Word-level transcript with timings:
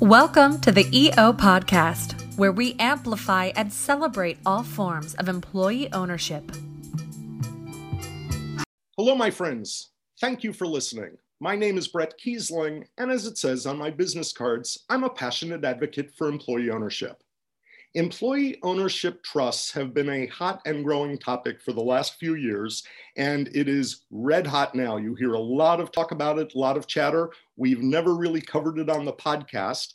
Welcome 0.00 0.60
to 0.60 0.70
the 0.70 0.86
EO 0.96 1.32
Podcast, 1.32 2.38
where 2.38 2.52
we 2.52 2.76
amplify 2.78 3.46
and 3.56 3.72
celebrate 3.72 4.38
all 4.46 4.62
forms 4.62 5.14
of 5.16 5.28
employee 5.28 5.92
ownership. 5.92 6.52
Hello, 8.96 9.16
my 9.16 9.32
friends. 9.32 9.90
Thank 10.20 10.44
you 10.44 10.52
for 10.52 10.68
listening. 10.68 11.16
My 11.40 11.56
name 11.56 11.76
is 11.76 11.88
Bret 11.88 12.14
Keisling, 12.16 12.84
and 12.96 13.10
as 13.10 13.26
it 13.26 13.38
says 13.38 13.66
on 13.66 13.76
my 13.76 13.90
business 13.90 14.32
cards, 14.32 14.84
I'm 14.88 15.02
a 15.02 15.10
passionate 15.10 15.64
advocate 15.64 16.12
for 16.16 16.28
employee 16.28 16.70
ownership. 16.70 17.20
Employee 17.98 18.60
ownership 18.62 19.24
trusts 19.24 19.72
have 19.72 19.92
been 19.92 20.08
a 20.08 20.26
hot 20.28 20.60
and 20.64 20.84
growing 20.84 21.18
topic 21.18 21.60
for 21.60 21.72
the 21.72 21.82
last 21.82 22.14
few 22.20 22.36
years, 22.36 22.84
and 23.16 23.48
it 23.52 23.68
is 23.68 24.04
red 24.12 24.46
hot 24.46 24.72
now. 24.72 24.98
You 24.98 25.16
hear 25.16 25.32
a 25.32 25.40
lot 25.40 25.80
of 25.80 25.90
talk 25.90 26.12
about 26.12 26.38
it, 26.38 26.54
a 26.54 26.58
lot 26.58 26.76
of 26.76 26.86
chatter. 26.86 27.30
We've 27.56 27.82
never 27.82 28.14
really 28.14 28.40
covered 28.40 28.78
it 28.78 28.88
on 28.88 29.04
the 29.04 29.12
podcast. 29.12 29.94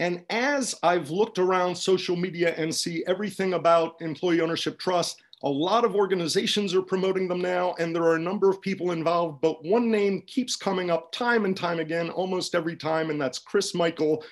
And 0.00 0.24
as 0.30 0.74
I've 0.82 1.10
looked 1.10 1.38
around 1.38 1.76
social 1.76 2.16
media 2.16 2.56
and 2.56 2.74
see 2.74 3.04
everything 3.06 3.54
about 3.54 3.94
employee 4.00 4.40
ownership 4.40 4.76
trusts, 4.76 5.22
a 5.44 5.48
lot 5.48 5.84
of 5.84 5.94
organizations 5.94 6.74
are 6.74 6.82
promoting 6.82 7.28
them 7.28 7.40
now, 7.40 7.76
and 7.78 7.94
there 7.94 8.02
are 8.02 8.16
a 8.16 8.20
number 8.20 8.50
of 8.50 8.60
people 8.62 8.90
involved. 8.90 9.40
But 9.40 9.64
one 9.64 9.92
name 9.92 10.22
keeps 10.26 10.56
coming 10.56 10.90
up 10.90 11.12
time 11.12 11.44
and 11.44 11.56
time 11.56 11.78
again, 11.78 12.10
almost 12.10 12.56
every 12.56 12.74
time, 12.74 13.10
and 13.10 13.20
that's 13.20 13.38
Chris 13.38 13.76
Michael, 13.76 14.24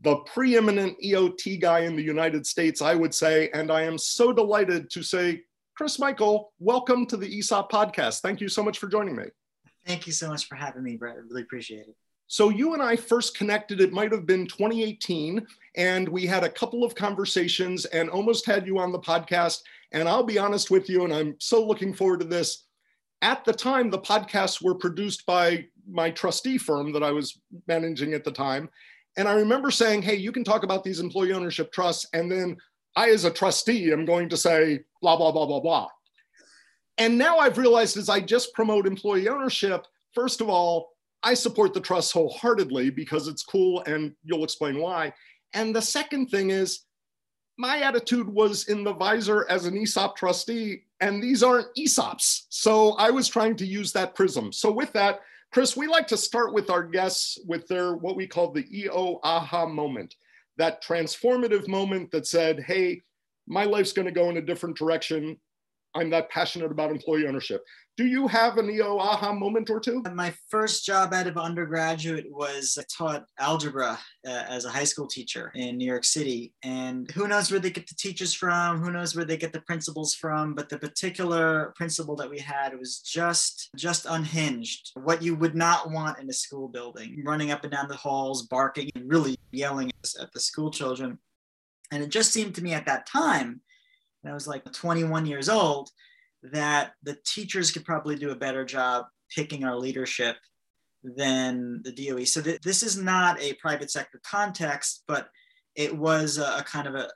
the 0.00 0.16
preeminent 0.16 0.96
EOT 1.04 1.60
guy 1.60 1.80
in 1.80 1.96
the 1.96 2.02
United 2.02 2.46
States, 2.46 2.80
I 2.80 2.94
would 2.94 3.14
say. 3.14 3.50
And 3.52 3.70
I 3.70 3.82
am 3.82 3.98
so 3.98 4.32
delighted 4.32 4.90
to 4.90 5.02
say, 5.02 5.42
Chris 5.76 5.98
Michael, 5.98 6.52
welcome 6.58 7.06
to 7.06 7.16
the 7.16 7.38
ESOP 7.38 7.70
podcast. 7.70 8.20
Thank 8.20 8.40
you 8.40 8.48
so 8.48 8.62
much 8.62 8.78
for 8.78 8.88
joining 8.88 9.16
me. 9.16 9.24
Thank 9.86 10.06
you 10.06 10.12
so 10.12 10.28
much 10.28 10.46
for 10.46 10.54
having 10.54 10.82
me, 10.82 10.96
Bret. 10.96 11.16
I 11.16 11.20
really 11.20 11.42
appreciate 11.42 11.88
it. 11.88 11.96
So 12.30 12.50
you 12.50 12.74
and 12.74 12.82
I 12.82 12.94
first 12.94 13.36
connected, 13.36 13.80
it 13.80 13.92
might 13.92 14.12
have 14.12 14.26
been 14.26 14.46
2018, 14.46 15.46
and 15.76 16.08
we 16.08 16.26
had 16.26 16.44
a 16.44 16.50
couple 16.50 16.84
of 16.84 16.94
conversations 16.94 17.86
and 17.86 18.10
almost 18.10 18.44
had 18.44 18.66
you 18.66 18.78
on 18.78 18.92
the 18.92 18.98
podcast. 18.98 19.62
And 19.92 20.06
I'll 20.06 20.22
be 20.22 20.38
honest 20.38 20.70
with 20.70 20.90
you, 20.90 21.04
and 21.04 21.12
I'm 21.12 21.36
so 21.38 21.64
looking 21.64 21.94
forward 21.94 22.20
to 22.20 22.26
this. 22.26 22.66
At 23.22 23.44
the 23.46 23.52
time, 23.54 23.88
the 23.88 23.98
podcasts 23.98 24.62
were 24.62 24.74
produced 24.74 25.24
by 25.24 25.66
my 25.90 26.10
trustee 26.10 26.58
firm 26.58 26.92
that 26.92 27.02
I 27.02 27.12
was 27.12 27.40
managing 27.66 28.12
at 28.12 28.24
the 28.24 28.30
time. 28.30 28.68
And 29.18 29.28
I 29.28 29.34
remember 29.34 29.72
saying, 29.72 30.02
hey, 30.02 30.14
you 30.14 30.30
can 30.30 30.44
talk 30.44 30.62
about 30.62 30.84
these 30.84 31.00
employee 31.00 31.32
ownership 31.32 31.72
trusts. 31.72 32.06
And 32.14 32.30
then 32.30 32.56
I, 32.96 33.10
as 33.10 33.24
a 33.24 33.30
trustee, 33.30 33.92
am 33.92 34.04
going 34.04 34.28
to 34.28 34.36
say, 34.36 34.80
blah, 35.02 35.16
blah, 35.16 35.32
blah, 35.32 35.44
blah, 35.44 35.60
blah. 35.60 35.88
And 36.98 37.18
now 37.18 37.38
I've 37.38 37.58
realized 37.58 37.96
as 37.96 38.08
I 38.08 38.20
just 38.20 38.54
promote 38.54 38.86
employee 38.86 39.28
ownership, 39.28 39.86
first 40.14 40.40
of 40.40 40.48
all, 40.48 40.92
I 41.24 41.34
support 41.34 41.74
the 41.74 41.80
trust 41.80 42.12
wholeheartedly 42.12 42.90
because 42.90 43.26
it's 43.26 43.42
cool 43.42 43.82
and 43.86 44.14
you'll 44.22 44.44
explain 44.44 44.80
why. 44.80 45.12
And 45.52 45.74
the 45.74 45.82
second 45.82 46.26
thing 46.26 46.50
is, 46.50 46.84
my 47.56 47.80
attitude 47.80 48.28
was 48.28 48.68
in 48.68 48.84
the 48.84 48.94
visor 48.94 49.44
as 49.50 49.66
an 49.66 49.76
ESOP 49.76 50.16
trustee, 50.16 50.84
and 51.00 51.20
these 51.20 51.42
aren't 51.42 51.74
ESOPs. 51.76 52.42
So 52.50 52.92
I 52.92 53.10
was 53.10 53.26
trying 53.26 53.56
to 53.56 53.66
use 53.66 53.90
that 53.92 54.14
prism. 54.14 54.52
So, 54.52 54.70
with 54.70 54.92
that, 54.92 55.22
Chris, 55.50 55.76
we 55.76 55.86
like 55.86 56.06
to 56.08 56.16
start 56.16 56.52
with 56.52 56.70
our 56.70 56.82
guests 56.82 57.38
with 57.46 57.66
their 57.68 57.94
what 57.94 58.16
we 58.16 58.26
call 58.26 58.52
the 58.52 58.66
EO 58.70 59.18
aha 59.22 59.66
moment, 59.66 60.14
that 60.58 60.82
transformative 60.84 61.68
moment 61.68 62.10
that 62.10 62.26
said, 62.26 62.60
hey, 62.60 63.00
my 63.46 63.64
life's 63.64 63.92
going 63.92 64.06
to 64.06 64.12
go 64.12 64.28
in 64.28 64.36
a 64.36 64.42
different 64.42 64.76
direction. 64.76 65.36
I'm 65.94 66.10
that 66.10 66.30
passionate 66.30 66.70
about 66.70 66.90
employee 66.90 67.26
ownership. 67.26 67.64
Do 67.98 68.06
you 68.06 68.28
have 68.28 68.58
an 68.58 68.70
EO 68.70 68.96
aha 69.00 69.32
moment 69.32 69.70
or 69.70 69.80
two? 69.80 70.04
My 70.14 70.32
first 70.50 70.86
job 70.86 71.12
out 71.12 71.26
of 71.26 71.36
undergraduate 71.36 72.26
was 72.30 72.78
I 72.80 72.84
taught 72.96 73.26
algebra 73.40 73.98
uh, 74.24 74.44
as 74.48 74.64
a 74.64 74.70
high 74.70 74.84
school 74.84 75.08
teacher 75.08 75.50
in 75.56 75.76
New 75.76 75.84
York 75.84 76.04
City. 76.04 76.52
And 76.62 77.10
who 77.10 77.26
knows 77.26 77.50
where 77.50 77.58
they 77.58 77.70
get 77.72 77.88
the 77.88 77.96
teachers 77.96 78.32
from? 78.32 78.80
Who 78.80 78.92
knows 78.92 79.16
where 79.16 79.24
they 79.24 79.36
get 79.36 79.52
the 79.52 79.62
principals 79.62 80.14
from? 80.14 80.54
But 80.54 80.68
the 80.68 80.78
particular 80.78 81.72
principal 81.74 82.14
that 82.14 82.30
we 82.30 82.38
had 82.38 82.78
was 82.78 83.00
just 83.00 83.68
just 83.74 84.06
unhinged. 84.08 84.92
What 84.94 85.20
you 85.20 85.34
would 85.34 85.56
not 85.56 85.90
want 85.90 86.20
in 86.20 86.30
a 86.30 86.32
school 86.32 86.68
building, 86.68 87.24
running 87.26 87.50
up 87.50 87.64
and 87.64 87.72
down 87.72 87.88
the 87.88 87.96
halls, 87.96 88.46
barking, 88.46 88.90
and 88.94 89.10
really 89.10 89.36
yelling 89.50 89.90
at 90.20 90.32
the 90.32 90.38
school 90.38 90.70
children. 90.70 91.18
And 91.90 92.04
it 92.04 92.10
just 92.10 92.30
seemed 92.30 92.54
to 92.54 92.62
me 92.62 92.74
at 92.74 92.86
that 92.86 93.08
time, 93.08 93.60
and 94.22 94.30
I 94.30 94.34
was 94.34 94.46
like 94.46 94.70
21 94.70 95.26
years 95.26 95.48
old 95.48 95.90
that 96.42 96.92
the 97.02 97.16
teachers 97.26 97.70
could 97.70 97.84
probably 97.84 98.16
do 98.16 98.30
a 98.30 98.36
better 98.36 98.64
job 98.64 99.06
picking 99.34 99.64
our 99.64 99.76
leadership 99.76 100.36
than 101.02 101.80
the 101.84 101.92
DOE. 101.92 102.24
So 102.24 102.40
th- 102.40 102.60
this 102.60 102.82
is 102.82 102.96
not 102.96 103.40
a 103.40 103.54
private 103.54 103.90
sector 103.90 104.20
context, 104.24 105.04
but 105.06 105.28
it 105.74 105.96
was 105.96 106.38
a, 106.38 106.58
a 106.58 106.64
kind 106.64 106.86
of 106.86 106.94
a, 106.94 107.04
a 107.04 107.08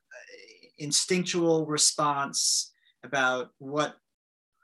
instinctual 0.79 1.67
response 1.67 2.73
about 3.05 3.51
what 3.59 3.97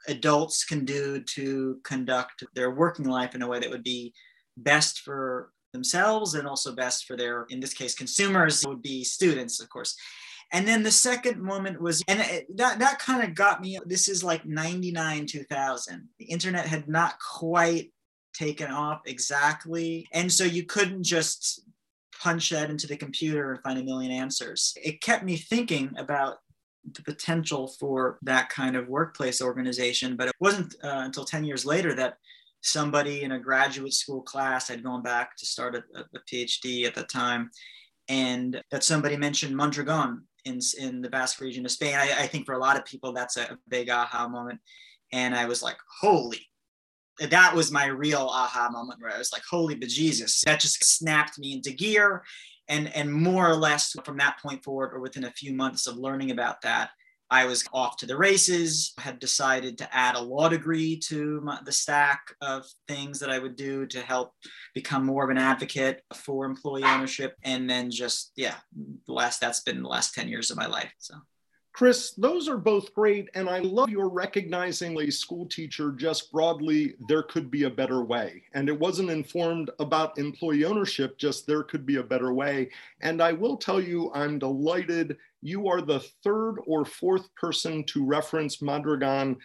adults 0.07 0.65
can 0.65 0.85
do 0.85 1.23
to 1.23 1.81
conduct 1.85 2.45
their 2.55 2.71
working 2.71 3.07
life 3.07 3.35
in 3.35 3.43
a 3.43 3.47
way 3.47 3.59
that 3.59 3.71
would 3.71 3.83
be 3.83 4.13
best 4.57 5.01
for 5.01 5.53
themselves 5.73 6.35
and 6.35 6.49
also 6.49 6.75
best 6.75 7.05
for 7.05 7.17
their 7.17 7.47
in 7.51 7.61
this 7.61 7.75
case 7.75 7.95
consumers 7.95 8.65
would 8.67 8.81
be 8.81 9.05
students 9.05 9.61
of 9.61 9.69
course 9.69 9.95
and 10.53 10.67
then 10.67 10.83
the 10.83 10.91
second 10.91 11.43
moment 11.43 11.81
was, 11.81 12.03
and 12.09 12.21
it, 12.21 12.57
that, 12.57 12.79
that 12.79 12.99
kind 12.99 13.23
of 13.23 13.35
got 13.35 13.61
me. 13.61 13.79
This 13.85 14.09
is 14.09 14.25
like 14.25 14.47
99, 14.47 15.27
2000. 15.27 16.09
The 16.19 16.25
internet 16.25 16.67
had 16.67 16.89
not 16.89 17.19
quite 17.19 17.93
taken 18.33 18.71
off 18.71 19.03
exactly. 19.07 20.07
And 20.13 20.33
so 20.33 20.45
you 20.45 20.65
couldn't 20.65 21.03
just 21.03 21.63
punch 22.23 22.51
that 22.51 22.71
into 22.71 22.87
the 22.87 22.97
computer 22.97 23.53
and 23.53 23.63
find 23.63 23.79
a 23.79 23.85
million 23.85 24.11
answers. 24.11 24.75
It 24.83 25.03
kept 25.03 25.25
me 25.25 25.37
thinking 25.37 25.93
about 25.99 26.39
the 26.95 27.03
potential 27.03 27.69
for 27.79 28.19
that 28.23 28.49
kind 28.49 28.75
of 28.75 28.89
workplace 28.89 29.43
organization. 29.43 30.17
But 30.17 30.29
it 30.29 30.35
wasn't 30.41 30.75
uh, 30.83 31.03
until 31.05 31.27
10 31.27 31.45
years 31.45 31.67
later 31.67 31.95
that 31.95 32.17
somebody 32.63 33.23
in 33.23 33.33
a 33.33 33.39
graduate 33.39 33.93
school 33.93 34.23
class 34.23 34.69
had 34.69 34.83
gone 34.83 35.03
back 35.03 35.37
to 35.37 35.47
start 35.47 35.75
a, 35.75 35.83
a 35.95 36.21
PhD 36.33 36.87
at 36.87 36.95
the 36.95 37.05
time 37.05 37.51
and 38.09 38.63
that 38.71 38.85
somebody 38.85 39.17
mentioned 39.17 39.55
Mondragon 39.55 40.25
in, 40.49 40.61
in 40.79 41.01
the 41.01 41.11
Basque 41.11 41.41
region 41.41 41.65
of 41.65 41.71
Spain. 41.71 41.95
I, 41.95 42.25
I 42.25 42.27
think 42.27 42.47
for 42.47 42.55
a 42.55 42.59
lot 42.67 42.77
of 42.77 42.85
people, 42.85 43.13
that's 43.13 43.37
a 43.37 43.59
big 43.69 43.91
aha 43.91 44.27
moment. 44.29 44.61
And 45.13 45.35
I 45.35 45.47
was 45.47 45.63
like, 45.63 45.77
holy, 46.01 46.45
that 47.21 47.55
was 47.55 47.73
my 47.73 47.87
real 47.87 48.29
aha 48.31 48.69
moment 48.71 49.01
where 49.01 49.15
I 49.15 49.19
was 49.19 49.33
like, 49.33 49.43
holy 49.49 49.77
bejesus, 49.77 50.41
that 50.43 50.61
just 50.61 50.85
snapped 50.85 51.39
me 51.39 51.53
into 51.53 51.73
gear. 51.73 52.25
And, 52.71 52.95
and 52.95 53.11
more 53.11 53.49
or 53.49 53.57
less 53.57 53.97
from 54.05 54.19
that 54.19 54.39
point 54.43 54.63
forward, 54.63 54.91
or 54.93 55.01
within 55.01 55.25
a 55.25 55.31
few 55.31 55.55
months 55.55 55.87
of 55.87 55.97
learning 55.97 56.31
about 56.33 56.61
that, 56.63 56.91
I 57.31 57.45
was 57.45 57.65
off 57.73 57.97
to 57.99 58.07
the 58.07 58.17
races, 58.17 58.95
had 58.99 59.19
decided 59.19 59.79
to 59.79 59.95
add 59.95 60.17
a 60.17 60.21
law 60.21 60.49
degree 60.49 60.97
to 61.09 61.41
my, 61.43 61.59
the 61.65 61.73
stack 61.73 62.35
of 62.41 62.65
things 62.87 63.21
that 63.21 63.31
I 63.31 63.39
would 63.39 63.57
do 63.57 63.87
to 63.87 64.01
help 64.01 64.33
become 64.75 65.05
more 65.05 65.25
of 65.25 65.31
an 65.31 65.39
advocate 65.39 66.03
for 66.15 66.47
employee 66.47 66.85
ownership. 66.85 67.37
And 67.43 67.69
then 67.69 67.91
just, 67.91 68.33
yeah, 68.37 68.57
the 69.07 69.13
last, 69.13 69.41
that's 69.41 69.61
been 69.61 69.83
the 69.83 69.89
last 69.89 70.15
10 70.15 70.29
years 70.29 70.51
of 70.51 70.57
my 70.57 70.67
life. 70.67 70.93
So. 70.99 71.17
Chris, 71.79 72.11
those 72.19 72.49
are 72.49 72.57
both 72.57 72.93
great. 72.93 73.29
And 73.35 73.49
I 73.49 73.61
love 73.61 73.89
your 73.89 74.09
recognizing 74.09 75.01
a 75.01 75.11
school 75.11 75.47
teacher 75.47 75.93
just 75.93 76.33
broadly, 76.33 76.95
there 77.09 77.23
could 77.23 77.53
be 77.53 77.65
a 77.65 77.71
better 77.71 78.03
way. 78.03 78.43
And 78.55 78.69
it 78.69 78.77
wasn't 78.77 79.11
informed 79.11 79.71
about 79.79 80.19
employee 80.19 80.65
ownership, 80.65 81.17
just 81.19 81.47
there 81.47 81.63
could 81.63 81.87
be 81.87 81.99
a 81.99 82.03
better 82.03 82.33
way. 82.33 82.71
And 83.01 83.23
I 83.23 83.33
will 83.33 83.57
tell 83.57 83.81
you, 83.81 84.11
I'm 84.13 84.41
delighted 84.41 85.19
you 85.43 85.69
are 85.69 85.81
the 85.81 86.01
third 86.25 86.57
or 86.67 86.85
fourth 86.85 87.33
person 87.35 87.85
to 87.85 88.05
reference 88.05 88.61
Mondragon 88.61 89.37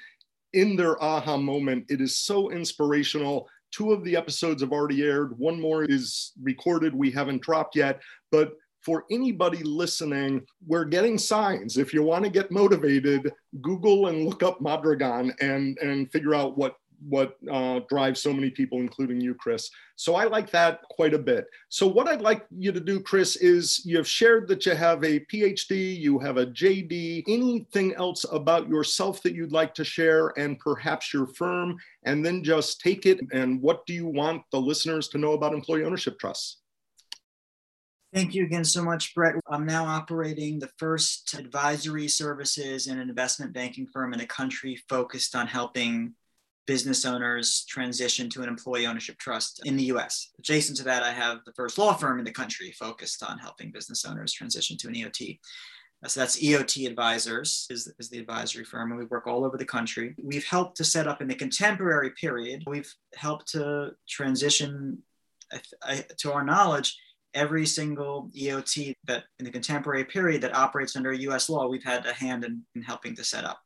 in 0.54 0.76
their 0.76 1.02
aha 1.04 1.38
moment. 1.38 1.86
It 1.90 2.02
is 2.02 2.20
so 2.20 2.52
inspirational. 2.52 3.48
Two 3.72 3.92
of 3.92 4.04
the 4.04 4.16
episodes 4.16 4.62
have 4.62 4.72
already 4.72 5.04
aired, 5.04 5.38
one 5.38 5.60
more 5.60 5.84
is 5.84 6.34
recorded, 6.42 6.94
we 6.94 7.10
haven't 7.10 7.42
dropped 7.42 7.76
yet. 7.76 8.02
But 8.32 8.54
for 8.82 9.06
anybody 9.10 9.64
listening, 9.64 10.46
we're 10.68 10.86
getting 10.86 11.18
signs. 11.18 11.78
If 11.78 11.94
you 11.94 12.04
want 12.04 12.26
to 12.26 12.30
get 12.30 12.52
motivated, 12.52 13.32
Google 13.62 14.08
and 14.08 14.26
look 14.26 14.44
up 14.44 14.62
Mondragon 14.62 15.34
and, 15.40 15.78
and 15.80 16.12
figure 16.12 16.36
out 16.36 16.58
what 16.58 16.76
what 17.08 17.38
uh, 17.52 17.82
drives 17.90 18.22
so 18.22 18.34
many 18.34 18.50
people, 18.50 18.80
including 18.80 19.20
you, 19.20 19.36
Chris. 19.36 19.70
So 19.96 20.16
I 20.16 20.26
like 20.26 20.50
that 20.52 20.82
quite 20.90 21.14
a 21.14 21.20
bit. 21.20 21.46
So 21.70 21.88
what 21.88 22.08
I'd 22.08 22.22
like 22.22 22.46
you 22.58 22.72
to 22.72 22.80
do, 22.80 23.00
Chris, 23.00 23.36
is 23.36 23.82
you've 23.86 24.08
shared 24.08 24.48
that 24.48 24.66
you 24.66 24.76
have 24.76 25.04
a 25.04 25.20
PhD, 25.32 25.98
you 25.98 26.20
have 26.20 26.38
a 26.38 26.48
JD, 26.48 27.24
anything 27.28 27.94
else 27.96 28.26
about 28.32 28.68
yourself 28.68 29.22
that 29.24 29.36
you'd 29.36 29.52
like 29.52 29.74
to 29.76 29.84
share 29.84 30.34
and 30.38 30.60
perhaps 30.60 31.14
your 31.14 31.28
firm, 31.28 31.78
and 32.04 32.26
then 32.26 32.44
just 32.44 32.82
take 32.82 33.06
it 33.06 33.20
and 33.32 33.62
what 33.62 33.86
do 33.86 33.94
you 33.94 34.08
want 34.08 34.42
the 34.52 34.60
listeners 34.60 35.08
to 35.10 35.18
know 35.18 35.34
about 35.34 35.54
employee 35.54 35.84
ownership 35.84 36.20
trusts? 36.20 36.58
Thank 38.14 38.36
you 38.36 38.44
again 38.46 38.64
so 38.64 38.84
much, 38.84 39.16
Bret. 39.16 39.34
I'm 39.50 39.66
now 39.66 39.86
operating 39.86 40.60
the 40.60 40.70
first 40.78 41.34
advisory 41.34 42.08
services 42.08 42.86
and 42.86 43.02
investment 43.02 43.54
banking 43.54 43.88
firm 43.88 44.14
in 44.14 44.20
the 44.20 44.28
country 44.28 44.80
focused 44.88 45.36
on 45.36 45.48
helping 45.48 46.14
business 46.66 47.06
owners 47.06 47.66
transition 47.68 48.30
to 48.30 48.42
an 48.42 48.50
employee 48.50 48.88
ownership 48.88 49.18
trust 49.18 49.62
in 49.66 49.76
the 49.76 49.86
US. 49.86 50.32
Adjacent 50.40 50.78
to 50.78 50.84
that, 50.84 51.04
I 51.04 51.12
have 51.12 51.40
the 51.46 51.54
first 51.54 51.78
law 51.78 51.94
firm 51.94 52.20
in 52.20 52.26
the 52.26 52.32
country 52.32 52.72
focused 52.72 53.24
on 53.24 53.38
helping 53.38 53.72
business 53.72 54.06
owners 54.06 54.34
transition 54.34 54.78
to 54.78 54.88
an 54.88 54.96
EOT. 54.96 55.40
Uh, 56.04 56.08
so 56.08 56.20
that's 56.20 56.42
EOT 56.42 56.88
Advisors 56.88 57.68
is, 57.70 57.92
is 58.00 58.10
the 58.10 58.20
advisory 58.20 58.66
firm, 58.66 58.92
and 58.92 59.00
we 59.00 59.06
work 59.06 59.28
all 59.28 59.46
over 59.46 59.58
the 59.58 59.66
country. 59.66 60.16
We've 60.22 60.46
helped 60.46 60.78
to 60.78 60.84
set 60.84 61.08
up 61.08 61.22
in 61.22 61.28
the 61.28 61.36
contemporary 61.36 62.12
period. 62.12 62.64
We've 62.68 62.94
helped 63.16 63.50
to 63.54 63.92
transition, 64.08 65.02
to 66.18 66.34
our 66.34 66.44
knowledge, 66.44 66.98
every 67.34 67.66
single 67.66 68.30
EOT 68.38 68.94
that 69.06 69.24
in 69.40 69.46
the 69.46 69.52
contemporary 69.52 70.06
period 70.06 70.42
that 70.42 70.56
operates 70.56 70.96
under 70.96 71.12
U.S. 71.14 71.50
law, 71.50 71.68
we've 71.68 71.84
had 71.84 72.06
a 72.06 72.14
hand 72.14 72.44
in, 72.44 72.62
in 72.76 72.82
helping 72.82 73.16
to 73.16 73.24
set 73.24 73.44
up. 73.44 73.60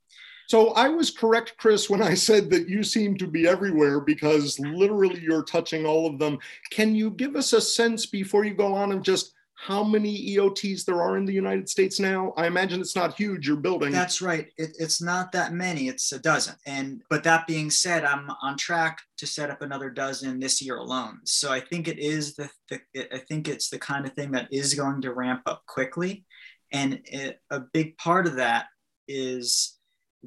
So 0.48 0.70
I 0.72 0.88
was 0.88 1.12
correct, 1.12 1.56
Chris, 1.58 1.90
when 1.90 2.02
I 2.02 2.14
said 2.14 2.50
that 2.52 2.70
you 2.70 2.82
seem 2.82 3.18
to 3.18 3.28
be 3.28 3.48
everywhere 3.48 4.00
because 4.00 4.58
literally 4.60 5.20
you're 5.20 5.44
touching 5.44 5.86
all 5.86 6.08
of 6.08 6.20
them. 6.20 6.40
Can 6.72 6.96
you 6.96 7.12
give 7.12 7.36
us 7.36 7.52
a 7.52 7.60
sense 7.60 8.06
before 8.06 8.46
you 8.46 8.54
go 8.54 8.74
on 8.74 8.94
of 8.94 9.02
just 9.02 9.34
how 9.56 9.84
many 9.84 10.36
EOTs 10.36 10.86
there 10.86 11.02
are 11.02 11.18
in 11.18 11.26
the 11.26 11.34
United 11.34 11.68
States 11.68 12.00
now? 12.00 12.32
I 12.38 12.48
imagine 12.48 12.80
it's 12.80 12.96
not 12.96 13.16
huge. 13.16 13.46
You're 13.46 13.58
building. 13.58 13.92
That's 13.92 14.22
right. 14.22 14.48
It, 14.58 14.70
it's 14.80 15.02
not 15.02 15.34
that 15.34 15.52
many. 15.52 15.90
It's 15.90 16.14
a 16.14 16.20
dozen. 16.20 16.56
And 16.66 17.02
but 17.10 17.26
that 17.26 17.46
being 17.46 17.70
said, 17.70 18.06
I'm 18.06 18.30
on 18.42 18.56
track 18.56 19.02
to 19.18 19.28
set 19.28 19.50
up 19.50 19.62
another 19.62 19.90
dozen 19.90 20.40
this 20.40 20.62
year 20.62 20.78
alone. 20.78 21.20
So 21.26 21.52
I 21.52 21.60
think 21.60 21.90
it 21.90 22.00
is 22.00 22.36
the, 22.36 22.50
the 22.70 23.14
I 23.14 23.18
think 23.18 23.50
it's 23.50 23.70
the 23.70 23.80
kind 23.80 24.06
of 24.06 24.14
thing 24.14 24.32
that 24.32 24.48
is 24.52 24.76
going 24.76 25.02
to 25.02 25.14
ramp 25.14 25.42
up 25.46 25.66
quickly, 25.66 26.24
and 26.72 27.02
it, 27.04 27.42
a 27.50 27.60
big 27.60 27.98
part 27.98 28.28
of 28.28 28.36
that 28.36 28.68
is 29.10 29.77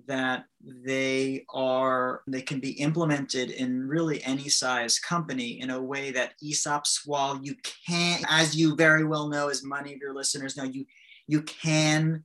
that 0.06 0.44
they 0.60 1.44
are 1.52 2.22
they 2.26 2.42
can 2.42 2.60
be 2.60 2.72
implemented 2.72 3.50
in 3.50 3.88
really 3.88 4.22
any 4.24 4.48
size 4.48 4.98
company 4.98 5.60
in 5.60 5.70
a 5.70 5.82
way 5.82 6.10
that 6.10 6.34
ESOPs, 6.42 7.00
while 7.06 7.38
you 7.42 7.54
can, 7.86 8.22
as 8.28 8.56
you 8.56 8.76
very 8.76 9.04
well 9.04 9.28
know, 9.28 9.48
as 9.48 9.64
many 9.64 9.92
of 9.94 10.00
your 10.00 10.14
listeners 10.14 10.56
know, 10.56 10.64
you 10.64 10.84
you 11.26 11.42
can 11.42 12.24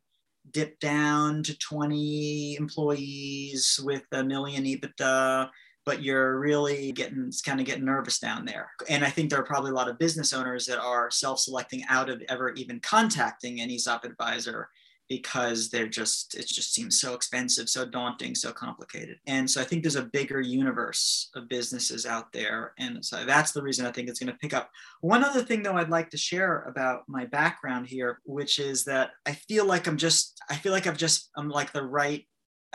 dip 0.52 0.80
down 0.80 1.44
to 1.44 1.58
20 1.58 2.56
employees 2.56 3.80
with 3.84 4.04
a 4.12 4.24
million 4.24 4.64
EBITDA, 4.64 5.50
but 5.86 6.02
you're 6.02 6.40
really 6.40 6.92
getting 6.92 7.32
kind 7.46 7.60
of 7.60 7.66
getting 7.66 7.86
nervous 7.86 8.20
down 8.20 8.46
there. 8.46 8.70
And 8.90 9.04
I 9.04 9.10
think 9.10 9.30
there 9.30 9.40
are 9.40 9.46
probably 9.46 9.72
a 9.72 9.76
lot 9.76 9.90
of 9.90 10.00
business 10.00 10.34
owners 10.34 10.66
that 10.68 10.80
are 10.80 11.12
self-selecting 11.12 11.84
out 11.90 12.10
of 12.10 12.22
ever 12.30 12.52
even 12.54 12.80
contacting 12.80 13.62
an 13.62 13.70
ESOP 13.70 14.06
advisor 14.06 14.70
because 15.10 15.70
they're 15.70 15.88
just 15.88 16.36
it 16.36 16.48
just 16.48 16.74
seems 16.74 17.00
so 17.00 17.14
expensive 17.14 17.70
so 17.70 17.86
daunting 17.86 18.36
so 18.36 18.52
complicated. 18.52 19.18
And 19.28 19.50
so 19.50 19.62
i 19.62 19.64
think 19.64 19.84
there's 19.84 19.96
a 19.96 20.04
bigger 20.04 20.42
universe 20.42 21.30
of 21.36 21.50
businesses 21.50 22.06
out 22.06 22.32
there. 22.32 22.74
And 22.80 23.04
so 23.04 23.26
that's 23.26 23.52
the 23.52 23.62
reason 23.62 23.86
i 23.86 23.92
think 23.92 24.10
it's 24.10 24.20
going 24.20 24.32
to 24.32 24.40
pick 24.40 24.54
up. 24.54 24.70
One 25.02 25.24
other 25.24 25.44
thing 25.44 25.64
though 25.64 25.78
i'd 25.78 25.90
like 25.90 26.10
to 26.12 26.18
share 26.18 26.64
about 26.64 27.04
my 27.08 27.26
background 27.26 27.88
here 27.88 28.20
which 28.26 28.60
is 28.60 28.84
that 28.86 29.12
i 29.26 29.34
feel 29.34 29.66
like 29.66 29.88
i'm 29.88 29.98
just 29.98 30.42
i 30.50 30.56
feel 30.56 30.72
like 30.72 30.88
i've 30.88 30.98
just 30.98 31.30
i'm 31.38 31.50
like 31.50 31.72
the 31.72 31.84
right 31.84 32.26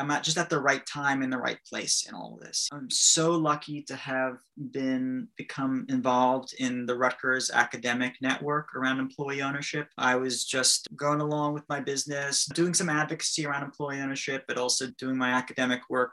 I'm 0.00 0.10
at 0.10 0.24
just 0.24 0.38
at 0.38 0.48
the 0.48 0.58
right 0.58 0.84
time 0.86 1.22
in 1.22 1.28
the 1.28 1.36
right 1.36 1.58
place 1.68 2.06
in 2.08 2.14
all 2.14 2.34
of 2.34 2.40
this. 2.40 2.68
I'm 2.72 2.88
so 2.90 3.32
lucky 3.32 3.82
to 3.82 3.94
have 3.96 4.38
been 4.70 5.28
become 5.36 5.84
involved 5.90 6.54
in 6.58 6.86
the 6.86 6.96
Rutgers 6.96 7.50
academic 7.50 8.14
network 8.22 8.74
around 8.74 8.98
employee 8.98 9.42
ownership. 9.42 9.88
I 9.98 10.16
was 10.16 10.46
just 10.46 10.88
going 10.96 11.20
along 11.20 11.52
with 11.52 11.68
my 11.68 11.80
business, 11.80 12.46
doing 12.54 12.72
some 12.72 12.88
advocacy 12.88 13.44
around 13.44 13.62
employee 13.62 14.00
ownership, 14.00 14.44
but 14.48 14.56
also 14.56 14.86
doing 14.98 15.18
my 15.18 15.32
academic 15.32 15.82
work 15.90 16.12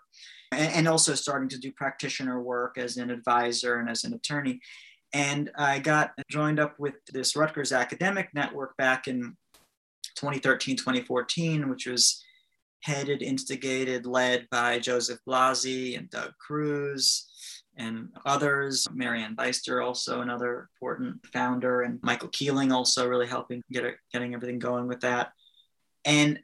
and, 0.51 0.87
also 0.87 1.15
starting 1.15 1.47
to 1.49 1.57
do 1.57 1.71
practitioner 1.71 2.41
work 2.41 2.77
as 2.77 2.97
an 2.97 3.09
advisor 3.09 3.79
and 3.79 3.89
as 3.89 4.03
an 4.03 4.13
attorney. 4.13 4.59
And 5.13 5.49
I 5.57 5.79
got 5.79 6.11
joined 6.29 6.59
up 6.59 6.77
with 6.77 6.95
this 7.13 7.37
Rutgers 7.37 7.71
academic 7.71 8.33
network 8.33 8.75
back 8.75 9.07
in 9.07 9.37
2013, 10.15 10.75
2014, 10.75 11.69
which 11.69 11.85
was 11.85 12.21
headed, 12.83 13.21
instigated, 13.21 14.05
led 14.05 14.47
by 14.51 14.79
Joseph 14.79 15.19
Blasi 15.27 15.97
and 15.97 16.09
Doug 16.09 16.33
Kruse 16.37 17.25
and 17.77 18.09
others. 18.25 18.87
Marianne 18.93 19.35
Beister, 19.35 19.85
also 19.85 20.21
another 20.21 20.69
important 20.73 21.17
founder, 21.31 21.81
and 21.81 21.99
Michael 22.01 22.29
Keeling 22.29 22.71
also 22.71 23.07
really 23.07 23.27
helping 23.27 23.61
get 23.71 23.85
it, 23.85 23.95
getting 24.11 24.33
everything 24.33 24.59
going 24.59 24.87
with 24.87 25.01
that. 25.01 25.31
And 26.05 26.39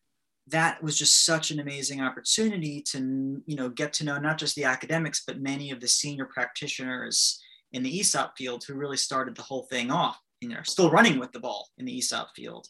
that 0.47 0.83
was 0.83 0.97
just 0.97 1.25
such 1.25 1.51
an 1.51 1.59
amazing 1.59 2.01
opportunity 2.01 2.81
to 2.81 3.41
you 3.45 3.55
know 3.55 3.69
get 3.69 3.93
to 3.93 4.03
know 4.03 4.17
not 4.17 4.37
just 4.37 4.55
the 4.55 4.65
academics 4.65 5.23
but 5.25 5.39
many 5.39 5.71
of 5.71 5.79
the 5.79 5.87
senior 5.87 6.25
practitioners 6.25 7.41
in 7.73 7.81
the 7.81 7.99
ESOP 7.99 8.37
field 8.37 8.63
who 8.63 8.75
really 8.75 8.97
started 8.97 9.35
the 9.35 9.41
whole 9.41 9.63
thing 9.63 9.91
off. 9.91 10.19
You 10.41 10.49
know, 10.49 10.59
still 10.63 10.91
running 10.91 11.19
with 11.19 11.31
the 11.31 11.39
ball 11.39 11.69
in 11.77 11.85
the 11.85 11.97
ESOP 11.97 12.29
field. 12.35 12.67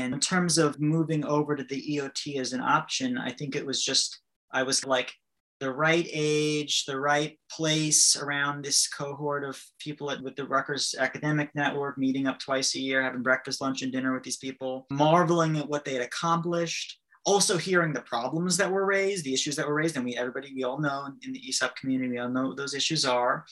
And 0.00 0.14
in 0.14 0.20
terms 0.20 0.56
of 0.56 0.80
moving 0.80 1.24
over 1.24 1.54
to 1.54 1.64
the 1.64 1.96
EOT 1.96 2.36
as 2.36 2.52
an 2.52 2.60
option, 2.60 3.18
I 3.18 3.32
think 3.32 3.54
it 3.54 3.66
was 3.66 3.84
just, 3.84 4.20
I 4.50 4.62
was 4.62 4.86
like 4.86 5.12
the 5.60 5.70
right 5.70 6.08
age, 6.10 6.86
the 6.86 6.98
right 6.98 7.38
place 7.50 8.16
around 8.16 8.64
this 8.64 8.88
cohort 8.88 9.44
of 9.44 9.62
people 9.78 10.10
at, 10.10 10.22
with 10.22 10.34
the 10.36 10.46
Rutgers 10.46 10.94
Academic 10.98 11.50
Network, 11.54 11.98
meeting 11.98 12.26
up 12.26 12.38
twice 12.38 12.74
a 12.74 12.80
year, 12.80 13.02
having 13.02 13.22
breakfast, 13.22 13.60
lunch, 13.60 13.82
and 13.82 13.92
dinner 13.92 14.14
with 14.14 14.22
these 14.22 14.38
people, 14.38 14.86
marveling 14.90 15.58
at 15.58 15.68
what 15.68 15.84
they 15.84 15.92
had 15.92 16.02
accomplished. 16.02 16.98
Also 17.26 17.58
hearing 17.58 17.92
the 17.92 18.00
problems 18.00 18.56
that 18.56 18.72
were 18.72 18.86
raised, 18.86 19.26
the 19.26 19.34
issues 19.34 19.54
that 19.56 19.68
were 19.68 19.74
raised, 19.74 19.96
and 19.96 20.04
we 20.06 20.16
everybody 20.16 20.54
we 20.54 20.64
all 20.64 20.80
know 20.80 21.06
in 21.22 21.32
the 21.34 21.42
ESOP 21.46 21.76
community, 21.76 22.12
we 22.12 22.18
all 22.18 22.30
know 22.30 22.48
what 22.48 22.56
those 22.56 22.74
issues 22.74 23.04
are. 23.04 23.44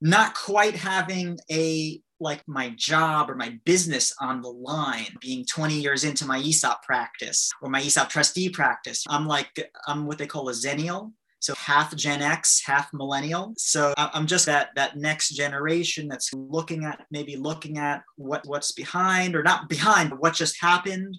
Not 0.00 0.34
quite 0.34 0.74
having 0.74 1.38
a 1.48 2.00
like 2.20 2.42
my 2.46 2.70
job 2.76 3.30
or 3.30 3.34
my 3.34 3.58
business 3.64 4.14
on 4.20 4.40
the 4.40 4.48
line 4.48 5.16
being 5.20 5.44
20 5.44 5.74
years 5.80 6.04
into 6.04 6.24
my 6.26 6.38
ESOP 6.38 6.82
practice 6.82 7.50
or 7.62 7.68
my 7.68 7.80
ESOP 7.80 8.08
trustee 8.08 8.48
practice. 8.48 9.04
I'm 9.08 9.26
like, 9.26 9.48
I'm 9.86 10.06
what 10.06 10.18
they 10.18 10.26
call 10.26 10.48
a 10.48 10.52
xennial. 10.52 11.12
So 11.40 11.54
half 11.54 11.94
Gen 11.94 12.22
X, 12.22 12.62
half 12.64 12.88
millennial. 12.92 13.52
So 13.56 13.94
I'm 13.96 14.26
just 14.26 14.46
that 14.46 14.70
that 14.74 14.96
next 14.96 15.30
generation 15.30 16.08
that's 16.08 16.32
looking 16.32 16.84
at 16.84 17.06
maybe 17.10 17.36
looking 17.36 17.78
at 17.78 18.02
what 18.16 18.42
what's 18.46 18.72
behind 18.72 19.36
or 19.36 19.42
not 19.42 19.68
behind, 19.68 20.10
but 20.10 20.20
what 20.20 20.34
just 20.34 20.60
happened 20.60 21.16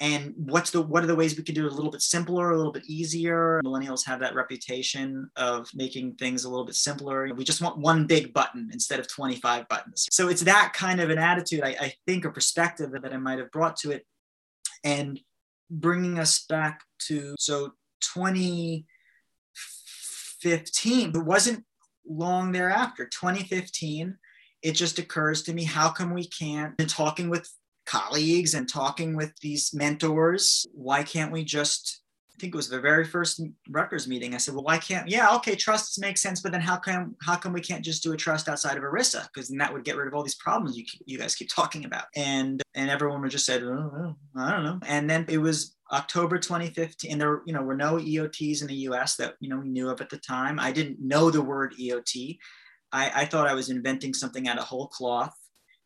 and 0.00 0.32
what's 0.36 0.70
the 0.70 0.80
what 0.80 1.04
are 1.04 1.06
the 1.06 1.14
ways 1.14 1.36
we 1.36 1.44
can 1.44 1.54
do 1.54 1.66
it 1.66 1.72
a 1.72 1.74
little 1.74 1.90
bit 1.90 2.00
simpler 2.00 2.50
a 2.50 2.56
little 2.56 2.72
bit 2.72 2.86
easier? 2.86 3.60
Millennials 3.62 4.06
have 4.06 4.20
that 4.20 4.34
reputation 4.34 5.30
of 5.36 5.68
making 5.74 6.14
things 6.14 6.44
a 6.44 6.48
little 6.48 6.64
bit 6.64 6.74
simpler. 6.74 7.30
We 7.34 7.44
just 7.44 7.60
want 7.60 7.76
one 7.76 8.06
big 8.06 8.32
button 8.32 8.70
instead 8.72 8.98
of 8.98 9.06
25 9.08 9.68
buttons. 9.68 10.08
So 10.10 10.28
it's 10.28 10.40
that 10.42 10.72
kind 10.74 11.02
of 11.02 11.10
an 11.10 11.18
attitude 11.18 11.62
i, 11.62 11.76
I 11.78 11.92
think 12.06 12.24
or 12.24 12.30
perspective 12.30 12.92
that 12.92 13.12
i 13.12 13.18
might 13.18 13.38
have 13.38 13.50
brought 13.50 13.76
to 13.78 13.90
it. 13.90 14.06
And 14.82 15.20
bringing 15.70 16.18
us 16.18 16.46
back 16.48 16.80
to 16.98 17.34
so 17.38 17.72
2015 18.14 21.10
it 21.10 21.18
wasn't 21.18 21.62
long 22.08 22.52
thereafter. 22.52 23.04
2015 23.04 24.16
it 24.62 24.72
just 24.72 24.98
occurs 24.98 25.42
to 25.42 25.54
me 25.54 25.64
how 25.64 25.90
come 25.90 26.12
we 26.12 26.26
can't 26.26 26.74
in 26.78 26.86
talking 26.86 27.30
with 27.30 27.50
colleagues 27.86 28.54
and 28.54 28.68
talking 28.68 29.16
with 29.16 29.32
these 29.40 29.72
mentors. 29.74 30.66
Why 30.72 31.02
can't 31.02 31.32
we 31.32 31.44
just? 31.44 32.02
I 32.36 32.40
think 32.40 32.54
it 32.54 32.56
was 32.56 32.70
the 32.70 32.80
very 32.80 33.04
first 33.04 33.42
Rutgers 33.68 34.08
meeting. 34.08 34.34
I 34.34 34.38
said, 34.38 34.54
"Well, 34.54 34.64
why 34.64 34.78
can't? 34.78 35.08
Yeah, 35.08 35.34
okay, 35.36 35.54
trusts 35.54 35.98
make 35.98 36.16
sense, 36.16 36.40
but 36.40 36.52
then 36.52 36.62
how 36.62 36.76
come 36.76 37.14
how 37.22 37.36
come 37.36 37.52
we 37.52 37.60
can't 37.60 37.84
just 37.84 38.02
do 38.02 38.12
a 38.12 38.16
trust 38.16 38.48
outside 38.48 38.78
of 38.78 38.82
ERISA? 38.82 39.28
Because 39.32 39.48
then 39.48 39.58
that 39.58 39.72
would 39.72 39.84
get 39.84 39.96
rid 39.96 40.08
of 40.08 40.14
all 40.14 40.22
these 40.22 40.36
problems 40.36 40.76
you 40.76 40.84
you 41.04 41.18
guys 41.18 41.34
keep 41.34 41.50
talking 41.54 41.84
about." 41.84 42.04
And 42.16 42.62
and 42.74 42.88
everyone 42.88 43.20
would 43.20 43.30
just 43.30 43.44
say, 43.44 43.60
oh, 43.62 43.90
oh 43.94 44.16
"I 44.36 44.50
don't 44.52 44.64
know." 44.64 44.80
And 44.86 45.08
then 45.08 45.26
it 45.28 45.38
was 45.38 45.76
October 45.92 46.38
2015, 46.38 47.10
and 47.10 47.20
there, 47.20 47.42
you 47.46 47.52
know, 47.52 47.62
were 47.62 47.76
no 47.76 47.96
EOTs 47.96 48.62
in 48.62 48.68
the 48.68 48.74
US 48.74 49.16
that, 49.16 49.34
you 49.40 49.48
know, 49.48 49.58
we 49.58 49.68
knew 49.68 49.88
of 49.90 50.00
at 50.00 50.08
the 50.08 50.18
time. 50.18 50.60
I 50.60 50.72
didn't 50.72 51.00
know 51.00 51.30
the 51.30 51.42
word 51.42 51.74
EOT. 51.80 52.38
I, 52.92 53.22
I 53.22 53.24
thought 53.24 53.48
I 53.48 53.54
was 53.54 53.70
inventing 53.70 54.14
something 54.14 54.48
out 54.48 54.58
of 54.58 54.64
whole 54.64 54.88
cloth. 54.88 55.34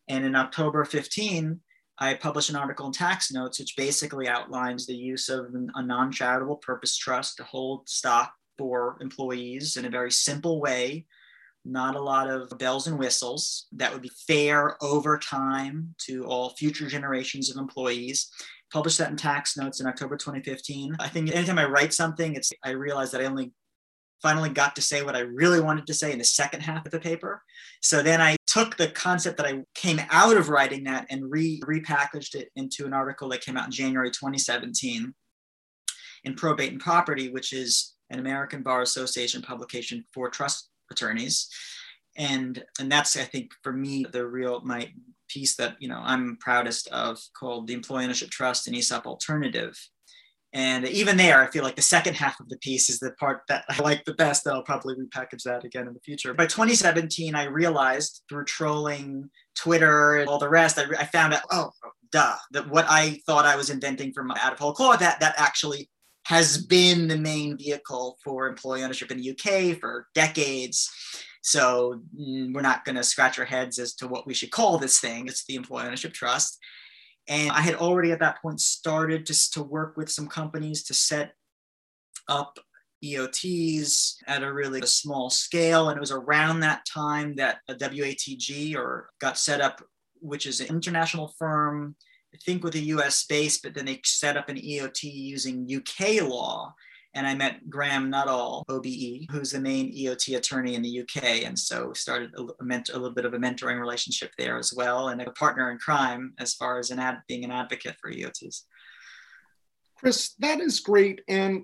And 0.08 0.24
in 0.24 0.36
October 0.36 0.84
15, 0.84 1.58
I 1.98 2.14
published 2.14 2.50
an 2.50 2.56
article 2.56 2.86
in 2.86 2.92
Tax 2.92 3.32
Notes, 3.32 3.60
which 3.60 3.76
basically 3.76 4.26
outlines 4.26 4.86
the 4.86 4.96
use 4.96 5.28
of 5.28 5.46
a 5.74 5.82
non 5.82 6.10
charitable 6.10 6.56
purpose 6.56 6.96
trust 6.96 7.36
to 7.36 7.44
hold 7.44 7.88
stock 7.88 8.32
for 8.58 8.96
employees 9.00 9.76
in 9.76 9.84
a 9.84 9.90
very 9.90 10.10
simple 10.10 10.60
way, 10.60 11.06
not 11.64 11.96
a 11.96 12.02
lot 12.02 12.28
of 12.28 12.56
bells 12.58 12.86
and 12.86 12.98
whistles, 12.98 13.66
that 13.72 13.92
would 13.92 14.02
be 14.02 14.10
fair 14.26 14.76
over 14.82 15.18
time 15.18 15.94
to 15.98 16.24
all 16.24 16.50
future 16.50 16.88
generations 16.88 17.50
of 17.50 17.56
employees. 17.56 18.30
Published 18.72 18.98
that 18.98 19.10
in 19.10 19.16
Tax 19.16 19.56
Notes 19.56 19.80
in 19.80 19.86
October 19.86 20.16
2015. 20.16 20.96
I 20.98 21.08
think 21.08 21.30
anytime 21.30 21.58
I 21.58 21.66
write 21.66 21.94
something, 21.94 22.34
it's 22.34 22.52
I 22.64 22.70
realize 22.70 23.12
that 23.12 23.20
I 23.20 23.26
only 23.26 23.52
finally 24.20 24.48
got 24.48 24.74
to 24.74 24.82
say 24.82 25.02
what 25.02 25.14
I 25.14 25.20
really 25.20 25.60
wanted 25.60 25.86
to 25.86 25.94
say 25.94 26.10
in 26.10 26.18
the 26.18 26.24
second 26.24 26.62
half 26.62 26.84
of 26.84 26.90
the 26.90 26.98
paper. 26.98 27.42
So 27.82 28.02
then 28.02 28.20
I 28.20 28.36
took 28.54 28.76
the 28.76 28.86
concept 28.86 29.36
that 29.36 29.46
I 29.46 29.64
came 29.74 30.00
out 30.10 30.36
of 30.36 30.48
writing 30.48 30.84
that 30.84 31.06
and 31.10 31.28
re 31.28 31.60
repackaged 31.64 32.36
it 32.36 32.50
into 32.54 32.86
an 32.86 32.92
article 32.92 33.28
that 33.30 33.40
came 33.40 33.56
out 33.56 33.66
in 33.66 33.72
January 33.72 34.12
2017 34.12 35.12
in 36.22 36.34
Probate 36.36 36.70
and 36.70 36.80
Property, 36.80 37.30
which 37.30 37.52
is 37.52 37.94
an 38.10 38.20
American 38.20 38.62
Bar 38.62 38.82
Association 38.82 39.42
publication 39.42 40.04
for 40.14 40.30
trust 40.30 40.70
attorneys. 40.92 41.48
And, 42.16 42.62
and 42.78 42.92
that's, 42.92 43.16
I 43.16 43.24
think, 43.24 43.50
for 43.64 43.72
me, 43.72 44.06
the 44.12 44.24
real, 44.24 44.60
my 44.60 44.88
piece 45.28 45.56
that, 45.56 45.74
you 45.80 45.88
know, 45.88 46.00
I'm 46.00 46.36
proudest 46.40 46.86
of 46.88 47.18
called 47.36 47.66
the 47.66 47.74
Employee 47.74 48.04
Ownership 48.04 48.30
Trust 48.30 48.68
and 48.68 48.76
ESOP 48.76 49.04
Alternative. 49.04 49.76
And 50.54 50.86
even 50.86 51.16
there, 51.16 51.42
I 51.42 51.50
feel 51.50 51.64
like 51.64 51.74
the 51.74 51.82
second 51.82 52.14
half 52.14 52.38
of 52.38 52.48
the 52.48 52.56
piece 52.58 52.88
is 52.88 53.00
the 53.00 53.10
part 53.12 53.42
that 53.48 53.64
I 53.68 53.82
like 53.82 54.04
the 54.04 54.14
best. 54.14 54.44
That 54.44 54.54
I'll 54.54 54.62
probably 54.62 54.94
repackage 54.94 55.42
that 55.42 55.64
again 55.64 55.88
in 55.88 55.94
the 55.94 56.00
future. 56.00 56.32
By 56.32 56.46
2017, 56.46 57.34
I 57.34 57.44
realized 57.44 58.22
through 58.28 58.44
trolling 58.44 59.28
Twitter 59.56 60.16
and 60.16 60.28
all 60.28 60.38
the 60.38 60.48
rest, 60.48 60.78
I, 60.78 60.84
I 60.96 61.06
found 61.06 61.34
out, 61.34 61.42
oh, 61.50 61.70
duh, 62.12 62.36
that 62.52 62.68
what 62.68 62.86
I 62.88 63.20
thought 63.26 63.46
I 63.46 63.56
was 63.56 63.68
inventing 63.68 64.12
from 64.12 64.28
my 64.28 64.38
whole 64.38 64.72
cloth, 64.72 65.00
that, 65.00 65.18
that 65.18 65.34
actually 65.36 65.90
has 66.26 66.64
been 66.64 67.08
the 67.08 67.18
main 67.18 67.58
vehicle 67.58 68.16
for 68.22 68.46
employee 68.46 68.84
ownership 68.84 69.10
in 69.10 69.20
the 69.20 69.30
UK 69.30 69.78
for 69.78 70.06
decades. 70.14 70.88
So 71.42 72.00
mm, 72.18 72.54
we're 72.54 72.62
not 72.62 72.84
going 72.84 72.96
to 72.96 73.04
scratch 73.04 73.38
our 73.38 73.44
heads 73.44 73.78
as 73.78 73.94
to 73.96 74.08
what 74.08 74.26
we 74.26 74.34
should 74.34 74.50
call 74.50 74.78
this 74.78 75.00
thing. 75.00 75.26
It's 75.26 75.44
the 75.44 75.56
Employee 75.56 75.84
Ownership 75.84 76.14
Trust. 76.14 76.58
And 77.28 77.50
I 77.50 77.60
had 77.60 77.76
already 77.76 78.12
at 78.12 78.20
that 78.20 78.40
point 78.42 78.60
started 78.60 79.26
just 79.26 79.54
to 79.54 79.62
work 79.62 79.96
with 79.96 80.10
some 80.10 80.28
companies 80.28 80.82
to 80.84 80.94
set 80.94 81.32
up 82.28 82.58
EOTs 83.02 84.16
at 84.26 84.42
a 84.42 84.52
really 84.52 84.82
small 84.86 85.30
scale. 85.30 85.88
And 85.88 85.96
it 85.96 86.00
was 86.00 86.10
around 86.10 86.60
that 86.60 86.86
time 86.86 87.34
that 87.36 87.58
a 87.68 87.74
WATG 87.74 88.76
or 88.76 89.10
got 89.20 89.38
set 89.38 89.60
up, 89.60 89.82
which 90.20 90.46
is 90.46 90.60
an 90.60 90.68
international 90.68 91.34
firm, 91.38 91.96
I 92.34 92.38
think 92.44 92.64
with 92.64 92.74
a 92.74 92.80
US 92.80 93.24
base, 93.26 93.60
but 93.60 93.74
then 93.74 93.84
they 93.86 94.00
set 94.04 94.36
up 94.36 94.48
an 94.48 94.56
EOT 94.56 95.04
using 95.04 95.68
UK 95.70 96.22
law 96.22 96.74
and 97.14 97.26
I 97.26 97.34
met 97.34 97.70
Graham 97.70 98.10
Nuttall, 98.10 98.64
OBE, 98.68 99.26
who's 99.30 99.52
the 99.52 99.60
main 99.60 99.92
EOT 99.94 100.36
attorney 100.36 100.74
in 100.74 100.82
the 100.82 101.00
UK. 101.00 101.44
And 101.44 101.58
so 101.58 101.92
started 101.92 102.32
a, 102.36 102.42
a, 102.42 102.64
little 102.64 103.12
bit 103.12 103.24
of 103.24 103.34
a 103.34 103.38
mentoring 103.38 103.78
relationship 103.78 104.32
there 104.36 104.58
as 104.58 104.74
well, 104.74 105.08
and 105.08 105.22
a 105.22 105.30
partner 105.32 105.70
in 105.70 105.78
crime 105.78 106.34
as 106.38 106.54
far 106.54 106.78
as 106.78 106.90
an 106.90 106.98
ad, 106.98 107.22
being 107.28 107.44
an 107.44 107.52
advocate 107.52 107.96
for 108.00 108.10
EOTs. 108.10 108.62
Chris, 109.96 110.34
that 110.40 110.60
is 110.60 110.80
great. 110.80 111.20
And 111.28 111.62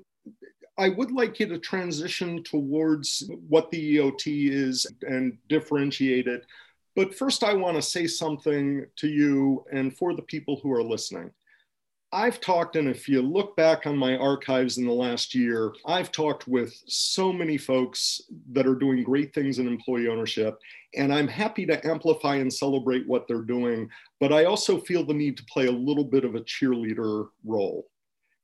I 0.78 0.88
would 0.88 1.10
like 1.10 1.40
you 1.40 1.46
to 1.48 1.58
transition 1.58 2.42
towards 2.44 3.28
what 3.48 3.70
the 3.70 3.96
EOT 3.96 4.50
is 4.50 4.86
and 5.02 5.36
differentiate 5.48 6.28
it. 6.28 6.46
But 6.94 7.14
first, 7.14 7.44
I 7.44 7.54
want 7.54 7.76
to 7.76 7.82
say 7.82 8.06
something 8.06 8.86
to 8.96 9.08
you 9.08 9.64
and 9.72 9.96
for 9.96 10.14
the 10.14 10.22
people 10.22 10.60
who 10.62 10.72
are 10.72 10.82
listening. 10.82 11.32
I've 12.12 12.40
talked, 12.40 12.74
and 12.74 12.88
if 12.88 13.08
you 13.08 13.22
look 13.22 13.54
back 13.54 13.86
on 13.86 13.96
my 13.96 14.16
archives 14.16 14.78
in 14.78 14.84
the 14.84 14.92
last 14.92 15.32
year, 15.32 15.72
I've 15.86 16.10
talked 16.10 16.48
with 16.48 16.74
so 16.88 17.32
many 17.32 17.56
folks 17.56 18.20
that 18.50 18.66
are 18.66 18.74
doing 18.74 19.04
great 19.04 19.32
things 19.32 19.60
in 19.60 19.68
employee 19.68 20.08
ownership. 20.08 20.58
And 20.96 21.14
I'm 21.14 21.28
happy 21.28 21.66
to 21.66 21.86
amplify 21.86 22.36
and 22.36 22.52
celebrate 22.52 23.06
what 23.06 23.28
they're 23.28 23.42
doing. 23.42 23.88
But 24.18 24.32
I 24.32 24.46
also 24.46 24.80
feel 24.80 25.06
the 25.06 25.14
need 25.14 25.36
to 25.36 25.44
play 25.44 25.66
a 25.66 25.72
little 25.72 26.02
bit 26.02 26.24
of 26.24 26.34
a 26.34 26.40
cheerleader 26.40 27.28
role. 27.44 27.86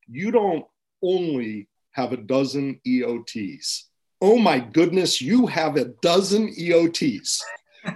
You 0.06 0.30
don't 0.30 0.64
only 1.02 1.68
have 1.90 2.12
a 2.12 2.18
dozen 2.18 2.80
EOTs. 2.86 3.84
Oh 4.20 4.38
my 4.38 4.60
goodness, 4.60 5.20
you 5.20 5.48
have 5.48 5.76
a 5.76 5.86
dozen 6.02 6.54
EOTs. 6.54 7.40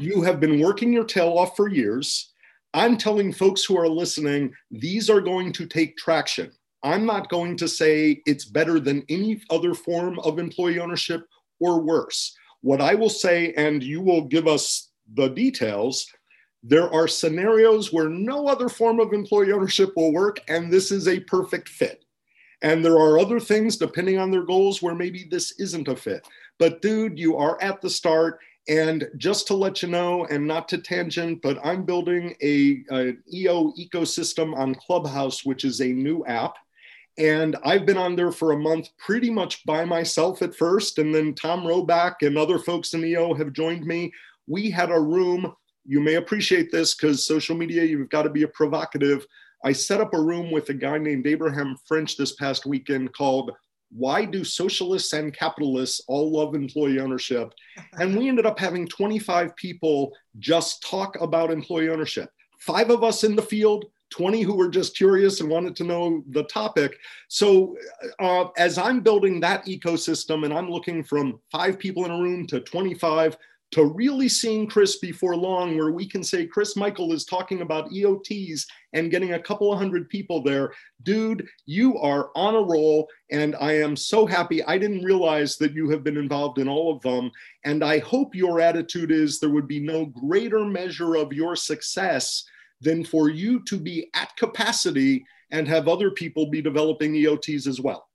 You 0.00 0.22
have 0.22 0.40
been 0.40 0.60
working 0.60 0.92
your 0.92 1.04
tail 1.04 1.38
off 1.38 1.54
for 1.56 1.68
years 1.68 2.29
I'm 2.72 2.96
telling 2.96 3.32
folks 3.32 3.64
who 3.64 3.76
are 3.78 3.88
listening, 3.88 4.52
these 4.70 5.10
are 5.10 5.20
going 5.20 5.52
to 5.54 5.66
take 5.66 5.96
traction. 5.96 6.52
I'm 6.82 7.04
not 7.04 7.28
going 7.28 7.56
to 7.58 7.68
say 7.68 8.22
it's 8.26 8.44
better 8.44 8.78
than 8.78 9.04
any 9.08 9.42
other 9.50 9.74
form 9.74 10.18
of 10.20 10.38
employee 10.38 10.78
ownership 10.78 11.26
or 11.58 11.80
worse. 11.80 12.34
What 12.62 12.80
I 12.80 12.94
will 12.94 13.10
say, 13.10 13.52
and 13.54 13.82
you 13.82 14.00
will 14.00 14.22
give 14.22 14.46
us 14.46 14.90
the 15.14 15.28
details, 15.28 16.06
there 16.62 16.92
are 16.92 17.08
scenarios 17.08 17.92
where 17.92 18.08
no 18.08 18.46
other 18.46 18.68
form 18.68 19.00
of 19.00 19.12
employee 19.12 19.52
ownership 19.52 19.90
will 19.96 20.12
work, 20.12 20.40
and 20.48 20.72
this 20.72 20.92
is 20.92 21.08
a 21.08 21.20
perfect 21.20 21.68
fit. 21.68 22.04
And 22.62 22.84
there 22.84 22.98
are 22.98 23.18
other 23.18 23.40
things, 23.40 23.78
depending 23.78 24.18
on 24.18 24.30
their 24.30 24.44
goals, 24.44 24.82
where 24.82 24.94
maybe 24.94 25.26
this 25.30 25.58
isn't 25.58 25.88
a 25.88 25.96
fit. 25.96 26.26
But, 26.58 26.82
dude, 26.82 27.18
you 27.18 27.36
are 27.36 27.60
at 27.62 27.80
the 27.80 27.88
start 27.88 28.38
and 28.70 29.10
just 29.16 29.48
to 29.48 29.54
let 29.54 29.82
you 29.82 29.88
know, 29.88 30.26
and 30.26 30.46
not 30.46 30.68
to 30.68 30.78
tangent, 30.78 31.42
but 31.42 31.58
I'm 31.64 31.84
building 31.84 32.36
a, 32.40 32.84
a, 32.92 33.16
EO 33.34 33.72
ecosystem 33.72 34.56
on 34.56 34.76
Clubhouse, 34.76 35.44
which 35.44 35.64
is 35.64 35.80
a 35.80 35.88
new 35.88 36.24
app. 36.26 36.54
And 37.18 37.56
I've 37.64 37.84
been 37.84 37.96
on 37.96 38.14
there 38.14 38.30
for 38.30 38.52
a 38.52 38.58
month 38.58 38.90
pretty 38.96 39.28
much 39.28 39.66
by 39.66 39.84
myself 39.84 40.40
at 40.40 40.54
first. 40.54 40.98
And 40.98 41.12
then 41.12 41.34
Tom 41.34 41.62
Roback 41.62 42.22
and 42.22 42.38
other 42.38 42.60
folks 42.60 42.94
in 42.94 43.04
EO 43.04 43.34
have 43.34 43.52
joined 43.52 43.84
me. 43.84 44.12
We 44.46 44.70
had 44.70 44.92
a 44.92 45.00
room. 45.00 45.52
You 45.84 45.98
may 45.98 46.14
appreciate 46.14 46.70
this 46.70 46.94
because 46.94 47.26
social 47.26 47.56
media, 47.56 47.82
you've 47.82 48.08
got 48.08 48.22
to 48.22 48.30
be 48.30 48.44
a 48.44 48.48
provocative. 48.48 49.26
I 49.64 49.72
set 49.72 50.00
up 50.00 50.14
a 50.14 50.22
room 50.22 50.52
with 50.52 50.68
a 50.68 50.74
guy 50.74 50.96
named 50.96 51.26
Abraham 51.26 51.76
French 51.86 52.16
this 52.16 52.34
past 52.36 52.66
weekend 52.66 53.12
called 53.14 53.50
why 53.90 54.24
do 54.24 54.44
socialists 54.44 55.12
and 55.12 55.34
capitalists 55.34 56.00
all 56.06 56.30
love 56.30 56.54
employee 56.54 57.00
ownership? 57.00 57.52
And 57.94 58.16
we 58.16 58.28
ended 58.28 58.46
up 58.46 58.58
having 58.58 58.86
25 58.86 59.54
people 59.56 60.12
just 60.38 60.82
talk 60.82 61.20
about 61.20 61.50
employee 61.50 61.88
ownership. 61.88 62.30
Five 62.58 62.90
of 62.90 63.02
us 63.02 63.24
in 63.24 63.34
the 63.34 63.42
field, 63.42 63.86
20 64.10 64.42
who 64.42 64.54
were 64.54 64.68
just 64.68 64.96
curious 64.96 65.40
and 65.40 65.48
wanted 65.48 65.74
to 65.76 65.84
know 65.84 66.22
the 66.30 66.44
topic. 66.44 66.98
So, 67.28 67.76
uh, 68.18 68.46
as 68.56 68.76
I'm 68.76 69.00
building 69.00 69.40
that 69.40 69.64
ecosystem 69.66 70.44
and 70.44 70.52
I'm 70.52 70.70
looking 70.70 71.02
from 71.02 71.40
five 71.50 71.78
people 71.78 72.04
in 72.04 72.10
a 72.10 72.18
room 72.18 72.46
to 72.48 72.60
25, 72.60 73.36
to 73.72 73.84
really 73.84 74.28
seeing 74.28 74.66
Chris 74.66 74.98
before 74.98 75.36
long, 75.36 75.76
where 75.76 75.92
we 75.92 76.06
can 76.06 76.24
say 76.24 76.46
Chris 76.46 76.76
Michael 76.76 77.12
is 77.12 77.24
talking 77.24 77.62
about 77.62 77.90
EOTs 77.90 78.66
and 78.92 79.10
getting 79.10 79.34
a 79.34 79.42
couple 79.42 79.72
of 79.72 79.78
hundred 79.78 80.08
people 80.08 80.42
there. 80.42 80.72
Dude, 81.04 81.46
you 81.66 81.96
are 81.98 82.30
on 82.34 82.56
a 82.56 82.60
roll, 82.60 83.08
and 83.30 83.54
I 83.60 83.74
am 83.74 83.94
so 83.94 84.26
happy. 84.26 84.62
I 84.64 84.76
didn't 84.76 85.04
realize 85.04 85.56
that 85.58 85.72
you 85.72 85.88
have 85.90 86.02
been 86.02 86.16
involved 86.16 86.58
in 86.58 86.68
all 86.68 86.92
of 86.92 87.00
them. 87.02 87.30
And 87.64 87.84
I 87.84 88.00
hope 88.00 88.34
your 88.34 88.60
attitude 88.60 89.12
is 89.12 89.38
there 89.38 89.50
would 89.50 89.68
be 89.68 89.80
no 89.80 90.06
greater 90.06 90.64
measure 90.64 91.14
of 91.14 91.32
your 91.32 91.54
success 91.54 92.44
than 92.80 93.04
for 93.04 93.28
you 93.28 93.62
to 93.64 93.78
be 93.78 94.08
at 94.14 94.36
capacity 94.36 95.24
and 95.52 95.68
have 95.68 95.86
other 95.86 96.10
people 96.10 96.50
be 96.50 96.62
developing 96.62 97.12
EOTs 97.12 97.66
as 97.66 97.80
well 97.80 98.09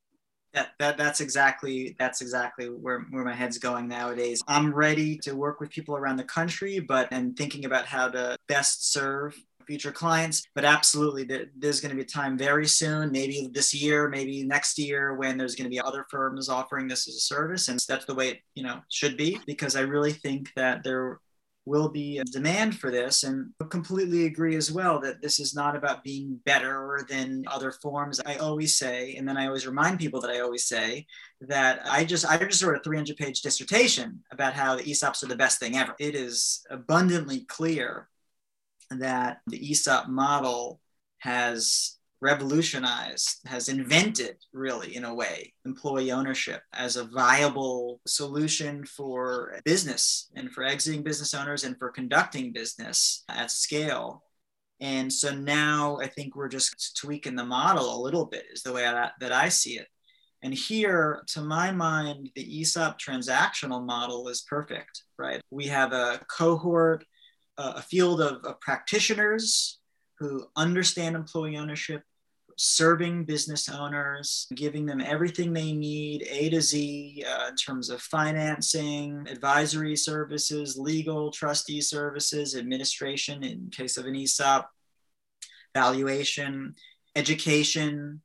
that, 0.56 0.70
that 0.80 0.98
that's 0.98 1.22
exactly 1.22 1.96
that's 2.00 2.22
exactly 2.22 2.68
where, 2.68 3.02
where 3.12 3.24
my 3.24 3.34
head's 3.34 3.58
going 3.58 3.88
nowadays. 3.88 4.42
I'm 4.48 4.74
ready 4.74 5.18
to 5.20 5.36
work 5.36 5.60
with 5.60 5.70
people 5.70 5.96
around 5.96 6.18
the 6.18 6.24
country 6.24 6.80
but 6.80 7.08
and 7.12 7.38
thinking 7.38 7.66
about 7.66 7.86
how 7.86 8.08
to 8.10 8.38
best 8.48 8.92
serve 8.92 9.38
future 9.68 9.92
clients. 9.92 10.48
But 10.56 10.64
absolutely 10.64 11.28
there's 11.58 11.82
going 11.82 11.90
to 11.90 11.96
be 11.96 12.04
a 12.04 12.06
time 12.06 12.38
very 12.38 12.68
soon 12.68 13.12
maybe 13.12 13.50
this 13.52 13.74
year 13.74 14.10
maybe 14.10 14.44
next 14.44 14.80
year 14.80 15.16
when 15.16 15.38
there's 15.38 15.56
going 15.56 15.66
to 15.66 15.76
be 15.76 15.82
other 15.82 16.06
firms 16.10 16.50
offering 16.50 16.88
this 16.88 17.08
as 17.08 17.16
a 17.16 17.20
service 17.20 17.68
and 17.68 17.80
that's 17.88 18.06
the 18.06 18.16
way 18.16 18.30
it 18.30 18.40
you 18.56 18.64
know 18.64 18.80
should 18.90 19.18
be 19.18 19.40
because 19.46 19.76
i 19.76 19.82
really 19.82 20.14
think 20.14 20.50
that 20.56 20.84
there 20.84 21.20
will 21.66 21.90
be 21.90 22.20
a 22.20 22.24
demand 22.26 22.78
for 22.78 22.92
this 22.92 23.24
and 23.24 23.52
completely 23.70 24.26
agree 24.26 24.56
as 24.56 24.72
well 24.72 25.00
that 25.00 25.22
this 25.22 25.40
is 25.40 25.56
not 25.56 25.76
about 25.76 26.04
being 26.04 26.40
better 26.46 27.06
than 27.10 27.44
other 27.48 27.72
forms. 27.72 28.22
I 28.26 28.36
always 28.36 28.78
say 28.78 29.16
and 29.16 29.28
then 29.28 29.38
i 29.38 29.48
always 29.48 29.66
remind 29.66 30.00
people 30.00 30.22
that 30.22 30.30
i 30.30 30.40
always 30.40 30.68
say 30.68 31.06
that 31.42 31.82
i 31.90 32.04
just 32.04 32.26
i 32.26 32.38
just 32.38 32.64
wrote 32.64 32.78
a 32.78 32.84
300 32.84 33.18
page 33.18 33.42
dissertation 33.42 34.24
about 34.32 34.54
how 34.54 34.76
the 34.76 34.84
esops 34.84 35.24
are 35.24 35.28
the 35.28 35.36
best 35.36 35.60
thing 35.60 35.76
ever. 35.76 35.96
It 36.00 36.16
is 36.16 36.66
abundantly 36.70 37.42
clear 37.42 38.10
that 38.92 39.40
the 39.48 39.60
esop 39.60 40.08
model 40.08 40.80
has 41.20 41.95
revolutionized, 42.26 43.42
has 43.46 43.70
invented, 43.70 44.36
really, 44.52 44.96
in 44.96 45.06
a 45.06 45.14
way, 45.14 45.54
employee 45.66 46.12
ownership 46.12 46.62
as 46.74 46.96
a 46.96 47.10
viable 47.24 48.02
solution 48.08 48.84
for 48.84 49.60
business 49.64 50.32
and 50.36 50.52
for 50.52 50.64
exiting 50.64 51.04
business 51.04 51.36
owners 51.36 51.64
and 51.64 51.78
for 51.78 51.92
conducting 51.92 52.52
business 52.52 53.24
at 53.30 53.52
scale. 53.52 54.24
And 54.82 55.14
so 55.14 55.36
now 55.36 56.00
I 56.02 56.08
think 56.08 56.36
we're 56.36 56.56
just 56.58 56.98
tweaking 56.98 57.36
the 57.36 57.46
model 57.46 57.88
a 57.96 58.04
little 58.06 58.26
bit, 58.26 58.46
is 58.52 58.64
the 58.64 58.74
way 58.74 58.84
that 59.20 59.32
I 59.32 59.50
see 59.50 59.78
it. 59.78 59.88
And 60.42 60.54
here, 60.54 61.24
to 61.34 61.42
my 61.42 61.72
mind, 61.72 62.30
the 62.36 62.62
ESOP 62.62 63.00
transactional 63.00 63.86
model 63.86 64.28
is 64.28 64.42
perfect, 64.42 65.04
right? 65.18 65.42
We 65.50 65.68
have 65.68 65.94
a 65.94 66.20
cohort, 66.38 67.06
a 67.58 67.82
field 67.82 68.20
of, 68.22 68.44
of 68.44 68.60
practitioners 68.60 69.80
who 70.20 70.46
understand 70.56 71.16
employee 71.16 71.58
ownership, 71.58 72.02
serving 72.58 73.26
business 73.26 73.68
owners, 73.70 74.48
giving 74.56 74.86
them 74.86 75.02
everything 75.02 75.52
they 75.52 75.74
need, 75.74 76.26
A 76.30 76.50
to 76.50 76.62
Z, 76.62 77.24
uh, 77.28 77.48
in 77.50 77.56
terms 77.56 77.90
of 77.90 78.02
financing, 78.02 79.28
advisory 79.30 79.96
services, 79.96 80.78
legal, 80.78 81.32
trustee 81.32 81.82
services, 81.82 82.56
administration 82.56 83.44
in 83.44 83.70
case 83.70 83.98
of 83.98 84.06
an 84.06 84.16
ESOP, 84.16 84.70
valuation, 85.74 86.76
education, 87.16 88.22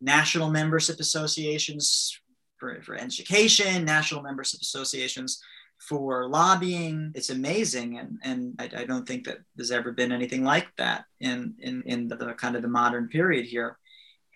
national 0.00 0.50
membership 0.50 0.98
associations, 1.00 2.18
for, 2.56 2.80
for 2.82 2.94
education, 2.96 3.84
national 3.84 4.22
membership 4.22 4.60
associations 4.60 5.40
for 5.78 6.28
lobbying. 6.28 7.12
It's 7.14 7.30
amazing. 7.30 7.98
And, 7.98 8.18
and 8.22 8.54
I, 8.58 8.82
I, 8.82 8.84
don't 8.84 9.06
think 9.06 9.24
that 9.24 9.38
there's 9.54 9.70
ever 9.70 9.92
been 9.92 10.12
anything 10.12 10.44
like 10.44 10.66
that 10.76 11.04
in, 11.20 11.54
in, 11.60 11.82
in 11.86 12.08
the, 12.08 12.16
kind 12.34 12.56
of 12.56 12.62
the 12.62 12.68
modern 12.68 13.08
period 13.08 13.46
here. 13.46 13.78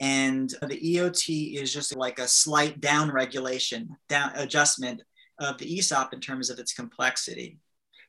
And 0.01 0.51
the 0.63 0.79
EOT 0.97 1.55
is 1.61 1.73
just 1.73 1.97
like 1.97 2.19
a 2.19 2.29
slight 2.29 2.81
down 2.81 3.11
regulation, 3.11 3.97
down 4.09 4.33
adjustment 4.35 5.03
of 5.39 5.59
the 5.59 5.79
ESOP 5.79 6.13
in 6.13 6.21
terms 6.21 6.51
of 6.51 6.59
its 6.59 6.73
complexity. 6.73 7.59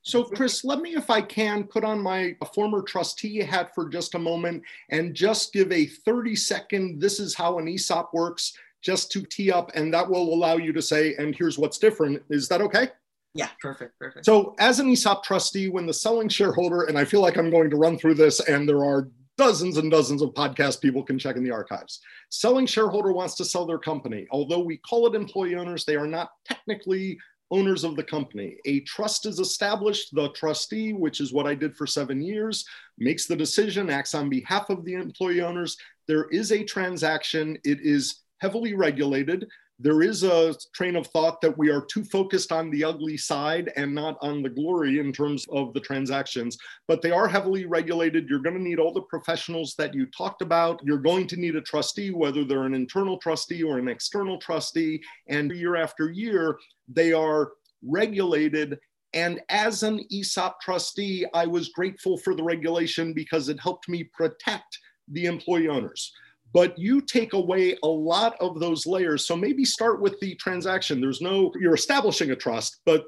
So, 0.06 0.24
Chris, 0.24 0.66
let 0.66 0.80
me, 0.80 0.96
if 0.96 1.10
I 1.10 1.22
can, 1.22 1.64
put 1.64 1.86
on 1.86 2.02
my 2.02 2.36
former 2.54 2.82
trustee 2.82 3.40
hat 3.40 3.74
for 3.74 3.88
just 3.88 4.16
a 4.16 4.20
moment 4.20 4.62
and 4.90 5.16
just 5.16 5.54
give 5.54 5.72
a 5.72 5.86
30 5.86 6.36
second, 6.36 7.00
this 7.00 7.22
is 7.22 7.34
how 7.34 7.58
an 7.58 7.70
ESOP 7.70 8.14
works, 8.14 8.54
just 8.82 9.12
to 9.14 9.22
tee 9.22 9.50
up, 9.50 9.72
and 9.76 9.94
that 9.94 10.10
will 10.10 10.34
allow 10.34 10.58
you 10.58 10.74
to 10.74 10.82
say, 10.82 11.16
and 11.16 11.34
here's 11.34 11.58
what's 11.58 11.78
different. 11.78 12.22
Is 12.30 12.50
that 12.50 12.60
okay? 12.60 12.90
Yeah, 13.36 13.50
perfect, 13.62 13.98
perfect. 14.00 14.26
So, 14.26 14.56
as 14.60 14.80
an 14.80 14.90
ESOP 14.90 15.24
trustee, 15.24 15.70
when 15.70 15.88
the 15.88 15.94
selling 15.94 16.30
shareholder, 16.30 16.84
and 16.84 16.98
I 16.98 17.06
feel 17.06 17.22
like 17.22 17.38
I'm 17.38 17.50
going 17.50 17.70
to 17.72 17.78
run 17.78 17.98
through 17.98 18.14
this, 18.16 18.40
and 18.42 18.70
there 18.70 18.84
are 18.84 19.10
dozens 19.38 19.78
and 19.78 19.90
dozens 19.90 20.22
of 20.22 20.30
podcast 20.36 20.82
people 20.82 21.04
can 21.04 21.18
check 21.18 21.36
in 21.36 21.44
the 21.44 21.52
archives. 21.52 22.00
Selling 22.30 22.68
shareholder 22.68 23.12
wants 23.12 23.36
to 23.36 23.46
sell 23.46 23.66
their 23.66 23.80
company. 23.80 24.28
Although 24.30 24.60
we 24.60 24.78
call 24.78 25.08
it 25.08 25.16
employee 25.16 25.56
owners, 25.56 25.86
they 25.86 25.96
are 25.96 26.08
not 26.08 26.30
technically 26.46 27.18
owners 27.50 27.84
of 27.84 27.96
the 27.96 28.04
company. 28.04 28.58
A 28.66 28.82
trust 28.82 29.26
is 29.26 29.40
established. 29.40 30.14
The 30.14 30.30
trustee, 30.30 30.94
which 30.94 31.20
is 31.20 31.34
what 31.34 31.48
I 31.48 31.56
did 31.56 31.76
for 31.76 31.88
seven 31.88 32.22
years, 32.22 32.66
makes 32.98 33.26
the 33.26 33.36
decision, 33.36 33.90
acts 33.90 34.14
on 34.14 34.30
behalf 34.30 34.70
of 34.70 34.86
the 34.86 34.94
employee 34.94 35.42
owners. 35.42 35.78
There 36.08 36.26
is 36.30 36.52
a 36.52 36.64
transaction. 36.64 37.58
It 37.64 37.80
is 37.82 38.22
heavily 38.40 38.74
regulated. 38.74 39.48
There 39.84 40.02
is 40.02 40.24
a 40.24 40.56
train 40.74 40.96
of 40.96 41.08
thought 41.08 41.42
that 41.42 41.58
we 41.58 41.70
are 41.70 41.82
too 41.82 42.06
focused 42.06 42.54
on 42.54 42.70
the 42.70 42.86
ugly 42.86 43.18
side 43.18 43.70
and 43.76 43.94
not 43.94 44.18
on 44.22 44.42
the 44.42 44.50
glory 44.50 45.00
in 45.00 45.12
terms 45.12 45.46
of 45.52 45.74
the 45.74 45.82
transactions, 45.82 46.58
but 46.88 47.02
they 47.02 47.12
are 47.12 47.28
heavily 47.28 47.66
regulated. 47.66 48.30
You're 48.30 48.40
going 48.40 48.56
to 48.56 48.64
need 48.64 48.80
all 48.80 48.94
the 48.94 49.02
professionals 49.02 49.76
that 49.78 49.94
you 49.94 50.06
talked 50.06 50.42
about. 50.42 50.80
You're 50.86 51.00
going 51.00 51.28
to 51.28 51.36
need 51.36 51.58
a 51.58 51.62
trustee, 51.62 52.12
whether 52.12 52.46
they're 52.46 52.64
an 52.64 52.74
internal 52.74 53.18
trustee 53.18 53.62
or 53.62 53.78
an 53.78 53.90
external 53.90 54.38
trustee. 54.38 55.02
And 55.28 55.52
year 55.52 55.76
after 55.76 56.10
year, 56.10 56.60
they 56.88 57.12
are 57.12 57.52
regulated. 57.86 58.80
And 59.14 59.42
as 59.50 59.84
an 59.84 60.00
ESOP 60.10 60.62
trustee, 60.62 61.26
I 61.34 61.46
was 61.46 61.70
grateful 61.70 62.18
for 62.18 62.36
the 62.36 62.44
regulation 62.44 63.12
because 63.12 63.50
it 63.50 63.60
helped 63.60 63.90
me 63.90 64.06
protect 64.06 64.80
the 65.10 65.26
employee 65.26 65.68
owners. 65.68 66.14
But 66.54 66.78
you 66.78 67.02
take 67.02 67.34
away 67.34 67.78
a 67.84 67.88
lot 67.88 68.36
of 68.40 68.60
those 68.60 68.86
layers. 68.86 69.26
So 69.26 69.36
maybe 69.36 69.66
start 69.66 70.02
with 70.02 70.20
the 70.20 70.36
transaction. 70.36 71.02
There's 71.02 71.22
no, 71.22 71.52
you're 71.60 71.74
establishing 71.74 72.32
a 72.32 72.36
trust, 72.36 72.82
but 72.86 73.06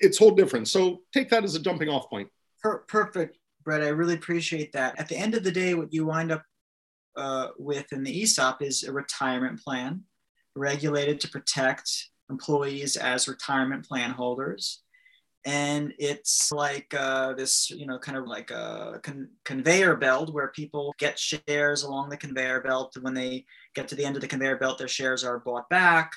it's 0.00 0.18
whole 0.18 0.32
different. 0.32 0.68
So 0.68 1.00
take 1.12 1.30
that 1.30 1.44
as 1.44 1.54
a 1.54 1.60
jumping 1.60 1.88
off 1.88 2.08
point. 2.10 2.28
Perfect, 2.88 3.38
Bret. 3.64 3.82
I 3.82 3.88
really 3.88 4.14
appreciate 4.14 4.72
that. 4.72 4.98
At 4.98 5.08
the 5.08 5.16
end 5.16 5.34
of 5.34 5.44
the 5.44 5.52
day, 5.52 5.74
what 5.74 5.92
you 5.92 6.04
wind 6.04 6.32
up 6.32 6.42
uh, 7.16 7.48
with 7.58 7.92
in 7.92 8.02
the 8.02 8.22
ESOP 8.22 8.62
is 8.62 8.84
a 8.84 8.92
retirement 8.92 9.60
plan 9.60 10.02
regulated 10.54 11.20
to 11.20 11.28
protect 11.28 11.90
employees 12.30 12.96
as 12.96 13.28
retirement 13.28 13.86
plan 13.86 14.10
holders. 14.10 14.82
And 15.46 15.94
it's 15.98 16.50
like 16.52 16.92
uh, 16.94 17.32
this, 17.34 17.70
you 17.70 17.86
know, 17.86 17.98
kind 17.98 18.18
of 18.18 18.26
like 18.26 18.50
a 18.50 19.00
con- 19.02 19.30
conveyor 19.44 19.96
belt 19.96 20.32
where 20.32 20.48
people 20.48 20.94
get 20.98 21.18
shares 21.18 21.84
along 21.84 22.10
the 22.10 22.16
conveyor 22.16 22.60
belt. 22.60 22.96
When 23.00 23.14
they 23.14 23.46
get 23.74 23.88
to 23.88 23.94
the 23.94 24.04
end 24.04 24.16
of 24.16 24.22
the 24.22 24.28
conveyor 24.28 24.56
belt, 24.56 24.78
their 24.78 24.88
shares 24.88 25.24
are 25.24 25.38
bought 25.38 25.68
back. 25.70 26.12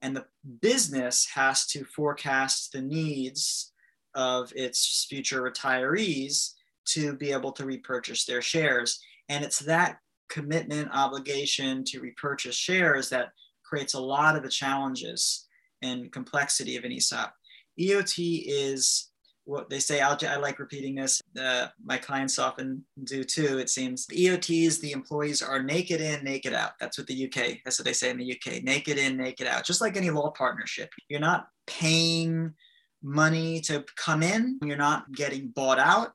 And 0.00 0.16
the 0.16 0.24
business 0.60 1.28
has 1.34 1.66
to 1.68 1.84
forecast 1.84 2.72
the 2.72 2.82
needs 2.82 3.72
of 4.14 4.52
its 4.56 5.06
future 5.08 5.42
retirees 5.42 6.52
to 6.84 7.14
be 7.14 7.30
able 7.32 7.52
to 7.52 7.64
repurchase 7.64 8.24
their 8.24 8.42
shares. 8.42 9.00
And 9.28 9.44
it's 9.44 9.60
that 9.60 9.98
commitment 10.28 10.88
obligation 10.92 11.84
to 11.84 12.00
repurchase 12.00 12.56
shares 12.56 13.08
that 13.10 13.32
creates 13.64 13.94
a 13.94 14.00
lot 14.00 14.34
of 14.34 14.42
the 14.42 14.48
challenges 14.48 15.46
and 15.82 16.10
complexity 16.10 16.76
of 16.76 16.84
an 16.84 16.92
ESOP. 16.92 17.32
EOT 17.78 18.44
is 18.46 19.10
what 19.44 19.68
they 19.68 19.78
say. 19.78 20.00
I'll, 20.00 20.18
i 20.28 20.36
like 20.36 20.58
repeating 20.58 20.94
this. 20.94 21.20
Uh, 21.40 21.68
my 21.84 21.98
clients 21.98 22.38
often 22.38 22.84
do 23.04 23.24
too. 23.24 23.58
It 23.58 23.70
seems 23.70 24.06
EOTs, 24.06 24.80
the 24.80 24.92
employees 24.92 25.42
are 25.42 25.62
naked 25.62 26.00
in, 26.00 26.22
naked 26.24 26.54
out. 26.54 26.72
That's 26.80 26.98
what 26.98 27.06
the 27.06 27.24
UK. 27.26 27.58
That's 27.64 27.78
what 27.78 27.86
they 27.86 27.92
say 27.92 28.10
in 28.10 28.18
the 28.18 28.32
UK. 28.32 28.62
Naked 28.62 28.98
in, 28.98 29.16
naked 29.16 29.46
out. 29.46 29.64
Just 29.64 29.80
like 29.80 29.96
any 29.96 30.10
law 30.10 30.30
partnership, 30.30 30.90
you're 31.08 31.20
not 31.20 31.48
paying 31.66 32.54
money 33.02 33.60
to 33.62 33.84
come 33.96 34.22
in. 34.22 34.58
You're 34.64 34.76
not 34.76 35.10
getting 35.12 35.48
bought 35.48 35.78
out 35.78 36.12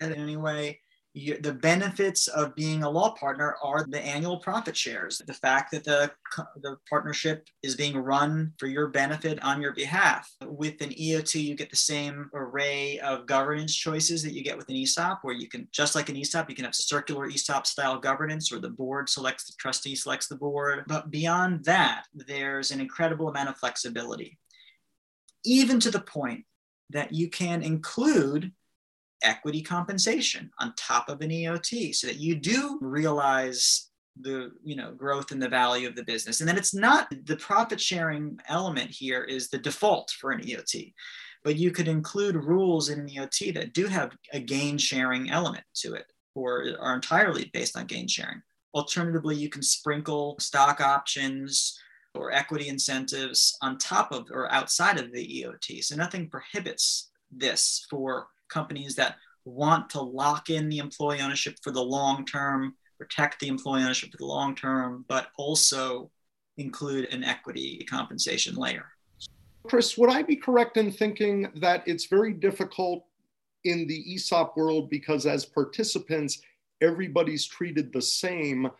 in 0.00 0.14
any 0.14 0.36
way 0.36 0.80
the 1.14 1.58
benefits 1.60 2.28
of 2.28 2.54
being 2.54 2.84
a 2.84 2.90
law 2.90 3.12
partner 3.14 3.56
are 3.64 3.84
the 3.88 4.00
annual 4.00 4.38
profit 4.38 4.76
shares, 4.76 5.20
the 5.26 5.34
fact 5.34 5.72
that 5.72 5.82
the, 5.82 6.10
the 6.62 6.76
partnership 6.88 7.48
is 7.64 7.74
being 7.74 7.96
run 7.96 8.52
for 8.58 8.68
your 8.68 8.86
benefit 8.88 9.42
on 9.42 9.60
your 9.60 9.72
behalf. 9.74 10.30
With 10.44 10.80
an 10.80 10.90
EOT, 10.90 11.42
you 11.42 11.56
get 11.56 11.70
the 11.70 11.76
same 11.76 12.30
array 12.32 13.00
of 13.00 13.26
governance 13.26 13.74
choices 13.74 14.22
that 14.22 14.34
you 14.34 14.44
get 14.44 14.56
with 14.56 14.68
an 14.68 14.76
ESOP, 14.76 15.18
where 15.22 15.34
you 15.34 15.48
can, 15.48 15.66
just 15.72 15.96
like 15.96 16.08
an 16.10 16.16
ESOP, 16.16 16.48
you 16.48 16.54
can 16.54 16.64
have 16.64 16.76
circular 16.76 17.26
ESOP 17.26 17.66
style 17.66 17.98
governance, 17.98 18.52
or 18.52 18.60
the 18.60 18.70
board 18.70 19.08
selects 19.08 19.46
the 19.46 19.54
trustee, 19.58 19.96
selects 19.96 20.28
the 20.28 20.36
board. 20.36 20.84
But 20.86 21.10
beyond 21.10 21.64
that, 21.64 22.04
there's 22.14 22.70
an 22.70 22.80
incredible 22.80 23.28
amount 23.28 23.48
of 23.48 23.56
flexibility, 23.56 24.38
even 25.44 25.80
to 25.80 25.90
the 25.90 26.00
point 26.00 26.44
that 26.90 27.12
you 27.12 27.28
can 27.28 27.62
include 27.62 28.52
equity 29.22 29.62
compensation 29.62 30.50
on 30.58 30.74
top 30.76 31.08
of 31.08 31.20
an 31.20 31.30
EOT 31.30 31.94
so 31.94 32.06
that 32.06 32.16
you 32.16 32.34
do 32.34 32.78
realize 32.80 33.88
the 34.20 34.50
you 34.62 34.76
know 34.76 34.92
growth 34.92 35.32
in 35.32 35.38
the 35.38 35.48
value 35.48 35.88
of 35.88 35.94
the 35.96 36.04
business. 36.04 36.40
And 36.40 36.48
then 36.48 36.58
it's 36.58 36.74
not 36.74 37.08
the 37.24 37.36
profit 37.36 37.80
sharing 37.80 38.38
element 38.48 38.90
here 38.90 39.24
is 39.24 39.48
the 39.48 39.58
default 39.58 40.10
for 40.10 40.32
an 40.32 40.42
EOT 40.42 40.92
but 41.42 41.56
you 41.56 41.70
could 41.70 41.88
include 41.88 42.36
rules 42.36 42.88
in 42.88 43.00
an 43.00 43.08
EOT 43.08 43.54
that 43.54 43.72
do 43.72 43.86
have 43.86 44.12
a 44.32 44.40
gain 44.40 44.78
sharing 44.78 45.30
element 45.30 45.64
to 45.74 45.94
it 45.94 46.06
or 46.34 46.76
are 46.80 46.94
entirely 46.94 47.50
based 47.52 47.76
on 47.76 47.86
gain 47.86 48.06
sharing. 48.06 48.42
Alternatively 48.74 49.36
you 49.36 49.48
can 49.48 49.62
sprinkle 49.62 50.36
stock 50.38 50.80
options 50.80 51.78
or 52.14 52.32
equity 52.32 52.68
incentives 52.68 53.56
on 53.62 53.78
top 53.78 54.12
of 54.12 54.26
or 54.32 54.50
outside 54.52 54.98
of 54.98 55.12
the 55.12 55.42
EOT 55.42 55.82
so 55.84 55.96
nothing 55.96 56.28
prohibits 56.28 57.10
this 57.30 57.86
for 57.88 58.26
companies 58.50 58.94
that 58.96 59.16
want 59.44 59.88
to 59.90 60.00
lock 60.00 60.50
in 60.50 60.68
the 60.68 60.78
employee 60.78 61.20
ownership 61.20 61.56
for 61.62 61.70
the 61.70 61.82
long 61.82 62.24
term, 62.24 62.74
protect 62.98 63.40
the 63.40 63.48
employee 63.48 63.82
ownership 63.82 64.10
for 64.10 64.18
the 64.18 64.26
long 64.26 64.54
term, 64.54 65.04
but 65.08 65.28
also 65.38 66.10
include 66.58 67.06
an 67.06 67.24
equity 67.24 67.84
compensation 67.88 68.54
layer. 68.54 68.86
Chris, 69.64 69.96
would 69.96 70.10
I 70.10 70.22
be 70.22 70.36
correct 70.36 70.76
in 70.76 70.90
thinking 70.90 71.50
that 71.56 71.82
it's 71.86 72.06
very 72.06 72.32
difficult 72.32 73.04
in 73.64 73.86
the 73.86 74.14
ESOP 74.14 74.56
world 74.56 74.88
because 74.88 75.26
as 75.26 75.44
participants, 75.44 76.42
everybody's 76.80 77.46
treated 77.46 77.92
the 77.92 78.02
same? 78.02 78.70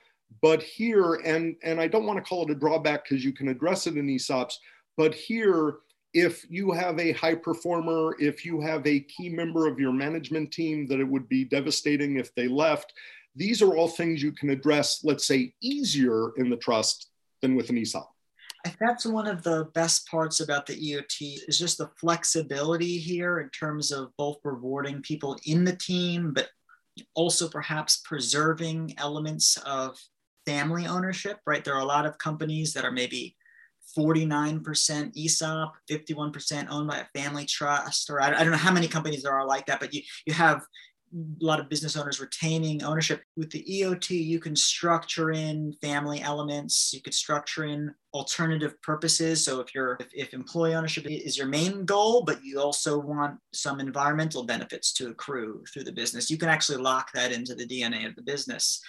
But 0.42 0.62
here, 0.62 1.14
and, 1.24 1.56
and 1.62 1.80
I 1.80 1.88
don't 1.88 2.06
want 2.06 2.18
to 2.18 2.28
call 2.28 2.44
it 2.44 2.50
a 2.50 2.54
drawback 2.54 3.04
because 3.04 3.24
you 3.24 3.32
can 3.32 3.48
address 3.48 3.86
it 3.86 3.96
in 3.96 4.06
ESOPs, 4.06 4.54
but 4.96 5.14
here, 5.14 5.78
if 6.12 6.44
you 6.50 6.72
have 6.72 6.98
a 6.98 7.12
high 7.12 7.34
performer, 7.34 8.16
if 8.18 8.44
you 8.44 8.60
have 8.60 8.86
a 8.86 9.00
key 9.00 9.28
member 9.28 9.68
of 9.68 9.78
your 9.78 9.92
management 9.92 10.52
team, 10.52 10.86
that 10.88 11.00
it 11.00 11.08
would 11.08 11.28
be 11.28 11.44
devastating 11.44 12.16
if 12.16 12.34
they 12.34 12.48
left. 12.48 12.92
These 13.36 13.62
are 13.62 13.76
all 13.76 13.88
things 13.88 14.22
you 14.22 14.32
can 14.32 14.50
address, 14.50 15.04
let's 15.04 15.26
say, 15.26 15.54
easier 15.60 16.32
in 16.36 16.50
the 16.50 16.56
trust 16.56 17.10
than 17.42 17.54
with 17.54 17.70
an 17.70 17.78
ESOP. 17.78 18.10
That's 18.78 19.06
one 19.06 19.26
of 19.26 19.42
the 19.42 19.68
best 19.72 20.06
parts 20.08 20.40
about 20.40 20.66
the 20.66 20.74
EOT 20.74 21.48
is 21.48 21.58
just 21.58 21.78
the 21.78 21.90
flexibility 21.96 22.98
here 22.98 23.40
in 23.40 23.48
terms 23.50 23.90
of 23.90 24.14
both 24.18 24.38
rewarding 24.44 25.00
people 25.00 25.38
in 25.46 25.64
the 25.64 25.76
team, 25.76 26.32
but 26.34 26.48
also 27.14 27.48
perhaps 27.48 28.02
preserving 28.04 28.94
elements 28.98 29.56
of 29.64 29.96
family 30.44 30.86
ownership, 30.86 31.38
right? 31.46 31.64
There 31.64 31.74
are 31.74 31.80
a 31.80 31.86
lot 31.86 32.04
of 32.04 32.18
companies 32.18 32.74
that 32.74 32.84
are 32.84 32.90
maybe 32.90 33.36
49% 33.96 35.16
ESOP, 35.16 35.72
51% 35.90 36.66
owned 36.70 36.88
by 36.88 36.98
a 36.98 37.18
family 37.18 37.44
trust, 37.44 38.10
or 38.10 38.20
I, 38.20 38.28
I, 38.28 38.42
don't 38.42 38.50
know 38.50 38.56
how 38.56 38.72
many 38.72 38.88
companies 38.88 39.22
there 39.22 39.32
are 39.32 39.46
like 39.46 39.66
that, 39.66 39.80
but 39.80 39.92
you, 39.94 40.02
you 40.26 40.32
have 40.32 40.62
a 41.12 41.44
lot 41.44 41.58
of 41.58 41.68
business 41.68 41.96
owners 41.96 42.20
retaining 42.20 42.82
ownership. 42.82 43.22
With 43.36 43.50
the 43.50 43.64
EOT, 43.64 44.10
you 44.10 44.38
can 44.38 44.54
structure 44.54 45.32
in 45.32 45.74
family 45.80 46.20
elements, 46.22 46.92
you 46.94 47.02
could 47.02 47.14
structure 47.14 47.64
in 47.64 47.92
alternative 48.14 48.80
purposes. 48.82 49.44
So 49.44 49.60
if 49.60 49.74
you're 49.74 49.96
if, 49.98 50.08
if 50.14 50.34
employee 50.34 50.74
ownership 50.74 51.06
is 51.08 51.36
your 51.36 51.48
main 51.48 51.84
goal, 51.84 52.22
but 52.24 52.44
you 52.44 52.60
also 52.60 52.98
want 52.98 53.38
some 53.52 53.80
environmental 53.80 54.44
benefits 54.44 54.92
to 54.94 55.08
accrue 55.08 55.64
through 55.72 55.84
the 55.84 55.92
business, 55.92 56.30
you 56.30 56.38
can 56.38 56.48
actually 56.48 56.78
lock 56.78 57.10
that 57.12 57.32
into 57.32 57.54
the 57.54 57.66
DNA 57.66 58.06
of 58.06 58.14
the 58.14 58.22
business 58.22 58.80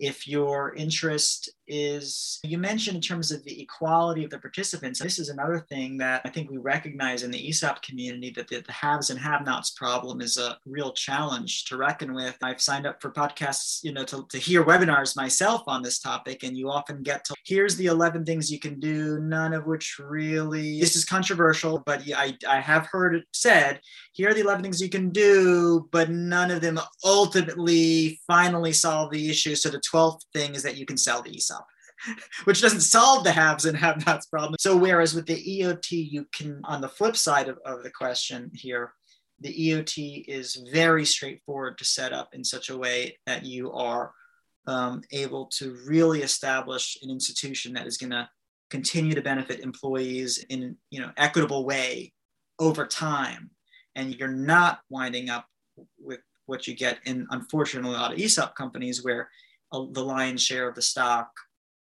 if 0.00 0.26
your 0.26 0.74
interest 0.74 1.50
is 1.70 2.38
you 2.42 2.58
mentioned 2.58 2.96
in 2.96 3.00
terms 3.00 3.30
of 3.30 3.42
the 3.44 3.62
equality 3.62 4.24
of 4.24 4.30
the 4.30 4.38
participants. 4.38 5.00
This 5.00 5.18
is 5.18 5.28
another 5.28 5.60
thing 5.68 5.96
that 5.98 6.22
I 6.24 6.28
think 6.28 6.50
we 6.50 6.58
recognize 6.58 7.22
in 7.22 7.30
the 7.30 7.48
ESOP 7.48 7.80
community 7.82 8.30
that 8.30 8.48
the, 8.48 8.60
the 8.60 8.72
haves 8.72 9.10
and 9.10 9.18
have 9.18 9.44
nots 9.44 9.70
problem 9.70 10.20
is 10.20 10.36
a 10.36 10.58
real 10.66 10.92
challenge 10.92 11.64
to 11.66 11.76
reckon 11.76 12.12
with. 12.12 12.36
I've 12.42 12.60
signed 12.60 12.86
up 12.86 13.00
for 13.00 13.10
podcasts, 13.10 13.82
you 13.82 13.92
know, 13.92 14.04
to, 14.04 14.26
to 14.28 14.38
hear 14.38 14.64
webinars 14.64 15.16
myself 15.16 15.62
on 15.66 15.82
this 15.82 16.00
topic, 16.00 16.42
and 16.42 16.56
you 16.56 16.70
often 16.70 17.02
get 17.02 17.24
to 17.26 17.34
here's 17.44 17.76
the 17.76 17.86
11 17.86 18.24
things 18.24 18.50
you 18.50 18.58
can 18.58 18.78
do, 18.80 19.20
none 19.20 19.52
of 19.52 19.66
which 19.66 19.98
really, 19.98 20.80
this 20.80 20.96
is 20.96 21.04
controversial, 21.04 21.82
but 21.86 22.02
I, 22.14 22.36
I 22.48 22.60
have 22.60 22.86
heard 22.86 23.14
it 23.14 23.24
said, 23.32 23.80
here 24.12 24.30
are 24.30 24.34
the 24.34 24.40
11 24.40 24.62
things 24.62 24.80
you 24.80 24.88
can 24.88 25.10
do, 25.10 25.88
but 25.92 26.10
none 26.10 26.50
of 26.50 26.60
them 26.60 26.78
ultimately 27.04 28.20
finally 28.26 28.72
solve 28.72 29.10
the 29.10 29.30
issue. 29.30 29.54
So 29.54 29.70
the 29.70 29.80
12th 29.80 30.20
thing 30.32 30.54
is 30.54 30.62
that 30.62 30.76
you 30.76 30.86
can 30.86 30.96
sell 30.96 31.22
the 31.22 31.34
ESOP. 31.36 31.59
which 32.44 32.60
doesn't 32.60 32.80
solve 32.80 33.24
the 33.24 33.32
haves 33.32 33.64
and 33.64 33.76
have 33.76 34.04
nots 34.06 34.26
problem. 34.26 34.54
So, 34.58 34.76
whereas 34.76 35.14
with 35.14 35.26
the 35.26 35.60
EOT, 35.60 36.10
you 36.10 36.26
can, 36.32 36.60
on 36.64 36.80
the 36.80 36.88
flip 36.88 37.16
side 37.16 37.48
of, 37.48 37.58
of 37.64 37.82
the 37.82 37.90
question 37.90 38.50
here, 38.54 38.92
the 39.40 39.52
EOT 39.52 40.24
is 40.28 40.62
very 40.72 41.04
straightforward 41.04 41.78
to 41.78 41.84
set 41.84 42.12
up 42.12 42.34
in 42.34 42.44
such 42.44 42.70
a 42.70 42.76
way 42.76 43.18
that 43.26 43.44
you 43.44 43.72
are 43.72 44.12
um, 44.66 45.02
able 45.12 45.46
to 45.46 45.76
really 45.86 46.22
establish 46.22 46.98
an 47.02 47.10
institution 47.10 47.72
that 47.72 47.86
is 47.86 47.96
going 47.96 48.10
to 48.10 48.28
continue 48.68 49.14
to 49.14 49.22
benefit 49.22 49.60
employees 49.60 50.44
in 50.48 50.76
you 50.90 51.00
know 51.00 51.10
equitable 51.16 51.64
way 51.64 52.12
over 52.58 52.86
time 52.86 53.50
and 53.96 54.14
you're 54.14 54.28
not 54.28 54.80
winding 54.88 55.28
up 55.28 55.46
with 55.98 56.20
what 56.46 56.68
you 56.68 56.74
get 56.74 56.98
in 57.04 57.26
unfortunately 57.30 57.90
a 57.90 57.98
lot 57.98 58.12
of 58.12 58.18
esop 58.18 58.54
companies 58.54 59.04
where 59.04 59.28
uh, 59.72 59.84
the 59.90 60.04
lion's 60.04 60.42
share 60.42 60.68
of 60.68 60.74
the 60.76 60.82
stock 60.82 61.30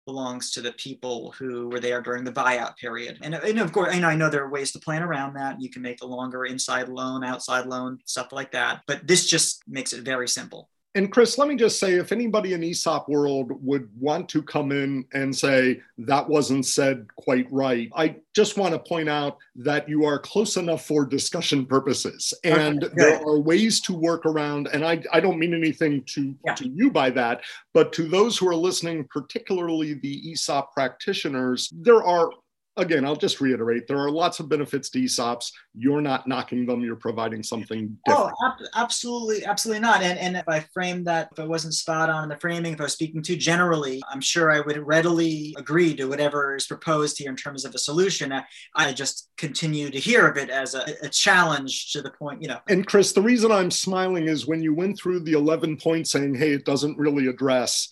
belongs 0.09 0.51
to 0.53 0.63
the 0.63 0.73
people 0.73 1.35
who 1.39 1.69
were 1.69 1.81
there 1.81 2.01
during 2.01 2.25
the 2.25 2.33
buyout 2.33 2.75
period. 2.79 3.19
And, 3.21 3.35
and 3.35 3.61
of 3.61 3.73
course, 3.73 3.95
I 3.95 4.15
know 4.15 4.31
there 4.31 4.43
are 4.43 4.49
ways 4.49 4.73
to 4.73 4.79
plan 4.79 5.03
around 5.03 5.35
that. 5.35 5.61
You 5.61 5.69
can 5.69 5.83
make 5.83 6.01
a 6.01 6.07
longer 6.07 6.47
inside 6.47 6.89
loan, 6.89 7.23
outside 7.23 7.67
loan, 7.67 7.99
stuff 8.07 8.33
like 8.33 8.51
that. 8.53 8.81
But 8.87 9.07
this 9.07 9.27
just 9.27 9.63
makes 9.69 9.93
it 9.93 10.05
very 10.05 10.27
simple. 10.27 10.71
And 10.95 11.13
Chris, 11.13 11.37
let 11.37 11.49
me 11.49 11.55
just 11.55 11.79
say 11.79 11.95
if 11.95 12.13
anybody 12.13 12.55
in 12.55 12.65
ESOP 12.65 13.09
world 13.09 13.53
would 13.65 13.89
want 13.99 14.29
to 14.31 14.43
come 14.43 14.73
in 14.73 15.05
and 15.13 15.37
say 15.37 15.81
that 15.99 16.29
wasn't 16.29 16.65
said 16.65 17.07
quite 17.15 17.47
right, 17.53 17.91
I 17.95 18.17
just 18.35 18.57
want 18.57 18.73
to 18.73 18.79
point 18.79 19.09
out 19.09 19.37
that 19.57 19.89
you 19.89 20.07
are 20.07 20.19
close 20.19 20.57
enough 20.57 20.87
for 20.87 21.05
discussion 21.05 21.67
purposes. 21.67 22.33
And 22.43 22.85
okay, 22.85 22.95
there 22.97 23.21
are 23.21 23.39
ways 23.39 23.81
to 23.83 23.95
work 23.95 24.25
around, 24.25 24.69
and 24.69 24.85
I, 24.85 25.03
I 25.13 25.21
don't 25.21 25.39
mean 25.39 25.55
anything 25.55 26.03
to, 26.07 26.35
yeah. 26.47 26.55
to 26.55 26.69
you 26.69 26.91
by 26.91 27.11
that, 27.11 27.43
but 27.75 27.93
to 27.93 28.09
those 28.09 28.39
who 28.39 28.49
are 28.49 28.57
listening, 28.57 29.07
particularly 29.11 29.95
the 29.95 30.33
ESOP 30.33 30.73
practitioners, 30.73 31.71
there 31.73 32.03
are 32.03 32.31
again, 32.79 33.05
I'll 33.05 33.17
just 33.17 33.41
reiterate 33.41 33.87
there 33.87 33.99
are 33.99 34.11
lots 34.11 34.41
of 34.41 34.49
benefits 34.49 34.89
to 34.91 35.01
ESOPs. 35.01 35.51
You're 35.75 36.01
not 36.01 36.27
knocking 36.27 36.65
them, 36.65 36.83
you're 36.83 36.97
providing 36.97 37.43
something 37.43 37.97
oh, 38.09 38.13
different. 38.13 38.37
Oh, 38.41 38.47
ab- 38.47 38.69
absolutely, 38.77 39.45
absolutely 39.45 39.81
not. 39.81 40.03
And, 40.03 40.19
and 40.19 40.37
if 40.37 40.49
I 40.49 40.61
framed 40.73 41.07
that, 41.07 41.29
if 41.33 41.41
I 41.41 41.45
wasn't 41.45 41.75
spot 41.75 42.09
on 42.09 42.23
in 42.23 42.29
the 42.29 42.37
framing, 42.37 42.73
if 42.73 42.81
I 42.81 42.85
was 42.85 42.93
speaking 42.93 43.23
too 43.23 43.37
generally, 43.37 44.01
I'm 44.11 44.21
sure 44.21 44.51
I 44.51 44.61
would 44.61 44.79
readily 44.79 45.55
agree 45.59 45.95
to 45.97 46.07
whatever 46.07 46.57
is 46.57 46.67
proposed 46.67 47.19
here 47.19 47.31
in 47.31 47.37
terms 47.37 47.65
of 47.65 47.75
a 47.75 47.79
solution. 47.79 48.33
I, 48.33 48.45
I 48.75 48.93
just 48.93 49.31
continue 49.37 49.91
to 49.91 49.99
hear 49.99 50.27
of 50.27 50.37
it 50.37 50.51
as 50.51 50.75
a, 50.75 50.85
a 51.03 51.09
challenge 51.09 51.93
to 51.93 52.03
the 52.03 52.11
point, 52.11 52.41
you 52.43 52.49
know. 52.49 52.59
And 52.69 52.87
Chris, 52.87 53.13
the 53.13 53.23
reason 53.23 53.51
I'm 53.53 53.71
smiling 53.71 54.29
is 54.29 54.47
when 54.47 54.63
you 54.63 54.75
went 54.75 54.99
through 54.99 55.21
the 55.21 55.33
11 55.33 55.77
points 55.79 56.11
saying, 56.13 56.35
hey, 56.35 56.53
it 56.53 56.65
doesn't 56.65 56.97
really 56.97 57.27
address, 57.27 57.89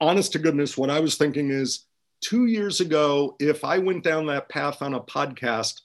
honest 0.00 0.32
to 0.32 0.38
goodness, 0.38 0.76
what 0.76 0.90
I 0.90 1.00
was 1.00 1.16
thinking 1.16 1.50
is, 1.50 1.86
two 2.20 2.46
years 2.46 2.80
ago, 2.80 3.36
if 3.38 3.64
I 3.64 3.78
went 3.78 4.04
down 4.04 4.26
that 4.26 4.48
path 4.48 4.82
on 4.82 4.94
a 4.94 5.00
podcast, 5.00 5.80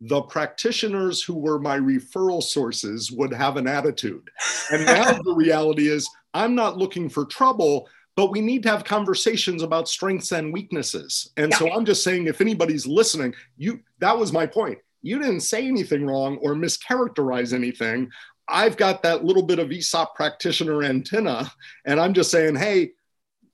the 0.00 0.22
practitioners 0.22 1.22
who 1.22 1.34
were 1.34 1.58
my 1.58 1.78
referral 1.78 2.42
sources 2.42 3.10
would 3.10 3.32
have 3.32 3.56
an 3.56 3.66
attitude. 3.66 4.28
And 4.70 4.84
now 4.84 5.12
the 5.24 5.34
reality 5.34 5.88
is, 5.88 6.08
I'm 6.34 6.54
not 6.54 6.76
looking 6.76 7.08
for 7.08 7.24
trouble, 7.24 7.88
but 8.14 8.30
we 8.30 8.40
need 8.40 8.62
to 8.64 8.70
have 8.70 8.84
conversations 8.84 9.62
about 9.62 9.88
strengths 9.88 10.32
and 10.32 10.52
weaknesses. 10.52 11.32
And 11.36 11.50
yeah. 11.50 11.58
so 11.58 11.72
I'm 11.72 11.84
just 11.84 12.04
saying, 12.04 12.26
if 12.26 12.40
anybody's 12.40 12.86
listening, 12.86 13.34
you 13.56 13.80
that 13.98 14.18
was 14.18 14.32
my 14.32 14.46
point. 14.46 14.78
You 15.02 15.18
didn't 15.18 15.40
say 15.40 15.66
anything 15.66 16.06
wrong 16.06 16.36
or 16.38 16.54
mischaracterize 16.54 17.52
anything. 17.52 18.10
I've 18.48 18.76
got 18.76 19.02
that 19.02 19.24
little 19.24 19.42
bit 19.42 19.58
of 19.58 19.72
ESOP 19.72 20.14
practitioner 20.14 20.82
antenna, 20.82 21.50
and 21.84 21.98
I'm 21.98 22.14
just 22.14 22.30
saying, 22.30 22.56
hey, 22.56 22.92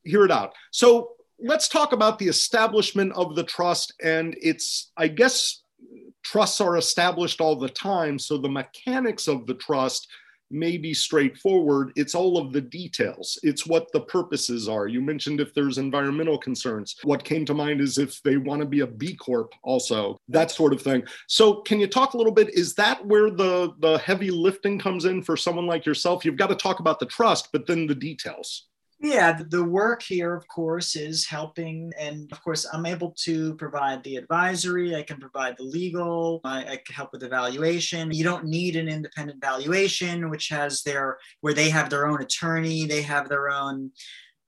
hear 0.04 0.24
it 0.24 0.30
out. 0.30 0.54
So 0.70 1.11
let's 1.42 1.68
talk 1.68 1.92
about 1.92 2.18
the 2.18 2.28
establishment 2.28 3.12
of 3.14 3.34
the 3.34 3.44
trust. 3.44 3.92
And 4.02 4.36
it's, 4.40 4.92
I 4.96 5.08
guess, 5.08 5.62
trusts 6.22 6.60
are 6.60 6.76
established 6.76 7.40
all 7.40 7.56
the 7.56 7.68
time. 7.68 8.18
So 8.18 8.38
the 8.38 8.48
mechanics 8.48 9.28
of 9.28 9.46
the 9.46 9.54
trust 9.54 10.08
may 10.52 10.76
be 10.76 10.92
straightforward. 10.92 11.92
It's 11.96 12.14
all 12.14 12.36
of 12.36 12.52
the 12.52 12.60
details. 12.60 13.38
It's 13.42 13.66
what 13.66 13.90
the 13.92 14.02
purposes 14.02 14.68
are. 14.68 14.86
You 14.86 15.00
mentioned 15.00 15.40
if 15.40 15.54
there's 15.54 15.78
environmental 15.78 16.36
concerns. 16.36 16.94
What 17.04 17.24
came 17.24 17.46
to 17.46 17.54
mind 17.54 17.80
is 17.80 17.96
if 17.96 18.22
they 18.22 18.36
want 18.36 18.60
to 18.60 18.66
be 18.66 18.80
a 18.80 18.86
B 18.86 19.14
Corp 19.14 19.54
also, 19.62 20.18
that 20.28 20.50
sort 20.50 20.74
of 20.74 20.82
thing. 20.82 21.04
So 21.26 21.62
can 21.62 21.80
you 21.80 21.86
talk 21.86 22.12
a 22.12 22.18
little 22.18 22.34
bit? 22.34 22.50
Is 22.50 22.74
that 22.74 23.04
where 23.06 23.30
the, 23.30 23.72
the 23.78 23.96
heavy 23.98 24.30
lifting 24.30 24.78
comes 24.78 25.06
in 25.06 25.22
for 25.22 25.38
someone 25.38 25.66
like 25.66 25.86
yourself? 25.86 26.22
You've 26.22 26.36
got 26.36 26.50
to 26.50 26.54
talk 26.54 26.80
about 26.80 27.00
the 27.00 27.06
trust, 27.06 27.48
but 27.50 27.66
then 27.66 27.86
the 27.86 27.94
details. 27.94 28.68
Yeah, 29.02 29.36
the 29.48 29.64
work 29.64 30.00
here, 30.00 30.32
of 30.32 30.46
course, 30.46 30.94
is 30.94 31.26
helping. 31.26 31.92
And 31.98 32.30
of 32.30 32.40
course, 32.40 32.64
I'm 32.72 32.86
able 32.86 33.10
to 33.24 33.56
provide 33.56 34.04
the 34.04 34.14
advisory, 34.14 34.94
I 34.94 35.02
can 35.02 35.18
provide 35.18 35.56
the 35.58 35.64
legal, 35.64 36.40
I, 36.44 36.60
I 36.60 36.76
can 36.76 36.94
help 36.94 37.10
with 37.12 37.24
evaluation. 37.24 38.12
You 38.12 38.22
don't 38.22 38.44
need 38.44 38.76
an 38.76 38.88
independent 38.88 39.40
valuation, 39.40 40.30
which 40.30 40.48
has 40.50 40.84
their, 40.84 41.18
where 41.40 41.52
they 41.52 41.68
have 41.68 41.90
their 41.90 42.06
own 42.06 42.22
attorney, 42.22 42.86
they 42.86 43.02
have 43.02 43.28
their 43.28 43.50
own 43.50 43.90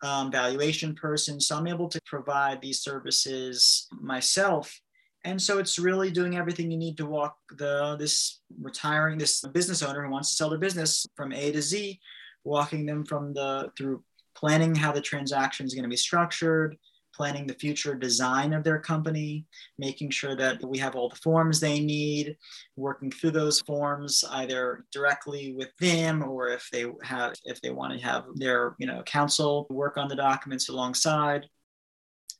um, 0.05 0.31
valuation 0.31 0.95
person. 0.95 1.41
So 1.41 1.57
I'm 1.57 1.67
able 1.67 1.89
to 1.89 2.01
provide 2.07 2.61
these 2.63 2.81
services 2.81 3.89
myself. 4.01 4.81
And 5.25 5.43
so 5.43 5.59
it's 5.59 5.81
really 5.81 6.13
doing 6.13 6.37
everything 6.37 6.71
you 6.71 6.79
need 6.79 6.97
to 6.99 7.07
walk 7.07 7.37
the 7.57 7.97
this 7.99 8.41
retiring 8.61 9.19
this 9.19 9.41
business 9.41 9.83
owner 9.83 10.05
who 10.05 10.13
wants 10.13 10.29
to 10.31 10.37
sell 10.37 10.51
their 10.51 10.59
business 10.61 11.07
from 11.17 11.33
A 11.33 11.51
to 11.51 11.63
Z, 11.63 11.99
walking 12.45 12.87
them 12.87 13.05
from 13.05 13.33
the 13.33 13.73
through 13.77 14.05
planning 14.35 14.75
how 14.75 14.93
the 14.93 15.01
transaction 15.01 15.67
is 15.67 15.75
going 15.75 15.85
to 15.85 15.89
be 15.89 15.97
structured, 15.97 16.77
planning 17.15 17.47
the 17.47 17.55
future 17.55 17.95
design 17.95 18.53
of 18.53 18.65
their 18.65 18.79
company, 18.79 19.47
making 19.79 20.11
sure 20.11 20.35
that 20.37 20.63
we 20.65 20.79
have 20.79 20.97
all 20.97 21.09
the 21.09 21.17
forms 21.17 21.61
they 21.61 21.81
need, 21.81 22.37
working 22.77 23.11
through 23.11 23.31
those 23.31 23.61
forms 23.61 24.25
either 24.33 24.85
directly 24.93 25.55
with 25.55 25.75
them 25.79 26.23
or 26.25 26.49
if 26.49 26.69
they 26.73 26.87
have 27.03 27.35
if 27.45 27.61
they 27.61 27.71
want 27.71 27.93
to 27.93 28.05
have 28.05 28.25
their 28.35 28.75
you 28.79 28.87
know 28.87 29.03
counsel 29.05 29.67
work 29.71 29.97
on 29.97 30.09
the 30.09 30.17
documents 30.17 30.69
alongside, 30.69 31.47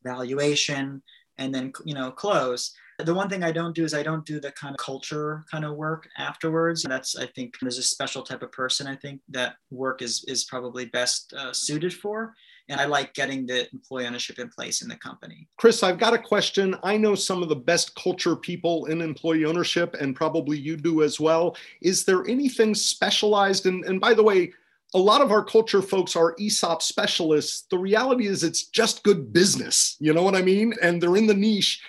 valuation, 0.03 1.03
and 1.39 1.55
then 1.55 1.73
you 1.85 1.95
know 1.95 2.11
close. 2.11 2.75
The 2.99 3.15
one 3.15 3.29
thing 3.29 3.43
I 3.43 3.53
don't 3.53 3.75
do 3.75 3.85
is 3.85 3.95
I 3.95 4.03
don't 4.03 4.25
do 4.25 4.41
the 4.41 4.53
kind 4.53 4.75
of 4.75 4.79
culture 4.79 5.45
kind 5.51 5.65
of 5.65 5.77
work 5.77 6.09
afterwards. 6.17 6.85
That's 6.89 7.17
I 7.17 7.27
think 7.27 7.55
there's 7.61 7.79
a 7.79 7.83
special 7.83 8.23
type 8.23 8.43
of 8.43 8.53
person 8.53 8.87
I 8.87 8.97
think 8.97 9.21
that 9.31 9.57
work 9.71 10.03
is 10.03 10.25
is 10.29 10.45
probably 10.45 10.87
best 10.87 11.33
uh, 11.37 11.53
suited 11.53 11.93
for. 11.93 12.35
And 12.69 12.81
I 12.81 12.87
like 12.87 13.13
getting 13.13 13.45
the 13.45 13.71
employee 13.73 14.07
ownership 14.07 14.39
in 14.39 14.49
place 14.49 14.81
in 14.81 14.89
the 14.89 14.97
company. 14.97 15.47
Chris, 15.59 15.83
I've 15.83 15.99
got 15.99 16.15
a 16.15 16.19
question. 16.19 16.75
I 16.83 16.97
know 16.97 17.15
some 17.15 17.43
of 17.43 17.51
the 17.51 17.57
best 17.57 17.95
culture 17.95 18.37
people 18.37 18.87
in 18.87 19.03
employee 19.03 19.45
ownership, 19.45 19.95
and 20.01 20.17
probably 20.17 20.59
you 20.59 20.77
do 20.77 21.03
as 21.03 21.21
well. 21.21 21.57
Is 21.83 22.07
there 22.07 22.27
anything 22.27 22.75
specialized? 22.75 23.67
And, 23.67 23.85
and 23.85 24.01
by 24.01 24.15
the 24.15 24.23
way, 24.23 24.53
a 24.95 24.99
lot 24.99 25.21
of 25.21 25.31
our 25.31 25.45
culture 25.45 25.83
folks 25.83 26.17
are 26.17 26.37
ESOP 26.41 26.81
specialists. 26.81 27.67
The 27.71 27.79
reality 27.79 28.29
is 28.29 28.45
it's 28.45 28.69
just 28.69 29.03
good 29.03 29.33
business. 29.33 29.97
You 30.01 30.15
know 30.15 30.23
what 30.23 30.37
I 30.37 30.43
mean? 30.43 30.73
And 30.81 31.03
they're 31.03 31.17
in 31.17 31.27
the 31.27 31.35
niche 31.35 31.83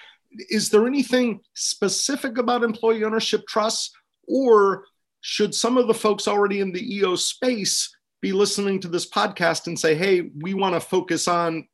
is 0.49 0.69
there 0.69 0.87
anything 0.87 1.41
specific 1.53 2.37
about 2.37 2.63
employee 2.63 3.03
ownership 3.03 3.45
trusts, 3.47 3.91
or 4.27 4.85
should 5.21 5.55
some 5.55 5.77
of 5.77 5.87
the 5.87 5.93
folks 5.93 6.27
already 6.27 6.61
in 6.61 6.71
the 6.71 6.97
EO 6.97 7.15
space 7.15 7.95
be 8.21 8.31
listening 8.31 8.79
to 8.79 8.87
this 8.87 9.09
podcast 9.09 9.67
and 9.67 9.79
say, 9.79 9.95
hey, 9.95 10.29
we 10.41 10.53
want 10.53 10.73
to 10.73 10.79
focus 10.79 11.27
on 11.27 11.67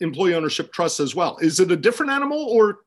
employee 0.00 0.34
ownership 0.34 0.72
trusts 0.72 1.00
as 1.00 1.14
well? 1.14 1.36
Is 1.40 1.60
it 1.60 1.70
a 1.70 1.76
different 1.76 2.12
animal 2.12 2.38
or 2.38 2.80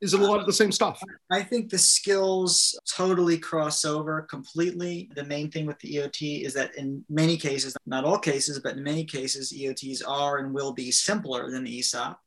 is 0.00 0.14
it 0.14 0.20
a 0.20 0.26
lot 0.26 0.40
of 0.40 0.46
the 0.46 0.52
same 0.52 0.72
stuff? 0.72 1.02
I 1.30 1.42
think 1.42 1.68
the 1.68 1.78
skills 1.78 2.78
totally 2.88 3.36
cross 3.36 3.84
over 3.84 4.22
completely. 4.22 5.10
The 5.14 5.24
main 5.24 5.50
thing 5.50 5.66
with 5.66 5.78
the 5.80 5.96
EOT 5.96 6.42
is 6.44 6.54
that 6.54 6.74
in 6.76 7.04
many 7.10 7.36
cases, 7.36 7.76
not 7.84 8.04
all 8.04 8.18
cases, 8.18 8.60
but 8.60 8.76
in 8.76 8.82
many 8.82 9.04
cases, 9.04 9.52
EOTs 9.52 10.02
are 10.06 10.38
and 10.38 10.54
will 10.54 10.72
be 10.72 10.90
simpler 10.90 11.50
than 11.50 11.64
the 11.64 11.78
ESOP. 11.78 12.18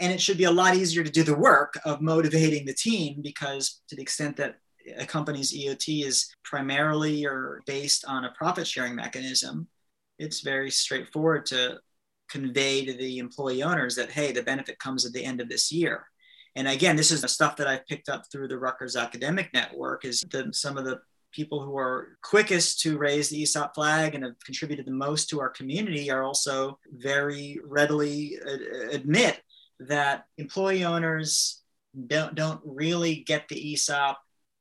And 0.00 0.12
it 0.12 0.20
should 0.20 0.38
be 0.38 0.44
a 0.44 0.50
lot 0.50 0.74
easier 0.74 1.04
to 1.04 1.10
do 1.10 1.22
the 1.22 1.36
work 1.36 1.78
of 1.84 2.00
motivating 2.00 2.66
the 2.66 2.74
team 2.74 3.20
because 3.22 3.80
to 3.88 3.96
the 3.96 4.02
extent 4.02 4.36
that 4.36 4.56
a 4.98 5.06
company's 5.06 5.52
EOT 5.54 6.04
is 6.04 6.34
primarily 6.44 7.24
or 7.24 7.62
based 7.66 8.04
on 8.06 8.24
a 8.24 8.32
profit 8.32 8.66
sharing 8.66 8.94
mechanism, 8.94 9.68
it's 10.18 10.40
very 10.40 10.70
straightforward 10.70 11.46
to 11.46 11.78
convey 12.28 12.84
to 12.84 12.94
the 12.94 13.18
employee 13.18 13.62
owners 13.62 13.94
that, 13.96 14.10
hey, 14.10 14.32
the 14.32 14.42
benefit 14.42 14.78
comes 14.78 15.06
at 15.06 15.12
the 15.12 15.24
end 15.24 15.40
of 15.40 15.48
this 15.48 15.70
year. 15.70 16.06
And 16.56 16.68
again, 16.68 16.96
this 16.96 17.10
is 17.10 17.20
the 17.22 17.28
stuff 17.28 17.56
that 17.56 17.66
I've 17.66 17.86
picked 17.86 18.08
up 18.08 18.24
through 18.30 18.48
the 18.48 18.58
Rutgers 18.58 18.96
Academic 18.96 19.52
Network 19.52 20.04
is 20.04 20.24
the, 20.30 20.50
some 20.52 20.76
of 20.76 20.84
the 20.84 21.00
people 21.32 21.60
who 21.60 21.76
are 21.76 22.16
quickest 22.22 22.80
to 22.80 22.96
raise 22.96 23.28
the 23.28 23.42
ESOP 23.42 23.74
flag 23.74 24.14
and 24.14 24.22
have 24.22 24.38
contributed 24.44 24.86
the 24.86 24.92
most 24.92 25.28
to 25.28 25.40
our 25.40 25.50
community 25.50 26.10
are 26.10 26.22
also 26.22 26.78
very 26.92 27.58
readily 27.64 28.38
uh, 28.46 28.90
admit 28.92 29.42
that 29.80 30.26
employee 30.38 30.84
owners 30.84 31.62
don't, 32.06 32.34
don't 32.34 32.60
really 32.64 33.16
get 33.16 33.48
the 33.48 33.72
ESOP, 33.72 34.16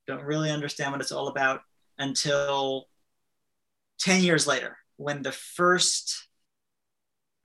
don't 0.08 0.23
really 0.23 0.52
understand 0.52 0.91
what 0.91 1.02
it's 1.02 1.12
all 1.12 1.28
about 1.28 1.62
until 1.97 2.88
10 3.99 4.21
years 4.21 4.47
later 4.47 4.78
when 4.97 5.21
the 5.21 5.32
first 5.32 6.28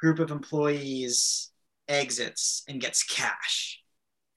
group 0.01 0.19
of 0.19 0.31
employees 0.31 1.51
exits 1.89 2.65
and 2.69 2.81
gets 2.81 3.03
cash. 3.03 3.83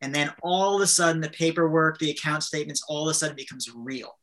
And 0.02 0.14
then 0.14 0.32
all 0.42 0.76
of 0.76 0.82
a 0.82 0.88
sudden, 0.88 1.22
the 1.22 1.30
paperwork, 1.30 2.00
the 2.00 2.10
account 2.10 2.44
statements, 2.44 2.84
all 2.88 3.08
of 3.08 3.12
a 3.12 3.14
sudden 3.14 3.36
becomes 3.36 3.70
real. 3.74 4.18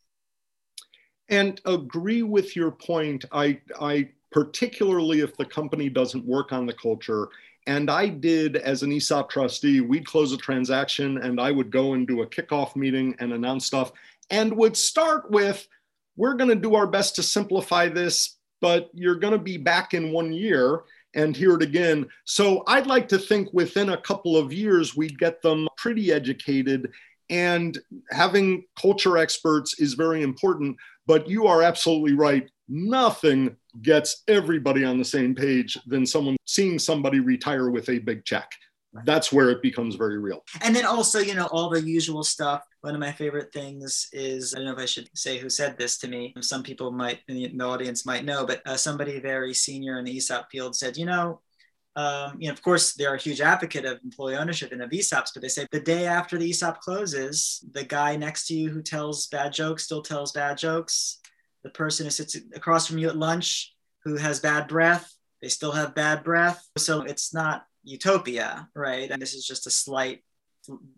And 1.29 1.61
agree 1.65 2.23
with 2.23 2.57
your 2.57 2.73
point. 2.73 3.25
I, 3.31 3.61
I 3.81 4.09
particularly 4.33 5.21
if 5.21 5.37
the 5.37 5.45
company 5.45 5.89
doesn't 5.89 6.25
work 6.25 6.53
on 6.53 6.67
the 6.67 6.73
culture. 6.73 7.29
And 7.69 7.91
I 7.91 8.09
did 8.09 8.57
as 8.57 8.83
an 8.83 8.91
ESOP 8.91 9.29
trustee, 9.29 9.83
we'd 9.83 10.07
close 10.07 10.33
a 10.33 10.39
transaction 10.39 11.19
and 11.19 11.39
I 11.39 11.53
would 11.53 11.71
go 11.71 11.93
and 11.93 12.09
do 12.09 12.23
a 12.23 12.27
kickoff 12.27 12.75
meeting 12.75 13.15
and 13.19 13.31
announce 13.31 13.67
stuff 13.67 13.93
and 14.31 14.57
would 14.57 14.75
start 14.75 15.31
with, 15.31 15.69
we're 16.17 16.35
going 16.35 16.49
to 16.49 16.57
do 16.57 16.75
our 16.75 16.87
best 16.87 17.15
to 17.17 17.23
simplify 17.23 17.87
this, 17.87 18.39
but 18.63 18.89
you're 18.95 19.17
going 19.17 19.35
to 19.35 19.39
be 19.39 19.59
back 19.59 19.93
in 19.93 20.13
one 20.13 20.33
year 20.33 20.85
and 21.15 21.37
hear 21.37 21.57
it 21.57 21.63
again. 21.63 22.09
So 22.25 22.65
I'd 22.67 22.87
like 22.87 23.07
to 23.09 23.19
think 23.19 23.53
within 23.53 23.91
a 23.91 24.01
couple 24.01 24.39
of 24.39 24.51
years, 24.51 24.97
we'd 24.97 25.19
get 25.19 25.43
them 25.43 25.69
pretty 25.77 26.11
educated. 26.11 26.91
And 27.29 27.79
having 28.11 28.65
culture 28.81 29.19
experts 29.19 29.79
is 29.79 29.93
very 29.93 30.23
important. 30.23 30.79
But 31.07 31.29
you 31.29 31.47
are 31.47 31.63
absolutely 31.63 32.15
right. 32.15 32.49
Nothing 32.67 33.57
gets 33.83 34.23
everybody 34.29 34.85
on 34.85 34.99
the 34.99 35.05
same 35.05 35.35
page 35.35 35.79
than 35.87 36.07
someone 36.07 36.37
seeing 36.47 36.79
somebody 36.79 37.21
retire 37.21 37.71
with 37.71 37.89
a 37.89 37.99
big 37.99 38.25
check 38.25 38.51
that's 39.05 39.33
where 39.33 39.51
it 39.51 39.63
becomes 39.63 39.97
very 39.97 40.19
real. 40.19 40.45
And 40.63 40.75
then 40.75 40.87
also, 40.87 41.19
you 41.19 41.35
know, 41.35 41.47
all 41.47 41.69
the 41.69 41.81
usual 41.81 42.25
stuff. 42.25 42.63
One 42.81 42.95
of 42.95 43.01
my 43.01 43.13
favorite 43.13 43.53
things 43.53 44.09
is 44.13 44.55
I 44.55 44.59
don't 44.59 44.67
know 44.67 44.73
if 44.73 44.79
I 44.79 44.87
should 44.87 45.09
say 45.15 45.39
who 45.39 45.51
said 45.51 45.77
this 45.79 45.99
to 45.99 46.09
me. 46.09 46.35
Some 46.41 46.63
people 46.63 46.91
might 46.91 47.21
in 47.29 47.57
the 47.57 47.65
audience 47.65 48.07
might 48.07 48.25
know, 48.25 48.47
but 48.47 48.67
uh, 48.67 48.77
somebody 48.77 49.21
very 49.21 49.53
senior 49.53 49.99
in 49.99 50.05
the 50.05 50.17
ESOP 50.17 50.51
field 50.51 50.75
said, 50.75 50.97
you 50.97 51.07
know, 51.07 51.41
um, 51.97 52.37
you 52.39 52.47
know, 52.47 52.53
of 52.53 52.63
course, 52.63 52.95
they're 52.95 53.15
a 53.15 53.21
huge 53.21 53.41
advocate 53.41 53.85
of 53.85 53.99
employee 54.05 54.37
ownership 54.37 54.71
and 54.71 54.83
of 54.83 54.91
ESOPs, 54.91 55.31
but 55.35 55.43
they 55.43 55.49
say 55.49 55.67
the 55.73 55.81
day 55.81 56.07
after 56.07 56.39
the 56.39 56.49
ESOP 56.51 56.81
closes, 56.81 57.65
the 57.73 57.85
guy 57.85 58.15
next 58.17 58.47
to 58.47 58.55
you 58.55 58.71
who 58.71 58.83
tells 58.83 59.27
bad 59.27 59.53
jokes 59.53 59.85
still 59.85 60.03
tells 60.03 60.33
bad 60.33 60.57
jokes. 60.57 61.19
The 61.69 61.75
person 61.75 62.07
who 62.07 62.11
sits 62.11 62.35
across 62.55 62.87
from 62.87 62.97
you 62.97 63.11
at 63.11 63.17
lunch 63.19 63.75
who 64.03 64.17
has 64.17 64.41
bad 64.41 64.69
breath, 64.69 65.15
they 65.43 65.49
still 65.49 65.73
have 65.73 65.95
bad 65.95 66.25
breath. 66.25 66.67
So 66.79 67.03
it's 67.03 67.35
not 67.35 67.67
utopia, 67.85 68.71
right? 68.75 69.11
And 69.11 69.21
this 69.21 69.35
is 69.35 69.47
just 69.47 69.67
a 69.67 69.71
slight, 69.71 70.25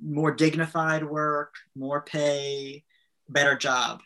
more 0.01 0.31
dignified 0.31 1.05
work, 1.05 1.57
more 1.75 2.03
pay, 2.03 2.85
better 3.29 3.57
job. 3.57 4.01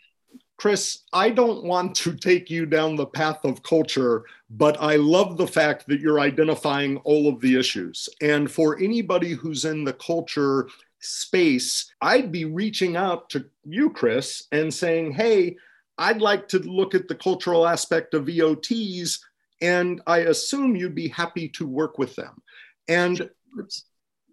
Chris, 0.57 1.00
I 1.12 1.29
don't 1.29 1.64
want 1.64 1.96
to 1.96 2.14
take 2.14 2.48
you 2.48 2.64
down 2.64 2.96
the 2.96 3.05
path 3.05 3.44
of 3.44 3.62
culture, 3.62 4.24
but 4.48 4.81
I 4.81 4.96
love 4.96 5.37
the 5.37 5.46
fact 5.46 5.87
that 5.88 6.00
you're 6.00 6.20
identifying 6.20 6.96
all 7.05 7.29
of 7.29 7.42
the 7.42 7.59
issues. 7.59 8.09
And 8.22 8.50
for 8.50 8.79
anybody 8.79 9.33
who's 9.33 9.66
in 9.66 9.85
the 9.85 9.92
culture 9.92 10.70
space, 10.98 11.92
I'd 12.00 12.33
be 12.33 12.46
reaching 12.46 12.96
out 12.96 13.29
to 13.31 13.44
you, 13.64 13.90
Chris, 13.90 14.44
and 14.50 14.72
saying, 14.72 15.12
hey, 15.12 15.57
I'd 15.98 16.20
like 16.20 16.48
to 16.48 16.59
look 16.59 16.94
at 16.94 17.09
the 17.09 17.14
cultural 17.14 17.66
aspect 17.66 18.14
of 18.14 18.26
EOTs, 18.26 19.18
and 19.61 20.02
I 20.07 20.18
assume 20.18 20.76
you'd 20.76 20.94
be 20.94 21.09
happy 21.09 21.48
to 21.50 21.66
work 21.66 21.98
with 21.98 22.16
them. 22.16 22.42
And 22.88 23.30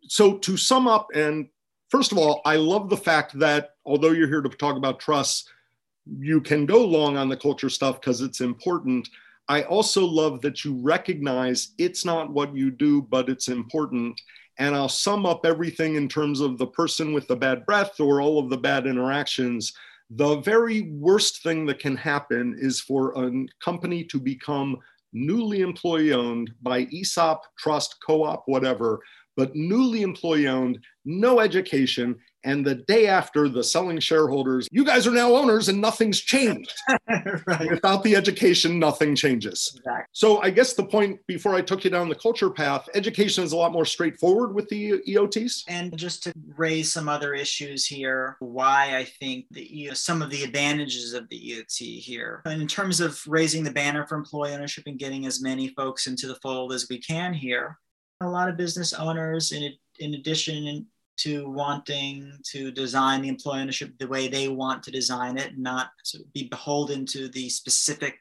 so 0.08 0.38
to 0.40 0.58
sum 0.58 0.88
up, 0.88 1.08
and 1.14 1.48
first 1.90 2.12
of 2.12 2.18
all, 2.18 2.42
I 2.46 2.56
love 2.56 2.90
the 2.90 2.98
fact 2.98 3.38
that 3.40 3.72
although 3.86 4.12
you're 4.12 4.28
here 4.28 4.42
to 4.42 4.50
talk 4.50 4.76
about 4.76 5.00
trusts, 5.00 5.48
you 6.06 6.42
can 6.42 6.66
go 6.66 6.84
long 6.84 7.18
on 7.18 7.30
the 7.30 7.38
culture 7.38 7.70
stuff 7.70 8.02
because 8.02 8.22
it's 8.22 8.42
important. 8.42 9.08
I 9.48 9.64
also 9.64 10.06
love 10.06 10.42
that 10.42 10.64
you 10.66 10.80
recognize 10.82 11.74
it's 11.78 12.06
not 12.06 12.32
what 12.32 12.56
you 12.56 12.72
do, 12.72 13.04
but 13.04 13.30
it's 13.30 13.50
important. 13.50 14.20
And 14.58 14.76
I'll 14.76 14.90
sum 14.90 15.26
up 15.26 15.46
everything 15.46 15.96
in 15.96 16.08
terms 16.08 16.40
of 16.40 16.58
the 16.58 16.68
person 16.68 17.14
with 17.14 17.28
the 17.28 17.36
bad 17.36 17.66
breath 17.66 18.00
or 18.00 18.22
all 18.22 18.40
of 18.40 18.50
the 18.50 18.58
bad 18.58 18.88
interactions. 18.88 19.74
The 20.16 20.42
very 20.42 20.82
worst 20.92 21.42
thing 21.42 21.66
that 21.68 21.80
can 21.80 21.96
happen 21.96 22.56
is 22.60 22.82
for 22.82 23.14
a 23.14 23.32
company 23.64 24.04
to 24.06 24.20
become 24.20 24.78
newly 25.14 25.62
employee 25.62 26.12
owned 26.12 26.52
by 26.62 26.88
ESOP, 26.94 27.42
trust, 27.58 27.96
co 28.06 28.24
op, 28.24 28.44
whatever, 28.46 29.00
but 29.38 29.56
newly 29.56 30.02
employee 30.02 30.50
owned, 30.50 30.80
no 31.06 31.40
education. 31.40 32.20
And 32.44 32.66
the 32.66 32.76
day 32.76 33.08
after, 33.08 33.50
the 33.50 33.64
selling 33.64 34.00
shareholders, 34.00 34.68
you 34.72 34.84
guys 34.84 35.06
are 35.08 35.12
now 35.12 35.36
owners 35.36 35.70
and 35.70 35.80
nothing's 35.80 36.20
changed. 36.20 36.74
right. 37.48 37.70
Without 37.70 38.04
the 38.04 38.16
education, 38.16 38.80
nothing 38.80 39.16
changes. 39.16 39.74
Exactly. 39.78 40.06
So 40.12 40.42
I 40.42 40.50
guess 40.50 40.74
the 40.74 40.84
point 40.84 41.20
before 41.28 41.54
I 41.54 41.62
took 41.62 41.84
you 41.84 41.90
down 41.90 42.10
the 42.10 42.16
culture 42.16 42.50
path, 42.50 42.90
education 42.94 43.44
is 43.44 43.52
a 43.52 43.58
lot 43.58 43.72
more 43.72 43.86
straightforward 43.86 44.54
with 44.54 44.68
the 44.70 45.02
EOTs. 45.08 45.64
And 45.68 45.96
just 45.98 46.24
to 46.24 46.34
raise 46.56 46.92
some 46.92 47.08
other 47.08 47.34
issues 47.34 47.86
here, 47.86 48.38
why 48.40 48.98
I 48.98 49.04
think 49.04 49.46
you 49.52 49.90
know, 49.90 49.94
some 49.94 50.22
of 50.22 50.30
the 50.30 50.44
advantages 50.44 51.14
of 51.14 51.30
the 51.30 51.40
EOT 51.40 52.00
here. 52.00 52.42
And 52.46 52.62
in 52.62 52.68
terms 52.68 53.00
of 53.00 53.22
raising 53.28 53.64
the 53.64 53.72
banner 53.72 54.06
for 54.08 54.16
employee 54.16 54.54
ownership 54.54 54.86
and 54.88 55.00
getting 55.00 55.26
as 55.26 55.42
many 55.42 55.70
folks 55.70 56.08
into 56.08 56.28
the 56.28 56.36
fold 56.36 56.74
as 56.74 56.88
we 56.90 57.00
can 57.00 57.34
here, 57.34 57.78
a 58.22 58.30
lot 58.30 58.50
of 58.50 58.58
business 58.58 58.94
owners, 58.94 59.52
in, 59.52 59.74
in 60.00 60.14
addition 60.14 60.86
to 61.18 61.50
wanting 61.50 62.32
to 62.52 62.72
design 62.72 63.22
the 63.22 63.30
employee 63.30 63.62
ownership 63.62 63.94
the 64.00 64.08
way 64.08 64.28
they 64.28 64.48
want 64.48 64.82
to 64.84 64.92
design 64.92 65.38
it, 65.38 65.58
not 65.58 65.92
be 66.34 66.48
beholden 66.50 67.06
to 67.06 67.28
the 67.30 67.50
specific 67.50 68.18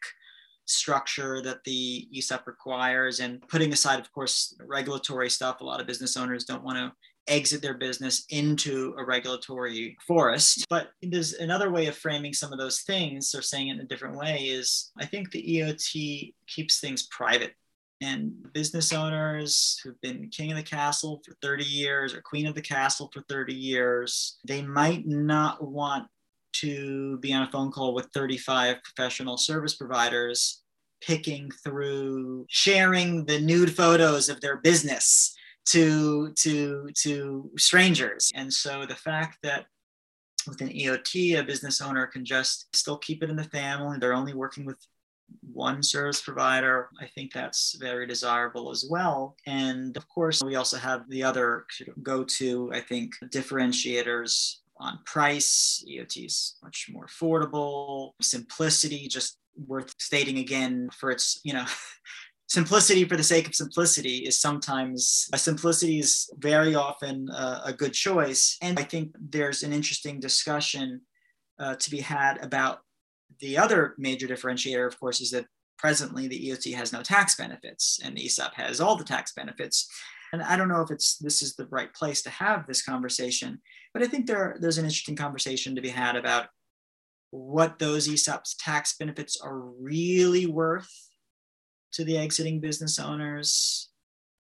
structure 0.66 1.42
that 1.42 1.64
the 1.64 2.08
ESOP 2.14 2.46
requires, 2.46 3.20
and 3.20 3.40
putting 3.48 3.72
aside, 3.72 3.98
of 3.98 4.12
course, 4.12 4.56
regulatory 4.64 5.28
stuff. 5.28 5.60
A 5.60 5.64
lot 5.64 5.80
of 5.80 5.86
business 5.86 6.16
owners 6.16 6.44
don't 6.44 6.62
want 6.62 6.78
to 6.78 6.92
exit 7.26 7.62
their 7.62 7.74
business 7.74 8.24
into 8.30 8.94
a 8.98 9.04
regulatory 9.04 9.96
forest. 10.06 10.66
But 10.68 10.90
there's 11.02 11.34
another 11.34 11.70
way 11.70 11.86
of 11.86 11.96
framing 11.96 12.32
some 12.32 12.52
of 12.52 12.58
those 12.58 12.80
things, 12.80 13.34
or 13.34 13.42
saying 13.42 13.68
it 13.68 13.74
in 13.74 13.80
a 13.80 13.84
different 13.84 14.16
way, 14.16 14.38
is 14.44 14.90
I 14.98 15.06
think 15.06 15.30
the 15.30 15.42
EOT 15.42 16.34
keeps 16.46 16.80
things 16.80 17.06
private 17.08 17.54
and 18.00 18.32
business 18.52 18.92
owners 18.92 19.80
who've 19.82 20.00
been 20.00 20.28
king 20.28 20.50
of 20.50 20.56
the 20.56 20.62
castle 20.62 21.20
for 21.24 21.34
30 21.42 21.64
years 21.64 22.14
or 22.14 22.22
queen 22.22 22.46
of 22.46 22.54
the 22.54 22.62
castle 22.62 23.10
for 23.12 23.22
30 23.28 23.54
years, 23.54 24.38
they 24.46 24.62
might 24.62 25.06
not 25.06 25.62
want 25.62 26.06
to 26.52 27.18
be 27.18 27.32
on 27.32 27.42
a 27.42 27.50
phone 27.50 27.70
call 27.70 27.94
with 27.94 28.08
35 28.12 28.76
professional 28.82 29.36
service 29.36 29.76
providers 29.76 30.62
picking 31.00 31.50
through 31.64 32.44
sharing 32.48 33.24
the 33.24 33.40
nude 33.40 33.74
photos 33.74 34.28
of 34.28 34.40
their 34.40 34.56
business 34.58 35.34
to 35.64 36.32
to 36.34 36.88
to 36.94 37.50
strangers 37.56 38.30
and 38.34 38.52
so 38.52 38.84
the 38.84 38.94
fact 38.94 39.38
that 39.42 39.66
with 40.46 40.60
an 40.60 40.68
EOT, 40.68 41.38
a 41.38 41.42
business 41.42 41.80
owner 41.80 42.06
can 42.06 42.24
just 42.24 42.74
still 42.74 42.98
keep 42.98 43.22
it 43.22 43.30
in 43.30 43.36
the 43.36 43.44
family. 43.44 43.98
They're 43.98 44.14
only 44.14 44.34
working 44.34 44.64
with 44.64 44.78
one 45.52 45.82
service 45.82 46.20
provider. 46.20 46.88
I 47.00 47.06
think 47.06 47.32
that's 47.32 47.76
very 47.80 48.06
desirable 48.06 48.70
as 48.70 48.86
well. 48.88 49.36
And 49.46 49.96
of 49.96 50.08
course, 50.08 50.42
we 50.42 50.56
also 50.56 50.76
have 50.76 51.08
the 51.08 51.22
other 51.22 51.66
go 52.02 52.24
to, 52.24 52.70
I 52.72 52.80
think, 52.80 53.12
differentiators 53.26 54.56
on 54.78 54.98
price. 55.04 55.84
EOT 55.88 56.26
is 56.26 56.56
much 56.62 56.88
more 56.90 57.06
affordable, 57.06 58.12
simplicity, 58.22 59.08
just 59.08 59.38
worth 59.66 59.94
stating 59.98 60.38
again 60.38 60.88
for 60.98 61.10
its, 61.10 61.40
you 61.44 61.52
know, 61.52 61.66
simplicity 62.50 63.04
for 63.04 63.16
the 63.16 63.22
sake 63.22 63.46
of 63.46 63.54
simplicity 63.54 64.18
is 64.26 64.40
sometimes 64.40 65.28
a 65.32 65.38
simplicity 65.38 66.00
is 66.00 66.28
very 66.38 66.74
often 66.74 67.28
a, 67.64 67.72
good 67.72 67.92
choice 67.92 68.58
and 68.60 68.76
i 68.76 68.82
think 68.82 69.14
there's 69.20 69.62
an 69.62 69.72
interesting 69.72 70.18
discussion 70.18 71.00
uh, 71.60 71.76
to 71.76 71.90
be 71.90 72.00
had 72.00 72.42
about 72.42 72.80
the 73.38 73.56
other 73.56 73.94
major 73.98 74.26
differentiator, 74.26 74.86
of 74.86 74.98
course, 74.98 75.20
is 75.20 75.30
that 75.30 75.46
presently 75.78 76.28
the 76.28 76.50
EOT 76.50 76.74
has 76.74 76.92
no 76.92 77.02
tax 77.02 77.36
benefits 77.36 78.00
and 78.04 78.16
the 78.16 78.26
ESOP 78.26 78.54
has 78.54 78.80
all 78.80 78.96
the 78.96 79.04
tax 79.04 79.32
benefits. 79.32 79.88
And 80.32 80.42
I 80.42 80.56
don't 80.56 80.68
know 80.68 80.82
if 80.82 80.90
it's 80.90 81.16
this 81.16 81.42
is 81.42 81.56
the 81.56 81.66
right 81.66 81.92
place 81.94 82.22
to 82.22 82.30
have 82.30 82.66
this 82.66 82.82
conversation, 82.82 83.60
but 83.94 84.02
I 84.02 84.06
think 84.06 84.26
there, 84.26 84.56
there's 84.60 84.78
an 84.78 84.84
interesting 84.84 85.16
conversation 85.16 85.74
to 85.74 85.80
be 85.80 85.88
had 85.88 86.16
about 86.16 86.46
what 87.30 87.78
those 87.78 88.08
ESOP's 88.08 88.56
tax 88.56 88.96
benefits 88.98 89.40
are 89.40 89.58
really 89.58 90.46
worth 90.46 90.90
to 91.92 92.04
the 92.04 92.18
exiting 92.18 92.60
business 92.60 92.98
owners 92.98 93.90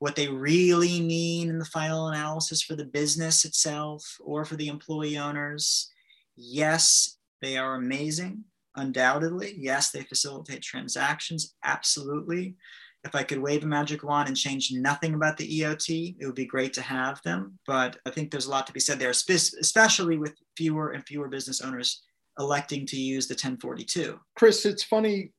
what 0.01 0.15
they 0.15 0.27
really 0.27 0.99
mean 0.99 1.47
in 1.47 1.59
the 1.59 1.65
final 1.65 2.07
analysis 2.07 2.63
for 2.63 2.75
the 2.75 2.85
business 2.85 3.45
itself 3.45 4.17
or 4.19 4.43
for 4.43 4.55
the 4.55 4.67
employee 4.67 5.15
owners. 5.15 5.91
Yes, 6.35 7.19
they 7.39 7.55
are 7.55 7.75
amazing, 7.75 8.45
undoubtedly. 8.75 9.55
Yes, 9.57 9.91
they 9.91 10.03
facilitate 10.03 10.61
transactions, 10.61 11.55
absolutely. 11.63 12.55
If 13.03 13.15
I 13.15 13.23
could 13.23 13.39
wave 13.39 13.63
a 13.63 13.67
magic 13.67 14.03
wand 14.03 14.27
and 14.27 14.37
change 14.37 14.71
nothing 14.71 15.15
about 15.15 15.37
the 15.37 15.61
EOT, 15.61 16.17
it 16.19 16.25
would 16.25 16.35
be 16.35 16.45
great 16.45 16.73
to 16.73 16.81
have 16.81 17.21
them. 17.23 17.57
But 17.65 17.97
I 18.05 18.11
think 18.11 18.29
there's 18.29 18.45
a 18.45 18.51
lot 18.51 18.67
to 18.67 18.73
be 18.73 18.79
said 18.79 18.99
there, 18.99 19.09
especially 19.09 20.17
with 20.17 20.35
fewer 20.55 20.91
and 20.91 21.03
fewer 21.05 21.27
business 21.27 21.61
owners 21.61 22.03
electing 22.39 22.85
to 22.87 22.95
use 22.95 23.27
the 23.27 23.33
1042. 23.33 24.19
Chris, 24.35 24.65
it's 24.65 24.83
funny 24.83 25.31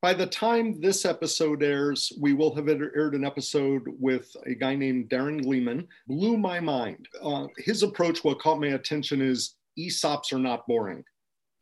by 0.00 0.12
the 0.12 0.26
time 0.26 0.80
this 0.80 1.04
episode 1.04 1.62
airs, 1.62 2.12
we 2.20 2.32
will 2.32 2.54
have 2.54 2.68
aired 2.68 3.14
an 3.14 3.24
episode 3.24 3.82
with 3.98 4.34
a 4.46 4.54
guy 4.54 4.74
named 4.74 5.08
Darren 5.08 5.42
Gleeman. 5.42 5.88
Blew 6.06 6.36
my 6.36 6.60
mind. 6.60 7.08
Uh, 7.22 7.46
his 7.56 7.82
approach, 7.82 8.22
what 8.22 8.38
caught 8.38 8.60
my 8.60 8.68
attention 8.68 9.20
is 9.20 9.56
ESOPs 9.78 10.32
are 10.32 10.38
not 10.38 10.66
boring. 10.66 11.02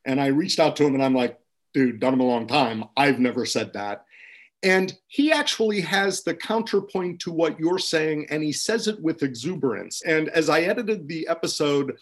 And 0.06 0.20
I 0.20 0.28
reached 0.28 0.60
out 0.60 0.76
to 0.76 0.86
him 0.86 0.94
and 0.94 1.02
I'm 1.02 1.14
like, 1.14 1.38
dude, 1.74 2.00
done 2.00 2.14
him 2.14 2.20
a 2.20 2.26
long 2.26 2.46
time. 2.46 2.84
I've 2.96 3.18
never 3.18 3.44
said 3.44 3.74
that. 3.74 4.06
And 4.62 4.96
he 5.08 5.30
actually 5.30 5.80
has 5.82 6.22
the 6.22 6.34
counterpoint 6.34 7.20
to 7.20 7.30
what 7.30 7.60
you're 7.60 7.78
saying, 7.78 8.26
and 8.30 8.42
he 8.42 8.52
says 8.52 8.88
it 8.88 9.00
with 9.00 9.22
exuberance. 9.22 10.02
And 10.02 10.28
as 10.30 10.48
I 10.48 10.62
edited 10.62 11.06
the 11.06 11.28
episode, 11.28 11.98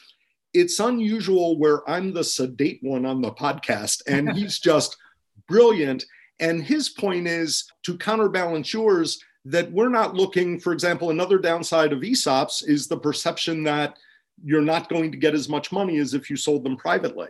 it's 0.52 0.78
unusual 0.78 1.58
where 1.58 1.88
I'm 1.90 2.12
the 2.12 2.22
sedate 2.22 2.78
one 2.82 3.04
on 3.04 3.20
the 3.20 3.32
podcast, 3.32 4.02
and 4.06 4.32
he's 4.36 4.60
just 4.60 4.96
brilliant. 5.48 6.04
And 6.38 6.62
his 6.62 6.88
point 6.88 7.26
is 7.26 7.70
to 7.82 7.98
counterbalance 7.98 8.72
yours 8.72 9.22
that 9.44 9.70
we're 9.72 9.88
not 9.88 10.14
looking, 10.14 10.58
for 10.58 10.72
example, 10.72 11.10
another 11.10 11.38
downside 11.38 11.92
of 11.92 12.00
ESOPs 12.00 12.66
is 12.66 12.86
the 12.86 12.96
perception 12.96 13.64
that 13.64 13.98
you're 14.42 14.62
not 14.62 14.88
going 14.88 15.12
to 15.12 15.18
get 15.18 15.34
as 15.34 15.48
much 15.48 15.70
money 15.70 15.98
as 15.98 16.14
if 16.14 16.30
you 16.30 16.36
sold 16.36 16.64
them 16.64 16.76
privately. 16.76 17.28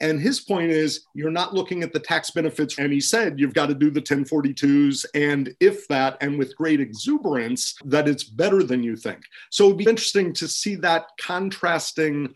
And 0.00 0.20
his 0.20 0.40
point 0.40 0.70
is, 0.70 1.06
you're 1.14 1.30
not 1.30 1.54
looking 1.54 1.82
at 1.82 1.92
the 1.92 1.98
tax 1.98 2.30
benefits. 2.30 2.78
And 2.78 2.92
he 2.92 3.00
said, 3.00 3.40
you've 3.40 3.54
got 3.54 3.66
to 3.66 3.74
do 3.74 3.90
the 3.90 4.02
1042s. 4.02 5.06
And 5.14 5.54
if 5.60 5.88
that, 5.88 6.18
and 6.20 6.38
with 6.38 6.56
great 6.56 6.80
exuberance, 6.80 7.76
that 7.86 8.08
it's 8.08 8.24
better 8.24 8.62
than 8.62 8.82
you 8.82 8.96
think. 8.96 9.22
So 9.50 9.66
it'd 9.66 9.78
be 9.78 9.84
interesting 9.84 10.34
to 10.34 10.48
see 10.48 10.74
that 10.76 11.06
contrasting 11.18 12.34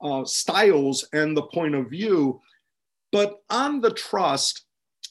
uh, 0.00 0.24
styles 0.24 1.06
and 1.12 1.36
the 1.36 1.42
point 1.42 1.74
of 1.74 1.90
view. 1.90 2.40
But 3.12 3.42
on 3.50 3.80
the 3.80 3.92
trust, 3.92 4.64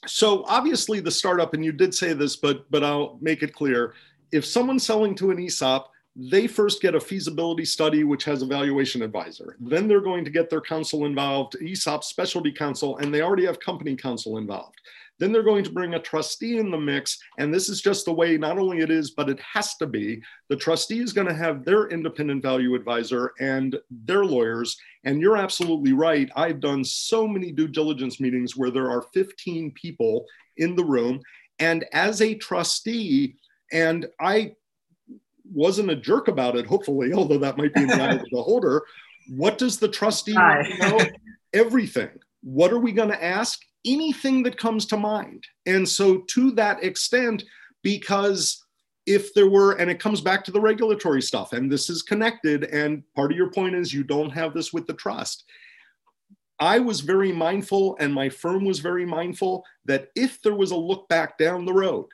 so 0.06 0.44
obviously 0.48 1.00
the 1.00 1.12
startup, 1.12 1.54
and 1.54 1.64
you 1.64 1.72
did 1.72 1.94
say 1.94 2.14
this, 2.14 2.36
but 2.36 2.70
but 2.70 2.84
I'll 2.84 3.18
make 3.22 3.44
it 3.44 3.54
clear. 3.54 3.94
If 4.32 4.46
someone's 4.46 4.86
selling 4.86 5.16
to 5.16 5.32
an 5.32 5.40
ESOP, 5.40 5.90
they 6.16 6.46
first 6.46 6.82
get 6.82 6.96
a 6.96 7.00
feasibility 7.00 7.66
study, 7.66 8.04
which 8.04 8.24
has 8.26 8.42
a 8.42 8.46
valuation 8.46 9.02
advisor. 9.02 9.58
Then 9.60 9.88
they're 9.88 10.00
going 10.00 10.24
to 10.26 10.32
get 10.32 10.50
their 10.50 10.62
counsel 10.62 11.06
involved, 11.06 11.56
ESOP 11.62 12.04
specialty 12.04 12.52
counsel, 12.52 12.98
and 12.98 13.14
they 13.14 13.22
already 13.22 13.46
have 13.46 13.60
company 13.60 13.96
counsel 13.96 14.38
involved. 14.38 14.80
Then 15.20 15.32
they're 15.32 15.44
going 15.44 15.64
to 15.64 15.72
bring 15.72 15.94
a 15.94 16.00
trustee 16.00 16.58
in 16.58 16.72
the 16.72 16.78
mix. 16.78 17.20
And 17.38 17.54
this 17.54 17.70
is 17.70 17.82
just 17.82 18.06
the 18.06 18.14
way 18.14 18.38
not 18.38 18.58
only 18.58 18.80
it 18.80 18.90
is, 18.90 19.12
but 19.12 19.30
it 19.30 19.40
has 19.40 19.76
to 19.76 19.86
be. 19.86 20.22
The 20.50 20.56
trustee 20.56 21.00
is 21.00 21.14
going 21.14 21.28
to 21.28 21.34
have 21.34 21.64
their 21.64 21.88
independent 21.88 22.42
value 22.42 22.76
advisor 22.76 23.32
and 23.40 23.80
their 23.90 24.26
lawyers. 24.26 24.76
And 25.04 25.22
you're 25.22 25.38
absolutely 25.38 25.94
right. 25.94 26.30
I've 26.36 26.60
done 26.60 26.84
so 26.84 27.28
many 27.28 27.52
due 27.52 27.68
diligence 27.68 28.20
meetings 28.20 28.58
where 28.58 28.72
there 28.72 28.90
are 28.90 29.04
15 29.14 29.72
people 29.72 30.26
in 30.58 30.76
the 30.76 30.86
room. 30.86 31.22
And 31.60 31.86
as 31.94 32.22
a 32.22 32.36
trustee, 32.36 33.36
and 33.72 34.08
I 34.20 34.56
wasn't 35.52 35.92
a 35.92 35.96
jerk 35.96 36.28
about 36.28 36.56
it, 36.56 36.66
hopefully, 36.66 37.14
although 37.16 37.38
that 37.38 37.58
might 37.58 37.74
be 37.74 37.82
in 37.82 37.88
the 37.88 38.02
eye 38.02 38.14
of 38.14 38.26
the 38.32 38.42
holder. 38.42 38.84
What 39.30 39.58
does 39.58 39.78
the 39.78 39.88
trustee 39.88 40.34
know? 40.34 41.00
Everything. 41.54 42.10
What 42.42 42.74
are 42.74 42.80
we 42.80 42.92
going 42.92 43.10
to 43.10 43.24
ask? 43.24 43.60
Anything 43.86 44.44
that 44.44 44.58
comes 44.58 44.86
to 44.88 44.98
mind. 44.98 45.46
And 45.66 45.88
so, 45.88 46.24
to 46.32 46.52
that 46.52 46.84
extent, 46.84 47.44
because 47.84 48.64
if 49.06 49.34
there 49.34 49.50
were, 49.50 49.74
and 49.74 49.92
it 49.92 50.00
comes 50.00 50.22
back 50.22 50.44
to 50.46 50.52
the 50.52 50.62
regulatory 50.62 51.22
stuff, 51.22 51.54
and 51.54 51.72
this 51.72 51.90
is 51.90 52.02
connected, 52.02 52.66
and 52.66 53.04
part 53.16 53.32
of 53.32 53.38
your 53.38 53.52
point 53.52 53.76
is 53.76 53.94
you 53.94 54.04
don't 54.04 54.30
have 54.30 54.54
this 54.54 54.72
with 54.72 54.88
the 54.88 54.94
trust. 54.94 55.44
I 56.60 56.80
was 56.80 57.02
very 57.02 57.32
mindful, 57.32 57.98
and 58.00 58.14
my 58.14 58.30
firm 58.30 58.64
was 58.64 58.80
very 58.80 59.06
mindful 59.06 59.66
that 59.86 60.10
if 60.16 60.42
there 60.42 60.56
was 60.56 60.72
a 60.72 60.78
look 60.78 61.10
back 61.10 61.38
down 61.38 61.66
the 61.66 61.74
road, 61.74 62.08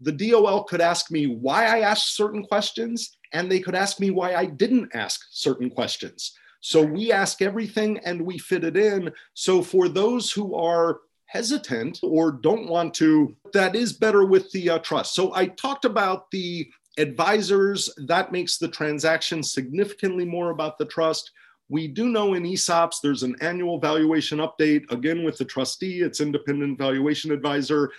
the 0.00 0.12
DOL 0.12 0.64
could 0.64 0.80
ask 0.80 1.10
me 1.10 1.26
why 1.26 1.66
I 1.66 1.80
asked 1.80 2.16
certain 2.16 2.44
questions, 2.44 3.18
and 3.32 3.50
they 3.50 3.60
could 3.60 3.74
ask 3.74 4.00
me 4.00 4.10
why 4.10 4.34
I 4.34 4.46
didn't 4.46 4.94
ask 4.94 5.20
certain 5.30 5.70
questions. 5.70 6.32
So 6.60 6.82
we 6.82 7.10
ask 7.12 7.40
everything 7.42 7.98
and 8.04 8.20
we 8.20 8.38
fit 8.38 8.64
it 8.64 8.76
in. 8.76 9.10
So 9.34 9.62
for 9.62 9.88
those 9.88 10.30
who 10.30 10.54
are 10.54 11.00
hesitant 11.26 12.00
or 12.02 12.32
don't 12.32 12.68
want 12.68 12.92
to, 12.94 13.34
that 13.52 13.74
is 13.74 13.92
better 13.92 14.24
with 14.26 14.50
the 14.52 14.70
uh, 14.70 14.78
trust. 14.80 15.14
So 15.14 15.34
I 15.34 15.46
talked 15.46 15.84
about 15.84 16.30
the 16.30 16.68
advisors, 16.98 17.88
that 18.08 18.32
makes 18.32 18.58
the 18.58 18.68
transaction 18.68 19.42
significantly 19.42 20.24
more 20.24 20.50
about 20.50 20.76
the 20.76 20.84
trust. 20.84 21.30
We 21.68 21.86
do 21.86 22.08
know 22.08 22.34
in 22.34 22.42
ESOPs 22.42 22.96
there's 23.02 23.22
an 23.22 23.36
annual 23.40 23.78
valuation 23.78 24.38
update, 24.38 24.90
again 24.90 25.22
with 25.22 25.38
the 25.38 25.44
trustee, 25.44 26.00
it's 26.00 26.20
independent 26.20 26.78
valuation 26.78 27.30
advisor 27.30 27.90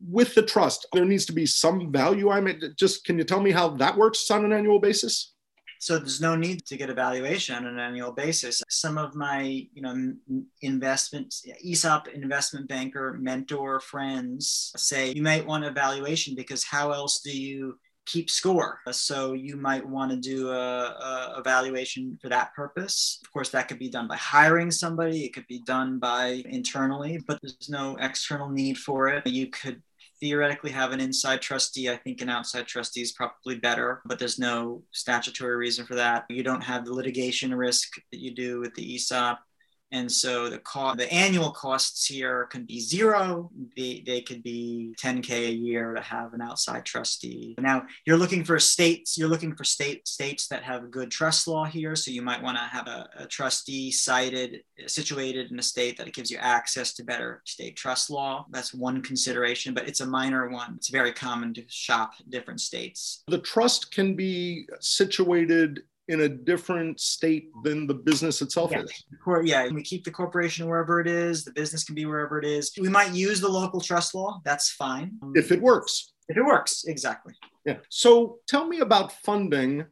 with 0.00 0.34
the 0.34 0.42
trust, 0.42 0.86
there 0.92 1.04
needs 1.04 1.26
to 1.26 1.32
be 1.32 1.46
some 1.46 1.90
value. 1.90 2.30
I 2.30 2.40
mean, 2.40 2.60
just 2.78 3.04
can 3.04 3.18
you 3.18 3.24
tell 3.24 3.40
me 3.40 3.50
how 3.50 3.70
that 3.76 3.96
works 3.96 4.30
on 4.30 4.44
an 4.44 4.52
annual 4.52 4.78
basis? 4.78 5.32
So 5.78 5.98
there's 5.98 6.20
no 6.20 6.36
need 6.36 6.64
to 6.66 6.76
get 6.76 6.90
a 6.90 6.94
valuation 6.94 7.54
on 7.54 7.66
an 7.66 7.78
annual 7.78 8.12
basis. 8.12 8.62
Some 8.68 8.98
of 8.98 9.14
my, 9.14 9.42
you 9.42 9.82
know, 9.82 10.14
investments, 10.62 11.44
ESOP 11.64 12.08
investment 12.08 12.68
banker 12.68 13.16
mentor 13.20 13.80
friends 13.80 14.72
say 14.76 15.12
you 15.12 15.22
might 15.22 15.46
want 15.46 15.64
a 15.64 15.70
valuation 15.70 16.34
because 16.34 16.64
how 16.64 16.92
else 16.92 17.20
do 17.20 17.36
you 17.36 17.78
keep 18.06 18.30
score? 18.30 18.80
So 18.90 19.34
you 19.34 19.56
might 19.56 19.86
want 19.86 20.12
to 20.12 20.16
do 20.16 20.50
a, 20.50 20.54
a 20.54 21.34
evaluation 21.38 22.18
for 22.22 22.28
that 22.30 22.54
purpose. 22.54 23.20
Of 23.22 23.32
course, 23.32 23.50
that 23.50 23.68
could 23.68 23.78
be 23.78 23.90
done 23.90 24.08
by 24.08 24.16
hiring 24.16 24.70
somebody. 24.70 25.24
It 25.24 25.34
could 25.34 25.46
be 25.46 25.60
done 25.60 25.98
by 25.98 26.42
internally, 26.46 27.20
but 27.26 27.38
there's 27.42 27.68
no 27.68 27.96
external 28.00 28.48
need 28.48 28.78
for 28.78 29.08
it. 29.08 29.26
You 29.26 29.48
could 29.48 29.82
theoretically 30.20 30.70
have 30.70 30.92
an 30.92 31.00
inside 31.00 31.42
trustee. 31.42 31.90
I 31.90 31.96
think 31.96 32.20
an 32.20 32.28
outside 32.28 32.66
trustee 32.66 33.02
is 33.02 33.12
probably 33.12 33.56
better, 33.56 34.02
but 34.06 34.18
there's 34.18 34.38
no 34.38 34.82
statutory 34.92 35.56
reason 35.56 35.86
for 35.86 35.94
that. 35.94 36.24
You 36.28 36.42
don't 36.42 36.62
have 36.62 36.84
the 36.84 36.92
litigation 36.92 37.54
risk 37.54 37.94
that 38.12 38.20
you 38.20 38.34
do 38.34 38.60
with 38.60 38.74
the 38.74 38.94
ESOP. 38.94 39.38
And 39.92 40.10
so 40.10 40.48
the 40.48 40.58
cost, 40.58 40.98
the 40.98 41.12
annual 41.12 41.50
costs 41.50 42.06
here 42.06 42.46
can 42.46 42.64
be 42.64 42.80
zero. 42.80 43.50
They, 43.76 44.02
they 44.04 44.20
could 44.20 44.42
be 44.42 44.94
10k 45.00 45.30
a 45.30 45.52
year 45.52 45.94
to 45.94 46.00
have 46.00 46.34
an 46.34 46.40
outside 46.40 46.84
trustee. 46.84 47.54
Now 47.58 47.86
you're 48.04 48.16
looking 48.16 48.44
for 48.44 48.58
states. 48.58 49.16
You're 49.16 49.28
looking 49.28 49.54
for 49.54 49.64
state 49.64 50.08
states 50.08 50.48
that 50.48 50.62
have 50.64 50.90
good 50.90 51.10
trust 51.10 51.46
law 51.46 51.64
here. 51.64 51.94
So 51.94 52.10
you 52.10 52.22
might 52.22 52.42
want 52.42 52.58
to 52.58 52.64
have 52.64 52.88
a, 52.88 53.08
a 53.18 53.26
trustee 53.26 53.90
cited, 53.90 54.62
situated 54.86 55.50
in 55.50 55.58
a 55.58 55.62
state 55.62 55.96
that 55.98 56.12
gives 56.12 56.30
you 56.30 56.38
access 56.38 56.92
to 56.94 57.04
better 57.04 57.42
state 57.44 57.76
trust 57.76 58.10
law. 58.10 58.46
That's 58.50 58.74
one 58.74 59.02
consideration, 59.02 59.74
but 59.74 59.88
it's 59.88 60.00
a 60.00 60.06
minor 60.06 60.48
one. 60.48 60.74
It's 60.76 60.88
very 60.88 61.12
common 61.12 61.54
to 61.54 61.64
shop 61.68 62.14
different 62.28 62.60
states. 62.60 63.22
The 63.28 63.38
trust 63.38 63.92
can 63.92 64.16
be 64.16 64.66
situated 64.80 65.82
in 66.08 66.22
a 66.22 66.28
different 66.28 67.00
state 67.00 67.50
than 67.64 67.86
the 67.86 67.94
business 67.94 68.40
itself 68.40 68.70
yeah. 68.70 68.82
is. 68.82 69.04
Yeah, 69.44 69.68
we 69.68 69.82
keep 69.82 70.04
the 70.04 70.10
corporation 70.10 70.66
wherever 70.68 71.00
it 71.00 71.08
is. 71.08 71.44
The 71.44 71.52
business 71.52 71.84
can 71.84 71.94
be 71.94 72.06
wherever 72.06 72.38
it 72.38 72.44
is. 72.44 72.72
We 72.78 72.88
might 72.88 73.12
use 73.12 73.40
the 73.40 73.48
local 73.48 73.80
trust 73.80 74.14
law. 74.14 74.40
That's 74.44 74.70
fine. 74.70 75.18
If 75.34 75.50
it 75.50 75.60
works. 75.60 76.12
If 76.28 76.36
it 76.36 76.44
works, 76.44 76.84
exactly. 76.86 77.34
Yeah. 77.64 77.78
So 77.88 78.38
tell 78.48 78.66
me 78.66 78.80
about 78.80 79.12
funding, 79.24 79.84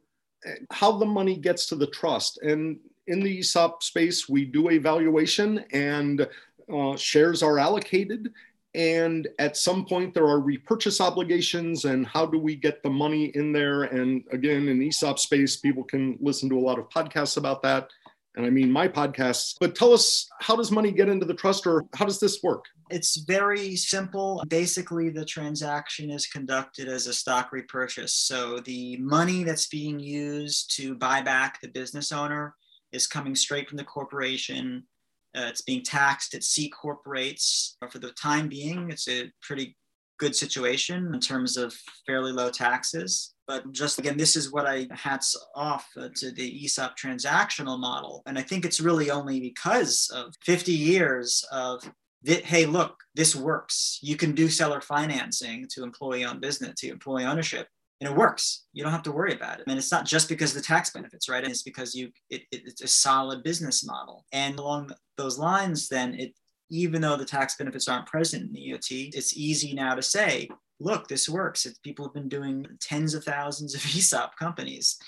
how 0.71 0.99
the 0.99 1.07
money 1.07 1.37
gets 1.37 1.67
to 1.69 1.77
the 1.77 1.87
trust. 1.87 2.39
And 2.43 2.79
in 3.07 3.21
the 3.21 3.39
ESOP 3.41 3.83
space, 3.83 4.29
we 4.29 4.45
do 4.45 4.71
a 4.71 4.79
valuation 4.79 5.65
and 5.73 6.27
uh, 6.73 6.97
shares 6.97 7.43
are 7.43 7.59
allocated 7.59 8.33
and 8.75 9.29
at 9.39 9.57
some 9.57 9.85
point 9.85 10.15
there 10.15 10.27
are 10.27 10.41
repurchase 10.41 11.01
obligations 11.01 11.85
and 11.85 12.07
how 12.07 12.27
do 12.27 12.39
we 12.39 12.57
get 12.57 12.83
the 12.83 12.91
money 12.91 13.27
in 13.35 13.53
there? 13.53 13.85
And 13.85 14.25
again 14.33 14.69
in 14.69 14.81
esop 14.81 15.19
space 15.19 15.57
people 15.57 15.85
can 15.85 16.19
listen 16.21 16.49
to 16.51 16.59
a 16.59 16.61
lot 16.61 16.79
of 16.79 16.89
podcasts 16.89 17.37
about 17.37 17.63
that. 17.63 17.89
And 18.37 18.45
i 18.45 18.51
mean 18.51 18.71
my 18.71 18.89
podcasts. 18.89 19.55
But 19.61 19.77
tell 19.77 19.93
us 19.93 20.29
how 20.41 20.57
does 20.57 20.73
money 20.73 20.91
get 20.91 21.09
into 21.09 21.25
the 21.25 21.35
trust 21.35 21.67
or 21.67 21.85
how 21.95 22.05
does 22.05 22.19
this 22.19 22.43
work? 22.43 22.65
It's 22.91 23.17
very 23.19 23.77
simple. 23.77 24.43
Basically 24.49 25.09
the 25.09 25.25
transaction 25.25 26.11
is 26.11 26.27
conducted 26.27 26.89
as 26.89 27.07
a 27.07 27.15
stock 27.15 27.53
repurchase. 27.53 28.15
So 28.15 28.59
the 28.59 28.97
money 28.97 29.45
that's 29.45 29.69
being 29.69 30.01
used 30.01 30.75
to 30.77 30.97
buy 30.97 31.23
back 31.23 31.61
the 31.61 31.69
business 31.69 32.11
owner 32.11 32.57
is 32.91 33.07
coming 33.07 33.37
straight 33.37 33.69
from 33.69 33.79
the 33.79 33.85
corporation 33.85 34.85
uh, 35.37 35.47
it's 35.49 35.63
being 35.63 35.83
taxed 35.83 36.35
at 36.35 36.45
C 36.45 36.71
corporates. 36.71 37.75
For 37.91 37.99
the 37.99 38.13
time 38.13 38.49
being, 38.49 38.91
it's 38.91 39.09
a 39.09 39.31
pretty 39.43 39.77
good 40.19 40.37
situation 40.37 41.13
in 41.13 41.21
terms 41.21 41.57
of 41.57 41.75
fairly 42.07 42.33
low 42.33 42.51
taxes. 42.51 43.35
But 43.47 43.71
just 43.73 43.99
again, 43.99 44.17
this 44.17 44.37
is 44.37 44.53
what 44.53 44.67
I 44.67 44.87
hats 44.91 45.37
off 45.55 45.87
uh, 45.99 46.09
to 46.17 46.31
the 46.31 46.65
ESOP 46.65 46.97
transactional 46.97 47.79
model. 47.79 48.23
And 48.27 48.39
I 48.39 48.43
think 48.43 48.65
it's 48.65 48.81
really 48.81 49.11
only 49.11 49.41
because 49.41 50.11
of 50.15 50.33
50 50.43 50.73
years 50.73 51.45
of 51.53 51.83
that, 52.23 52.45
hey, 52.45 52.65
look, 52.65 52.97
this 53.15 53.37
works. 53.37 53.99
You 54.03 54.17
can 54.17 54.33
do 54.33 54.49
seller 54.49 54.81
financing 54.81 55.67
to 55.73 55.83
employee 55.83 56.25
owned 56.25 56.41
business, 56.41 56.81
to 56.81 56.91
employee 56.91 57.25
ownership. 57.25 57.69
And 58.01 58.11
it 58.11 58.17
works. 58.17 58.65
You 58.73 58.83
don't 58.83 58.93
have 58.93 59.05
to 59.05 59.13
worry 59.13 59.35
about 59.35 59.61
it. 59.61 59.67
And 59.69 59.79
it's 59.79 59.93
not 59.93 60.05
just 60.05 60.29
because 60.29 60.51
of 60.51 60.57
the 60.57 60.67
tax 60.67 60.91
benefits, 60.91 61.29
right? 61.29 61.45
It's 61.45 61.63
because 61.63 61.95
you 61.95 62.11
it, 62.29 62.43
it, 62.51 62.63
it's 62.67 62.83
a 62.83 62.89
solid 62.89 63.43
business 63.43 63.87
model. 63.87 64.27
And 64.33 64.59
along 64.59 64.91
those 65.17 65.39
lines, 65.39 65.89
then 65.89 66.15
it 66.15 66.35
even 66.71 67.01
though 67.01 67.17
the 67.17 67.25
tax 67.25 67.57
benefits 67.57 67.89
aren't 67.89 68.07
present 68.07 68.43
in 68.43 68.53
the 68.53 68.71
EOT, 68.73 69.15
it's 69.15 69.37
easy 69.37 69.75
now 69.75 69.95
to 69.95 70.03
say, 70.03 70.49
look, 70.81 71.07
this 71.07 71.29
works. 71.29 71.67
It's, 71.67 71.79
people 71.79 72.05
have 72.05 72.15
been 72.15 72.29
doing 72.29 72.67
tens 72.81 73.15
of 73.15 73.25
thousands 73.25 73.75
of 73.75 73.85
ESOP 73.85 74.37
companies. 74.37 74.99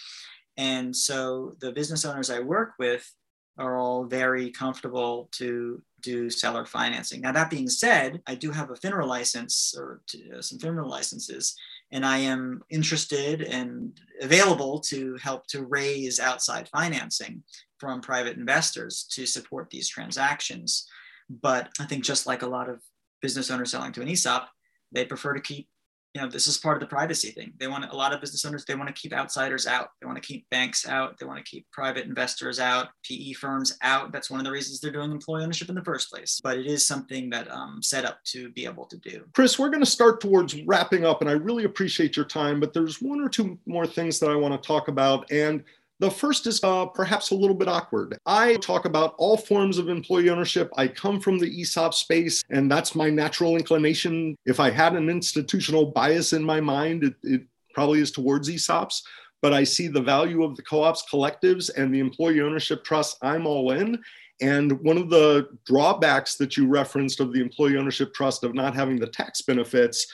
And 0.56 0.94
so 0.94 1.54
the 1.60 1.72
business 1.72 2.04
owners 2.04 2.30
I 2.30 2.40
work 2.40 2.74
with 2.78 3.10
are 3.58 3.76
all 3.76 4.04
very 4.04 4.50
comfortable 4.50 5.28
to 5.32 5.82
do 6.02 6.28
seller 6.28 6.66
financing. 6.66 7.22
Now, 7.22 7.32
that 7.32 7.50
being 7.50 7.68
said, 7.68 8.20
I 8.26 8.34
do 8.34 8.50
have 8.50 8.70
a 8.70 8.74
FINRA 8.74 9.06
license 9.06 9.74
or 9.76 10.02
to, 10.08 10.38
uh, 10.38 10.42
some 10.42 10.58
FINRA 10.58 10.86
licenses, 10.86 11.56
and 11.92 12.04
I 12.04 12.18
am 12.18 12.62
interested 12.70 13.42
and 13.42 13.98
available 14.20 14.80
to 14.80 15.16
help 15.22 15.46
to 15.48 15.64
raise 15.64 16.18
outside 16.18 16.68
financing 16.68 17.42
from 17.78 18.00
private 18.00 18.36
investors 18.36 19.06
to 19.12 19.26
support 19.26 19.70
these 19.70 19.88
transactions. 19.88 20.86
But 21.28 21.68
I 21.78 21.84
think 21.84 22.04
just 22.04 22.26
like 22.26 22.42
a 22.42 22.48
lot 22.48 22.68
of 22.68 22.82
business 23.22 23.50
owners 23.50 23.70
selling 23.70 23.92
to 23.92 24.02
an 24.02 24.08
ESOP, 24.08 24.48
they 24.92 25.04
prefer 25.04 25.34
to 25.34 25.40
keep 25.40 25.68
you 26.16 26.22
know 26.22 26.28
this 26.28 26.46
is 26.46 26.56
part 26.56 26.78
of 26.78 26.80
the 26.80 26.86
privacy 26.86 27.30
thing. 27.30 27.52
They 27.58 27.66
want 27.66 27.84
a 27.84 27.94
lot 27.94 28.14
of 28.14 28.22
business 28.22 28.42
owners 28.46 28.64
they 28.64 28.74
want 28.74 28.88
to 28.88 28.98
keep 28.98 29.12
outsiders 29.12 29.66
out. 29.66 29.88
They 30.00 30.06
want 30.06 30.16
to 30.16 30.26
keep 30.26 30.48
banks 30.48 30.88
out. 30.88 31.18
They 31.18 31.26
want 31.26 31.44
to 31.44 31.44
keep 31.44 31.70
private 31.72 32.06
investors 32.06 32.58
out 32.58 32.88
pe 33.06 33.34
firms 33.34 33.76
out. 33.82 34.12
That's 34.12 34.30
one 34.30 34.40
of 34.40 34.46
the 34.46 34.50
reasons 34.50 34.80
they're 34.80 34.90
doing 34.90 35.12
employee 35.12 35.42
ownership 35.42 35.68
in 35.68 35.74
the 35.74 35.84
first 35.84 36.10
place. 36.10 36.40
But 36.42 36.56
it 36.56 36.64
is 36.64 36.86
something 36.86 37.28
that 37.30 37.50
um, 37.50 37.82
set 37.82 38.06
up 38.06 38.18
to 38.28 38.48
be 38.52 38.64
able 38.64 38.86
to 38.86 38.96
do. 38.96 39.26
Chris 39.34 39.58
we're 39.58 39.68
going 39.68 39.84
to 39.84 39.90
start 39.90 40.22
towards 40.22 40.54
wrapping 40.62 41.04
up 41.04 41.20
and 41.20 41.28
i 41.28 41.32
really 41.32 41.64
appreciate 41.64 42.16
your 42.16 42.24
time 42.24 42.60
but 42.60 42.72
there's 42.72 43.02
one 43.02 43.20
or 43.20 43.28
two 43.28 43.58
more 43.66 43.86
things 43.86 44.18
that 44.18 44.30
i 44.30 44.34
want 44.34 44.54
to 44.54 44.66
talk 44.66 44.88
about 44.88 45.30
and 45.30 45.62
the 45.98 46.10
first 46.10 46.46
is 46.46 46.62
uh, 46.62 46.86
perhaps 46.86 47.30
a 47.30 47.34
little 47.34 47.56
bit 47.56 47.68
awkward. 47.68 48.18
I 48.26 48.56
talk 48.56 48.84
about 48.84 49.14
all 49.16 49.36
forms 49.36 49.78
of 49.78 49.88
employee 49.88 50.28
ownership. 50.28 50.70
I 50.76 50.88
come 50.88 51.20
from 51.20 51.38
the 51.38 51.60
ESOP 51.60 51.94
space, 51.94 52.42
and 52.50 52.70
that's 52.70 52.94
my 52.94 53.08
natural 53.08 53.56
inclination. 53.56 54.36
If 54.44 54.60
I 54.60 54.70
had 54.70 54.94
an 54.94 55.08
institutional 55.08 55.86
bias 55.86 56.32
in 56.32 56.44
my 56.44 56.60
mind, 56.60 57.04
it, 57.04 57.14
it 57.22 57.42
probably 57.72 58.00
is 58.00 58.10
towards 58.10 58.50
ESOPs. 58.50 59.02
But 59.42 59.52
I 59.52 59.64
see 59.64 59.88
the 59.88 60.02
value 60.02 60.44
of 60.44 60.56
the 60.56 60.62
co 60.62 60.82
ops 60.82 61.04
collectives 61.10 61.70
and 61.76 61.94
the 61.94 62.00
employee 62.00 62.40
ownership 62.40 62.84
trust. 62.84 63.18
I'm 63.22 63.46
all 63.46 63.70
in. 63.72 64.02
And 64.40 64.80
one 64.82 64.98
of 64.98 65.08
the 65.08 65.48
drawbacks 65.64 66.36
that 66.36 66.56
you 66.56 66.66
referenced 66.68 67.20
of 67.20 67.32
the 67.32 67.40
employee 67.40 67.78
ownership 67.78 68.12
trust 68.12 68.44
of 68.44 68.54
not 68.54 68.74
having 68.74 68.98
the 68.98 69.06
tax 69.06 69.40
benefits 69.40 70.06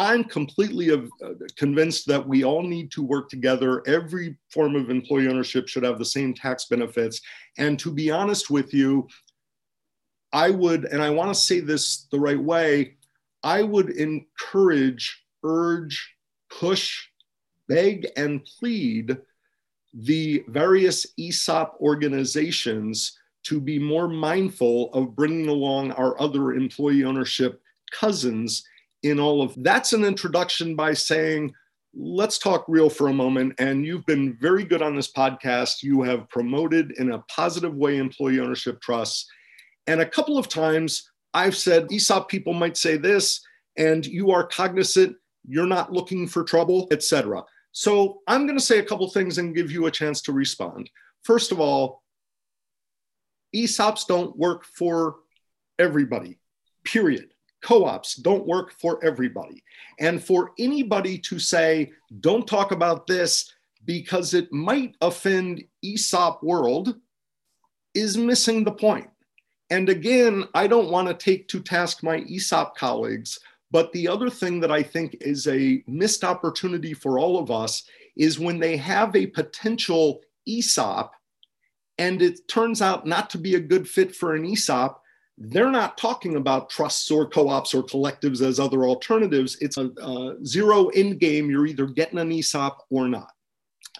I'm 0.00 0.24
completely 0.24 0.90
uh, 0.90 1.02
convinced 1.56 2.06
that 2.06 2.26
we 2.26 2.42
all 2.42 2.62
need 2.62 2.90
to 2.92 3.02
work 3.02 3.28
together. 3.28 3.86
Every 3.86 4.34
form 4.48 4.74
of 4.74 4.88
employee 4.88 5.28
ownership 5.28 5.68
should 5.68 5.82
have 5.82 5.98
the 5.98 6.06
same 6.06 6.32
tax 6.32 6.64
benefits. 6.64 7.20
And 7.58 7.78
to 7.80 7.92
be 7.92 8.10
honest 8.10 8.48
with 8.48 8.72
you, 8.72 9.08
I 10.32 10.48
would, 10.48 10.86
and 10.86 11.02
I 11.02 11.10
want 11.10 11.34
to 11.34 11.38
say 11.38 11.60
this 11.60 12.06
the 12.10 12.18
right 12.18 12.42
way, 12.42 12.96
I 13.42 13.60
would 13.62 13.90
encourage, 13.90 15.22
urge, 15.44 16.14
push, 16.48 16.98
beg, 17.68 18.08
and 18.16 18.42
plead 18.58 19.18
the 19.92 20.42
various 20.48 21.08
ESOP 21.18 21.76
organizations 21.78 23.18
to 23.42 23.60
be 23.60 23.78
more 23.78 24.08
mindful 24.08 24.94
of 24.94 25.14
bringing 25.14 25.48
along 25.48 25.92
our 25.92 26.18
other 26.18 26.52
employee 26.52 27.04
ownership 27.04 27.60
cousins 27.92 28.64
in 29.02 29.18
all 29.18 29.42
of 29.42 29.54
that's 29.62 29.92
an 29.92 30.04
introduction 30.04 30.76
by 30.76 30.92
saying 30.92 31.52
let's 31.94 32.38
talk 32.38 32.64
real 32.68 32.88
for 32.88 33.08
a 33.08 33.12
moment. 33.12 33.52
And 33.58 33.84
you've 33.84 34.06
been 34.06 34.36
very 34.40 34.62
good 34.62 34.80
on 34.80 34.94
this 34.94 35.12
podcast. 35.12 35.82
You 35.82 36.02
have 36.02 36.28
promoted 36.28 36.92
in 36.98 37.12
a 37.12 37.18
positive 37.22 37.74
way 37.74 37.96
employee 37.96 38.38
ownership 38.38 38.80
trusts. 38.80 39.26
And 39.88 40.00
a 40.00 40.08
couple 40.08 40.38
of 40.38 40.48
times 40.48 41.10
i've 41.34 41.56
said 41.56 41.88
esop 41.88 42.28
people 42.28 42.52
might 42.52 42.76
say 42.76 42.96
this 42.96 43.40
and 43.76 44.04
you 44.06 44.30
are 44.30 44.46
cognizant 44.46 45.16
you're 45.46 45.66
not 45.66 45.92
looking 45.92 46.26
for 46.26 46.44
trouble 46.44 46.88
etc 46.90 47.42
so 47.72 48.20
i'm 48.26 48.46
going 48.46 48.58
to 48.58 48.64
say 48.64 48.78
a 48.78 48.84
couple 48.84 49.08
things 49.08 49.38
and 49.38 49.54
give 49.54 49.70
you 49.70 49.86
a 49.86 49.90
chance 49.90 50.22
to 50.22 50.32
respond. 50.32 50.90
First 51.22 51.52
of 51.52 51.60
all 51.60 52.02
esops 53.54 54.06
don't 54.06 54.36
work 54.36 54.64
for 54.64 55.16
everybody 55.78 56.38
period 56.84 57.28
co 57.62 57.84
ops 57.84 58.14
don't 58.14 58.46
work 58.46 58.72
for 58.72 59.02
everybody. 59.04 59.62
And 59.98 60.22
for 60.22 60.52
anybody 60.58 61.18
to 61.18 61.38
say, 61.38 61.92
don't 62.20 62.46
talk 62.46 62.72
about 62.72 63.06
this 63.06 63.52
because 63.84 64.34
it 64.34 64.52
might 64.52 64.96
offend 65.00 65.64
ESOP 65.84 66.42
world 66.42 66.96
is 67.94 68.16
missing 68.16 68.64
the 68.64 68.72
point. 68.72 69.08
And 69.70 69.88
again, 69.88 70.44
I 70.54 70.66
don't 70.66 70.90
want 70.90 71.08
to 71.08 71.14
take 71.14 71.48
to 71.48 71.60
task 71.60 72.02
my 72.02 72.24
ESOP 72.28 72.76
colleagues, 72.76 73.38
but 73.70 73.92
the 73.92 74.08
other 74.08 74.28
thing 74.28 74.60
that 74.60 74.72
I 74.72 74.82
think 74.82 75.16
is 75.20 75.46
a 75.46 75.82
missed 75.86 76.24
opportunity 76.24 76.92
for 76.92 77.18
all 77.18 77.38
of 77.38 77.50
us 77.50 77.84
is 78.16 78.38
when 78.38 78.58
they 78.58 78.76
have 78.76 79.14
a 79.14 79.26
potential 79.26 80.20
ESOP 80.46 81.14
and 81.98 82.22
it 82.22 82.48
turns 82.48 82.82
out 82.82 83.06
not 83.06 83.30
to 83.30 83.38
be 83.38 83.54
a 83.54 83.60
good 83.60 83.88
fit 83.88 84.16
for 84.16 84.34
an 84.34 84.44
ESOP, 84.44 84.99
they're 85.42 85.70
not 85.70 85.96
talking 85.96 86.36
about 86.36 86.68
trusts 86.68 87.10
or 87.10 87.26
co-ops 87.26 87.72
or 87.72 87.82
collectives 87.82 88.42
as 88.42 88.60
other 88.60 88.84
alternatives. 88.84 89.56
It's 89.62 89.78
a, 89.78 89.86
a 89.86 90.36
zero 90.44 90.88
end 90.88 91.18
game. 91.18 91.48
You're 91.48 91.66
either 91.66 91.86
getting 91.86 92.18
an 92.18 92.30
ESOP 92.30 92.84
or 92.90 93.08
not. 93.08 93.32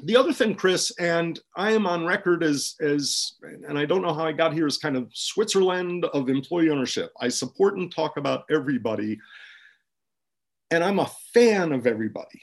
The 0.02 0.16
other 0.16 0.34
thing, 0.34 0.54
Chris, 0.54 0.92
and 0.98 1.40
I 1.56 1.72
am 1.72 1.86
on 1.86 2.04
record 2.04 2.44
as, 2.44 2.74
as, 2.80 3.34
and 3.66 3.78
I 3.78 3.86
don't 3.86 4.02
know 4.02 4.12
how 4.12 4.26
I 4.26 4.32
got 4.32 4.52
here, 4.52 4.66
as 4.66 4.76
kind 4.76 4.96
of 4.96 5.10
Switzerland 5.14 6.04
of 6.12 6.28
employee 6.28 6.68
ownership. 6.68 7.10
I 7.20 7.28
support 7.28 7.76
and 7.76 7.92
talk 7.92 8.18
about 8.18 8.44
everybody, 8.50 9.18
and 10.70 10.84
I'm 10.84 10.98
a 10.98 11.10
fan 11.32 11.72
of 11.72 11.86
everybody. 11.86 12.42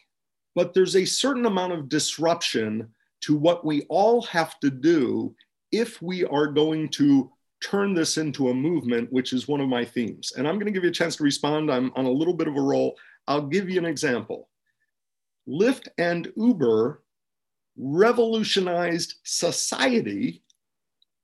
But 0.56 0.74
there's 0.74 0.96
a 0.96 1.06
certain 1.06 1.46
amount 1.46 1.74
of 1.74 1.88
disruption 1.88 2.90
to 3.22 3.36
what 3.36 3.64
we 3.64 3.84
all 3.90 4.24
have 4.24 4.60
to 4.60 4.72
do 4.72 5.36
if 5.72 6.02
we 6.02 6.26
are 6.26 6.48
going 6.48 6.90
to 6.90 7.32
turn 7.62 7.94
this 7.94 8.18
into 8.18 8.50
a 8.50 8.54
movement, 8.54 9.12
which 9.12 9.34
is 9.34 9.48
one 9.48 9.62
of 9.62 9.68
my 9.68 9.84
themes. 9.84 10.34
And 10.38 10.48
I'm 10.48 10.56
going 10.56 10.68
to 10.68 10.72
give 10.72 10.84
you 10.84 10.90
a 10.90 10.94
chance 10.94 11.16
to 11.18 11.24
respond. 11.24 11.72
I'm 11.72 11.92
on 11.96 12.06
a 12.06 12.12
little 12.12 12.34
bit 12.34 12.48
of 12.48 12.56
a 12.56 12.62
roll. 12.62 12.98
I'll 13.28 13.48
give 13.48 13.70
you 13.70 13.80
an 13.80 13.86
example. 13.86 14.50
Lyft 15.48 15.88
and 15.98 16.32
Uber 16.36 17.04
revolutionized 17.78 19.16
society 19.24 20.44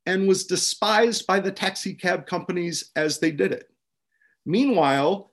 and 0.05 0.27
was 0.27 0.45
despised 0.45 1.25
by 1.27 1.39
the 1.39 1.51
taxi 1.51 1.93
cab 1.93 2.25
companies 2.25 2.91
as 2.95 3.19
they 3.19 3.31
did 3.31 3.51
it. 3.51 3.69
Meanwhile, 4.45 5.31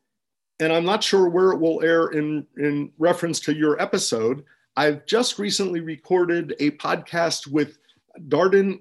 and 0.60 0.72
I'm 0.72 0.84
not 0.84 1.02
sure 1.02 1.28
where 1.28 1.52
it 1.52 1.58
will 1.58 1.82
air 1.82 2.08
in, 2.08 2.46
in 2.58 2.92
reference 2.98 3.40
to 3.40 3.54
your 3.54 3.80
episode, 3.80 4.44
I've 4.76 5.06
just 5.06 5.38
recently 5.38 5.80
recorded 5.80 6.54
a 6.60 6.72
podcast 6.72 7.46
with 7.46 7.78
Dardan 8.28 8.80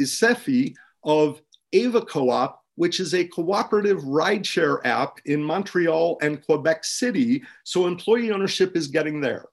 Isufi 0.00 0.74
of 1.04 1.40
Ava 1.72 2.02
Co-op, 2.02 2.62
which 2.76 3.00
is 3.00 3.14
a 3.14 3.26
cooperative 3.26 4.00
rideshare 4.02 4.80
app 4.84 5.18
in 5.26 5.42
Montreal 5.42 6.18
and 6.22 6.44
Quebec 6.44 6.84
City. 6.84 7.42
So 7.64 7.86
employee 7.86 8.32
ownership 8.32 8.76
is 8.76 8.88
getting 8.88 9.20
there. 9.20 9.44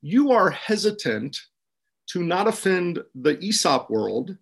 You 0.00 0.32
are 0.32 0.50
hesitant 0.50 1.38
to 2.08 2.22
not 2.22 2.48
offend 2.48 3.02
the 3.14 3.38
ESOP 3.42 3.88
world. 3.88 4.36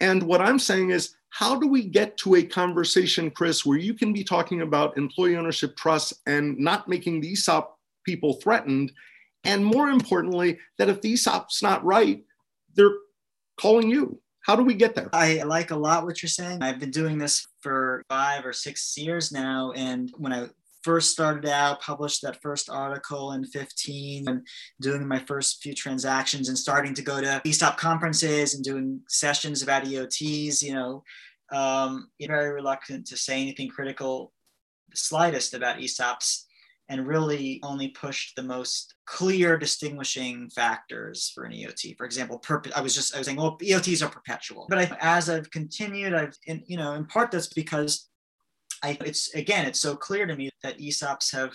And 0.00 0.22
what 0.22 0.40
I'm 0.40 0.58
saying 0.58 0.90
is, 0.90 1.14
how 1.30 1.58
do 1.60 1.68
we 1.68 1.82
get 1.82 2.16
to 2.18 2.36
a 2.36 2.42
conversation, 2.42 3.30
Chris, 3.30 3.66
where 3.66 3.78
you 3.78 3.92
can 3.92 4.12
be 4.12 4.24
talking 4.24 4.62
about 4.62 4.96
employee 4.96 5.36
ownership 5.36 5.76
trust 5.76 6.14
and 6.26 6.58
not 6.58 6.88
making 6.88 7.20
the 7.20 7.32
ESOP 7.32 7.78
people 8.04 8.34
threatened? 8.34 8.92
And 9.44 9.64
more 9.64 9.90
importantly, 9.90 10.58
that 10.78 10.88
if 10.88 11.02
the 11.02 11.12
ESOP's 11.12 11.62
not 11.62 11.84
right, 11.84 12.24
they're 12.74 12.96
calling 13.60 13.90
you. 13.90 14.20
How 14.48 14.56
do 14.56 14.62
we 14.62 14.72
get 14.72 14.94
there? 14.94 15.10
I 15.12 15.42
like 15.42 15.72
a 15.72 15.76
lot 15.76 16.06
what 16.06 16.22
you're 16.22 16.30
saying. 16.30 16.62
I've 16.62 16.80
been 16.80 16.90
doing 16.90 17.18
this 17.18 17.46
for 17.60 18.02
five 18.08 18.46
or 18.46 18.54
six 18.54 18.96
years 18.96 19.30
now. 19.30 19.72
And 19.76 20.10
when 20.16 20.32
I 20.32 20.46
first 20.82 21.10
started 21.10 21.46
out, 21.50 21.82
published 21.82 22.22
that 22.22 22.40
first 22.40 22.70
article 22.70 23.32
in 23.32 23.44
15 23.44 24.26
and 24.26 24.46
doing 24.80 25.06
my 25.06 25.18
first 25.18 25.62
few 25.62 25.74
transactions 25.74 26.48
and 26.48 26.56
starting 26.56 26.94
to 26.94 27.02
go 27.02 27.20
to 27.20 27.42
ESOP 27.44 27.76
conferences 27.76 28.54
and 28.54 28.64
doing 28.64 29.02
sessions 29.06 29.62
about 29.62 29.84
EOTs, 29.84 30.62
you 30.62 30.72
know, 30.72 31.04
um, 31.52 32.08
very 32.18 32.50
reluctant 32.50 33.06
to 33.08 33.18
say 33.18 33.42
anything 33.42 33.68
critical, 33.68 34.32
the 34.88 34.96
slightest 34.96 35.52
about 35.52 35.76
ESOPs. 35.76 36.44
And 36.88 37.06
really 37.06 37.60
only 37.62 37.88
pushed 37.88 38.34
the 38.34 38.42
most 38.42 38.94
clear 39.06 39.58
distinguishing 39.58 40.48
factors 40.50 41.30
for 41.34 41.44
an 41.44 41.52
EOT. 41.52 41.96
For 41.96 42.06
example, 42.06 42.40
perp- 42.40 42.72
I 42.74 42.80
was 42.80 42.94
just 42.94 43.14
I 43.14 43.18
was 43.18 43.26
saying, 43.26 43.38
well, 43.38 43.58
EOTs 43.58 44.04
are 44.04 44.10
perpetual. 44.10 44.66
But 44.68 44.78
I, 44.78 44.96
as 45.00 45.28
I've 45.28 45.50
continued, 45.50 46.14
I've 46.14 46.36
in, 46.46 46.62
you 46.66 46.76
know 46.76 46.94
in 46.94 47.04
part 47.04 47.30
that's 47.30 47.48
because 47.48 48.08
I 48.82 48.96
it's 49.04 49.34
again 49.34 49.66
it's 49.66 49.80
so 49.80 49.96
clear 49.96 50.26
to 50.26 50.36
me 50.36 50.50
that 50.62 50.78
ESOPs 50.78 51.32
have 51.32 51.54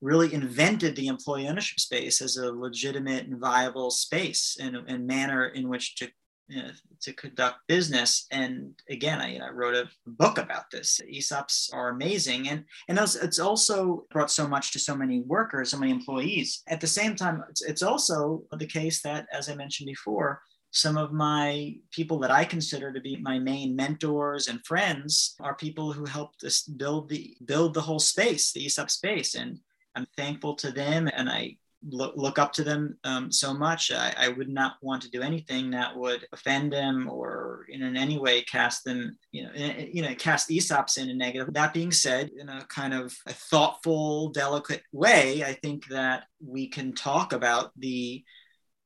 really 0.00 0.32
invented 0.32 0.96
the 0.96 1.08
employee 1.08 1.46
ownership 1.46 1.78
space 1.78 2.22
as 2.22 2.36
a 2.36 2.50
legitimate 2.50 3.26
and 3.26 3.38
viable 3.38 3.90
space 3.90 4.56
and, 4.60 4.76
and 4.88 5.06
manner 5.06 5.48
in 5.48 5.68
which 5.68 5.96
to 5.96 6.08
you 6.50 6.62
know, 6.62 6.70
to 7.02 7.12
conduct 7.12 7.58
business. 7.68 8.26
And 8.30 8.74
again, 8.90 9.20
I, 9.20 9.32
you 9.32 9.38
know, 9.38 9.50
wrote 9.50 9.74
a 9.76 9.88
book 10.06 10.38
about 10.38 10.70
this. 10.70 11.00
ESOPs 11.08 11.72
are 11.72 11.90
amazing, 11.90 12.48
and 12.48 12.64
and 12.88 12.98
it's 12.98 13.38
also 13.38 14.06
brought 14.10 14.30
so 14.30 14.48
much 14.48 14.72
to 14.72 14.78
so 14.78 14.96
many 14.96 15.20
workers, 15.20 15.70
so 15.70 15.78
many 15.78 15.92
employees. 15.92 16.62
At 16.66 16.80
the 16.80 16.86
same 16.86 17.14
time, 17.14 17.44
it's, 17.48 17.62
it's 17.62 17.82
also 17.82 18.42
the 18.50 18.66
case 18.66 19.00
that, 19.02 19.26
as 19.32 19.48
I 19.48 19.54
mentioned 19.54 19.86
before, 19.86 20.42
some 20.72 20.96
of 20.96 21.12
my 21.12 21.74
people 21.92 22.18
that 22.20 22.30
I 22.32 22.44
consider 22.44 22.92
to 22.92 23.00
be 23.00 23.16
my 23.16 23.38
main 23.38 23.76
mentors 23.76 24.48
and 24.48 24.64
friends 24.64 25.36
are 25.40 25.54
people 25.54 25.92
who 25.92 26.04
helped 26.04 26.42
us 26.44 26.62
build 26.62 27.08
the 27.08 27.36
build 27.44 27.74
the 27.74 27.80
whole 27.80 28.00
space, 28.00 28.52
the 28.52 28.66
ESOP 28.66 28.90
space, 28.90 29.36
and 29.36 29.60
I'm 29.94 30.06
thankful 30.16 30.54
to 30.56 30.72
them, 30.72 31.08
and 31.14 31.28
I 31.30 31.56
look, 31.88 32.14
look 32.16 32.38
up 32.38 32.52
to 32.54 32.64
them 32.64 32.96
um, 33.04 33.32
so 33.32 33.54
much. 33.54 33.90
I, 33.90 34.14
I, 34.16 34.28
would 34.28 34.48
not 34.48 34.74
want 34.82 35.02
to 35.02 35.10
do 35.10 35.22
anything 35.22 35.70
that 35.70 35.96
would 35.96 36.26
offend 36.32 36.72
them 36.72 37.08
or 37.08 37.66
in, 37.68 37.82
in 37.82 37.96
any 37.96 38.18
way 38.18 38.42
cast 38.42 38.84
them, 38.84 39.16
you 39.32 39.44
know, 39.44 39.52
in, 39.52 39.90
you 39.92 40.02
know, 40.02 40.14
cast 40.14 40.50
ESOPs 40.50 40.98
in 40.98 41.10
a 41.10 41.14
negative. 41.14 41.52
That 41.54 41.74
being 41.74 41.92
said, 41.92 42.30
in 42.38 42.48
a 42.48 42.64
kind 42.66 42.92
of 42.92 43.14
a 43.26 43.32
thoughtful, 43.32 44.30
delicate 44.30 44.82
way, 44.92 45.42
I 45.44 45.54
think 45.54 45.86
that 45.88 46.24
we 46.44 46.68
can 46.68 46.92
talk 46.92 47.32
about 47.32 47.72
the 47.78 48.22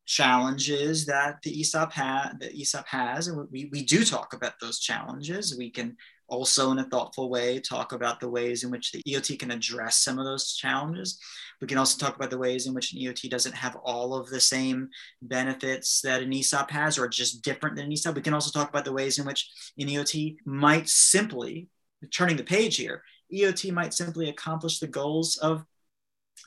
challenges 0.06 1.06
that 1.06 1.38
the 1.42 1.60
ESOP 1.60 1.92
ha- 1.92 2.32
the 2.38 2.54
ESOP 2.54 2.86
has, 2.86 3.26
and 3.28 3.48
we, 3.50 3.68
we 3.72 3.84
do 3.84 4.04
talk 4.04 4.34
about 4.34 4.54
those 4.60 4.78
challenges. 4.78 5.56
We 5.56 5.70
can 5.70 5.96
also 6.28 6.70
in 6.70 6.78
a 6.78 6.84
thoughtful 6.84 7.28
way 7.28 7.60
talk 7.60 7.92
about 7.92 8.20
the 8.20 8.28
ways 8.28 8.64
in 8.64 8.70
which 8.70 8.92
the 8.92 9.02
EOT 9.06 9.38
can 9.38 9.50
address 9.50 9.98
some 9.98 10.18
of 10.18 10.24
those 10.24 10.54
challenges. 10.54 11.18
We 11.60 11.66
can 11.66 11.78
also 11.78 11.98
talk 11.98 12.16
about 12.16 12.30
the 12.30 12.38
ways 12.38 12.66
in 12.66 12.74
which 12.74 12.92
an 12.92 13.00
EOT 13.00 13.28
doesn't 13.30 13.54
have 13.54 13.76
all 13.76 14.14
of 14.14 14.28
the 14.28 14.40
same 14.40 14.88
benefits 15.22 16.00
that 16.02 16.22
an 16.22 16.32
ESOP 16.32 16.70
has 16.70 16.98
or 16.98 17.08
just 17.08 17.42
different 17.42 17.76
than 17.76 17.86
an 17.86 17.92
ESOP. 17.92 18.16
We 18.16 18.22
can 18.22 18.34
also 18.34 18.50
talk 18.50 18.68
about 18.68 18.84
the 18.84 18.92
ways 18.92 19.18
in 19.18 19.26
which 19.26 19.50
an 19.78 19.88
EOT 19.88 20.36
might 20.44 20.88
simply, 20.88 21.68
turning 22.10 22.36
the 22.36 22.44
page 22.44 22.76
here, 22.76 23.02
EOT 23.32 23.72
might 23.72 23.94
simply 23.94 24.28
accomplish 24.28 24.78
the 24.78 24.86
goals 24.86 25.36
of 25.36 25.64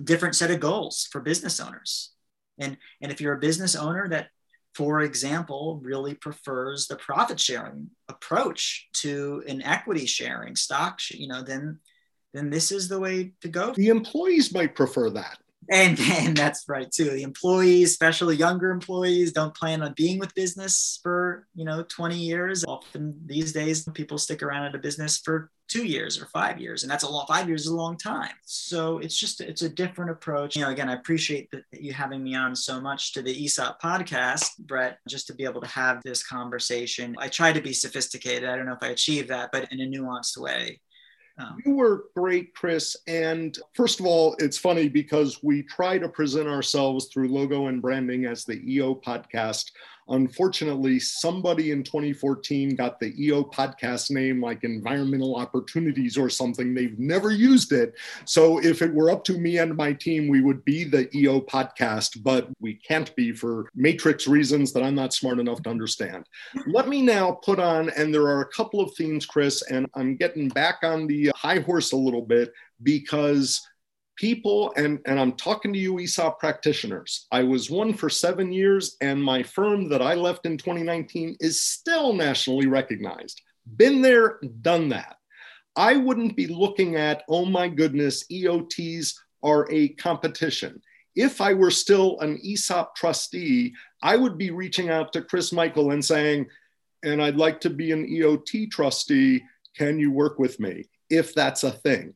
different 0.04 0.36
set 0.36 0.52
of 0.52 0.60
goals 0.60 1.08
for 1.12 1.22
business 1.22 1.60
owners. 1.60 2.12
And, 2.60 2.78
and 3.02 3.12
if 3.12 3.22
you're 3.22 3.34
a 3.34 3.40
business 3.40 3.76
owner 3.76 4.08
that 4.10 4.30
for 4.78 5.02
example, 5.02 5.80
really 5.82 6.14
prefers 6.14 6.86
the 6.86 6.98
profit 6.98 7.40
sharing 7.40 7.90
approach 8.08 8.88
to 8.94 9.44
an 9.48 9.64
equity 9.64 10.06
sharing 10.06 10.56
stock, 10.56 11.00
you 11.10 11.28
know, 11.28 11.42
then 11.42 11.80
then 12.34 12.52
this 12.52 12.72
is 12.72 12.88
the 12.88 13.00
way 13.00 13.32
to 13.42 13.48
go. 13.48 13.74
The 13.74 13.88
employees 13.88 14.54
might 14.54 14.76
prefer 14.76 15.10
that. 15.10 15.40
And, 15.72 16.00
and 16.12 16.38
that's 16.38 16.70
right 16.70 16.92
too. 16.92 17.10
The 17.10 17.24
employees, 17.24 17.90
especially 17.90 18.36
younger 18.36 18.70
employees, 18.70 19.32
don't 19.32 19.56
plan 19.56 19.82
on 19.82 19.94
being 19.98 20.20
with 20.20 20.36
business 20.36 21.00
for 21.02 21.48
you 21.56 21.66
know 21.66 21.82
20 21.82 22.16
years. 22.16 22.64
Often 22.64 23.22
these 23.26 23.54
days, 23.54 23.84
people 23.96 24.20
stick 24.20 24.44
around 24.44 24.66
at 24.66 24.76
a 24.76 24.80
business 24.80 25.18
for 25.18 25.50
two 25.68 25.86
years 25.86 26.22
or 26.22 26.26
five 26.28 26.60
years 26.60 26.84
and 26.84 26.92
that's 26.92 27.04
a 27.04 27.10
long 27.10 27.26
five 27.28 27.48
years 27.48 27.62
is 27.62 27.68
a 27.68 27.76
long 27.76 27.98
time. 27.98 28.34
So 28.46 29.00
it's 29.00 29.18
just 29.18 29.42
it's 29.42 29.62
a 29.62 29.70
different 29.70 30.12
approach. 30.12 30.56
You 30.56 30.64
know 30.64 30.70
again 30.70 30.90
i 30.90 30.94
appreciate 30.94 31.50
that 31.52 31.64
you 31.72 31.94
having 31.94 32.24
me 32.24 32.36
on 32.36 32.56
so 32.56 32.80
much 32.80 33.14
to 33.14 33.22
the 33.22 33.46
esop 33.46 33.80
podcast 33.80 34.58
bret 34.60 35.00
just 35.08 35.28
to 35.28 35.34
be 35.34 35.44
able 35.44 35.62
to 35.62 35.68
have 35.68 36.02
this 36.04 36.26
conversation. 36.26 37.16
I 37.20 37.28
try 37.28 37.52
to 37.52 37.62
be 37.62 37.74
sophisticated. 37.74 38.50
I 38.50 38.56
don't 38.56 38.66
know 38.66 38.74
if 38.74 38.84
i 38.84 38.90
achieve 38.90 39.28
that 39.28 39.50
but 39.52 39.72
in 39.72 39.82
a 39.82 39.86
nuanced 39.86 40.38
way. 40.38 40.80
Um, 41.40 41.58
you 41.66 41.76
were 41.76 42.06
great, 42.16 42.56
Chris. 42.56 42.98
And 43.08 43.58
first 43.74 44.00
of 44.00 44.08
all, 44.08 44.36
it's 44.40 44.58
funny 44.58 44.90
because 44.90 45.44
we 45.44 45.62
try 45.64 46.00
to 46.00 46.10
present 46.10 46.48
ourselves 46.48 47.10
through 47.14 47.28
logo 47.28 47.68
and 47.68 47.82
branding 47.82 48.26
as 48.26 48.44
the 48.44 48.60
EO 48.68 48.96
podcast 48.96 49.72
Unfortunately, 50.10 51.00
somebody 51.00 51.72
in 51.72 51.84
2014 51.84 52.76
got 52.76 53.00
the 53.00 53.14
EO 53.22 53.44
podcast 53.44 54.12
name 54.12 54.42
like 54.42 54.64
Environmental 54.64 55.36
Opportunities 55.36 56.18
or 56.18 56.30
something. 56.30 56.74
They've 56.74 56.98
never 56.98 57.32
used 57.32 57.72
it. 57.72 57.94
So 58.26 58.60
if 58.64 58.82
it 58.82 58.94
were 58.94 59.10
up 59.10 59.24
to 59.26 59.38
me 59.38 59.58
and 59.58 59.76
my 59.76 59.94
team, 59.94 60.28
we 60.28 60.42
would 60.42 60.64
be 60.64 60.84
the 60.84 61.10
EO 61.16 61.42
podcast, 61.42 62.24
but 62.24 62.50
we 62.60 62.76
can't 62.76 63.14
be 63.16 63.32
for 63.32 63.70
matrix 63.76 64.28
reasons 64.28 64.74
that 64.74 64.84
I'm 64.84 64.96
not 64.96 65.14
smart 65.14 65.40
enough 65.40 65.62
to 65.64 65.70
understand. 65.70 66.26
Let 66.68 66.88
me 66.88 67.02
now 67.02 67.32
put 67.32 67.60
on, 67.60 67.90
and 67.92 68.14
there 68.14 68.28
are 68.28 68.42
a 68.42 68.50
couple 68.50 68.80
of 68.80 68.94
themes, 68.96 69.26
Chris, 69.26 69.62
and 69.64 69.88
I'm 69.96 70.16
getting 70.16 70.50
back 70.50 70.80
on 70.84 71.08
the 71.08 71.32
high 71.36 71.60
horse 71.60 71.92
a 71.92 71.98
little 71.98 72.22
bit 72.22 72.54
because 72.84 73.62
people, 74.18 74.74
and, 74.76 75.00
and 75.06 75.20
I'm 75.20 75.34
talking 75.34 75.72
to 75.72 75.80
you 75.80 76.00
ESOP 76.00 76.40
practitioners. 76.40 77.28
I 77.32 77.44
was 77.44 77.70
one 77.70 77.94
for 77.94 78.10
seven 78.10 78.52
years, 78.52 78.98
and 79.02 79.24
my 79.24 79.44
firm 79.44 79.88
that 79.90 80.02
I 80.02 80.16
left 80.16 80.46
in 80.46 80.58
2019 80.58 81.38
is 81.40 81.62
still 81.62 82.14
nationally 82.14 82.68
recognized. 82.68 83.42
Been 83.78 84.02
there, 84.02 84.40
done 84.62 84.90
that. 84.90 85.18
I 85.76 85.96
wouldn't 85.96 86.36
be 86.36 86.48
looking 86.48 86.96
at, 86.96 87.24
oh 87.30 87.46
my 87.46 87.70
goodness, 87.70 88.26
EOTs 88.32 89.14
are 89.44 89.68
a 89.72 89.90
competition. 89.90 90.82
If 91.16 91.40
I 91.40 91.54
were 91.54 91.72
still 91.72 92.20
an 92.20 92.40
ESOP 92.44 92.96
trustee, 92.96 93.74
I 94.02 94.18
would 94.18 94.38
be 94.38 94.52
reaching 94.52 94.90
out 94.90 95.14
to 95.14 95.22
Chris 95.22 95.54
Michael 95.54 95.92
and 95.92 96.04
saying, 96.04 96.48
and 97.04 97.22
I'd 97.22 97.38
like 97.38 97.60
to 97.62 97.70
be 97.70 97.92
an 97.92 98.08
EOT 98.08 98.72
trustee. 98.72 99.44
Can 99.76 100.00
you 100.00 100.12
work 100.12 100.40
with 100.40 100.60
me? 100.60 100.86
If 101.10 101.36
that's 101.36 101.64
a 101.64 101.72
thing. 101.72 102.16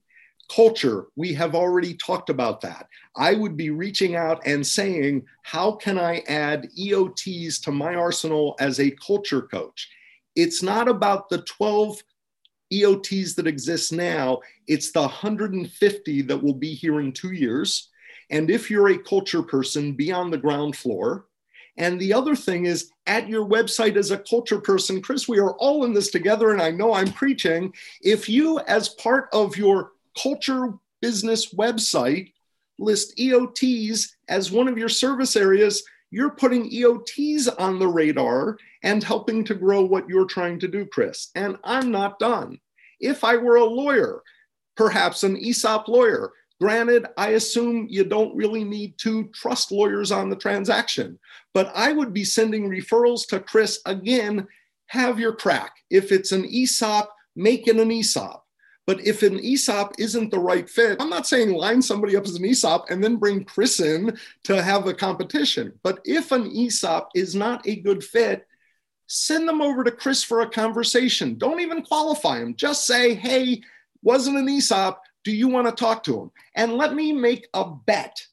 Culture, 0.54 1.06
we 1.16 1.34
have 1.34 1.56
already 1.56 1.94
talked 1.94 2.30
about 2.30 2.60
that. 2.62 2.88
I 3.16 3.36
would 3.36 3.56
be 3.56 3.70
reaching 3.70 4.16
out 4.16 4.42
and 4.46 4.66
saying, 4.68 5.24
how 5.44 5.74
can 5.74 5.98
I 5.98 6.24
add 6.28 6.68
EOTs 6.78 7.64
to 7.64 7.72
my 7.72 7.96
arsenal 7.96 8.56
as 8.60 8.80
a 8.80 8.92
culture 8.92 9.44
coach? 9.44 9.90
It's 10.36 10.62
not 10.62 10.90
about 10.90 11.30
the 11.30 11.44
12 11.44 12.04
EOTs 12.74 13.36
that 13.36 13.48
exist 13.48 13.94
now, 13.94 14.40
it's 14.68 14.92
the 14.92 15.02
150 15.02 16.22
that 16.24 16.44
will 16.44 16.54
be 16.54 16.74
here 16.74 17.00
in 17.00 17.12
two 17.12 17.32
years. 17.32 17.90
And 18.30 18.50
if 18.50 18.70
you're 18.70 18.90
a 18.90 18.98
culture 18.98 19.44
person, 19.44 19.94
be 19.94 20.12
on 20.12 20.32
the 20.32 20.38
ground 20.38 20.76
floor. 20.76 21.28
And 21.78 22.00
the 22.00 22.14
other 22.14 22.36
thing 22.36 22.66
is, 22.66 22.92
at 23.08 23.28
your 23.28 23.46
website 23.46 23.96
as 23.96 24.12
a 24.12 24.18
culture 24.18 24.60
person, 24.60 25.02
Chris, 25.02 25.28
we 25.28 25.40
are 25.40 25.54
all 25.54 25.86
in 25.86 25.94
this 25.94 26.12
together, 26.12 26.52
and 26.52 26.62
I 26.62 26.72
know 26.72 26.94
I'm 26.94 27.12
preaching. 27.12 27.74
If 28.02 28.28
you, 28.28 28.60
as 28.60 28.90
part 28.90 29.30
of 29.34 29.58
your 29.58 29.92
culture 30.22 30.74
business 31.02 31.54
website 31.54 32.32
list 32.82 33.18
EOTs 33.18 34.10
as 34.28 34.52
one 34.52 34.68
of 34.68 34.78
your 34.78 34.90
service 34.90 35.36
areas, 35.36 35.84
you're 36.10 36.32
putting 36.32 36.70
EOTs 36.70 37.48
on 37.58 37.80
the 37.80 37.88
radar 37.88 38.58
and 38.84 39.04
helping 39.04 39.44
to 39.46 39.56
grow 39.56 39.82
what 39.82 40.10
you're 40.10 40.26
trying 40.26 40.60
to 40.60 40.68
do, 40.68 40.86
Chris. 40.86 41.30
And 41.36 41.58
I'm 41.64 41.92
not 41.92 42.20
done. 42.20 42.60
If 43.00 43.24
I 43.24 43.38
were 43.38 43.56
a 43.56 43.66
lawyer, 43.66 44.22
perhaps 44.76 45.24
an 45.24 45.38
ESOP 45.38 45.88
lawyer, 45.88 46.32
granted, 46.60 47.08
I 47.18 47.30
assume 47.30 47.88
you 47.90 48.04
don't 48.04 48.36
really 48.36 48.64
need 48.64 48.98
two 48.98 49.30
trust 49.34 49.72
lawyers 49.72 50.12
on 50.12 50.30
the 50.30 50.36
transaction, 50.36 51.18
but 51.54 51.72
I 51.74 51.94
would 51.94 52.14
be 52.14 52.24
sending 52.24 52.70
referrals 52.70 53.26
to 53.28 53.40
Chris 53.40 53.80
again. 53.86 54.48
Have 54.88 55.20
your 55.20 55.34
crack. 55.34 55.72
If 55.90 56.12
it's 56.12 56.32
an 56.32 56.46
ESOP, 56.46 57.10
make 57.36 57.68
it 57.68 57.78
an 57.78 57.92
ESOP. 57.92 58.46
But 58.88 59.06
if 59.06 59.22
an 59.24 59.40
ESOP 59.40 59.94
isn't 60.00 60.32
the 60.32 60.40
right 60.40 60.70
fit, 60.70 60.98
I'm 61.00 61.10
not 61.10 61.28
saying 61.28 61.54
line 61.54 61.82
somebody 61.82 62.16
up 62.16 62.26
as 62.26 62.36
an 62.36 62.46
ESOP 62.46 62.90
and 62.90 63.04
then 63.04 63.18
bring 63.18 63.44
Chris 63.44 63.80
in 63.80 64.18
to 64.44 64.62
have 64.62 64.88
a 64.88 64.94
competition. 64.94 65.74
But 65.84 66.00
if 66.04 66.32
an 66.32 66.52
ESOP 66.52 67.10
is 67.14 67.36
not 67.36 67.66
a 67.68 67.76
good 67.76 68.04
fit, 68.04 68.48
send 69.06 69.48
them 69.48 69.62
over 69.62 69.84
to 69.84 69.92
Chris 69.92 70.24
for 70.24 70.42
a 70.42 70.50
conversation. 70.50 71.38
Don't 71.38 71.60
even 71.60 71.84
qualify 71.84 72.40
them. 72.40 72.56
Just 72.56 72.88
say, 72.88 73.14
hey, 73.14 73.62
wasn't 74.02 74.38
an 74.38 74.50
ESOP. 74.50 75.00
Do 75.24 75.32
you 75.32 75.48
want 75.48 75.68
to 75.68 75.74
talk 75.74 76.04
to 76.04 76.20
him? 76.20 76.32
And 76.56 76.74
let 76.74 76.96
me 76.96 77.12
make 77.12 77.48
a 77.54 77.66
bet. 77.66 78.26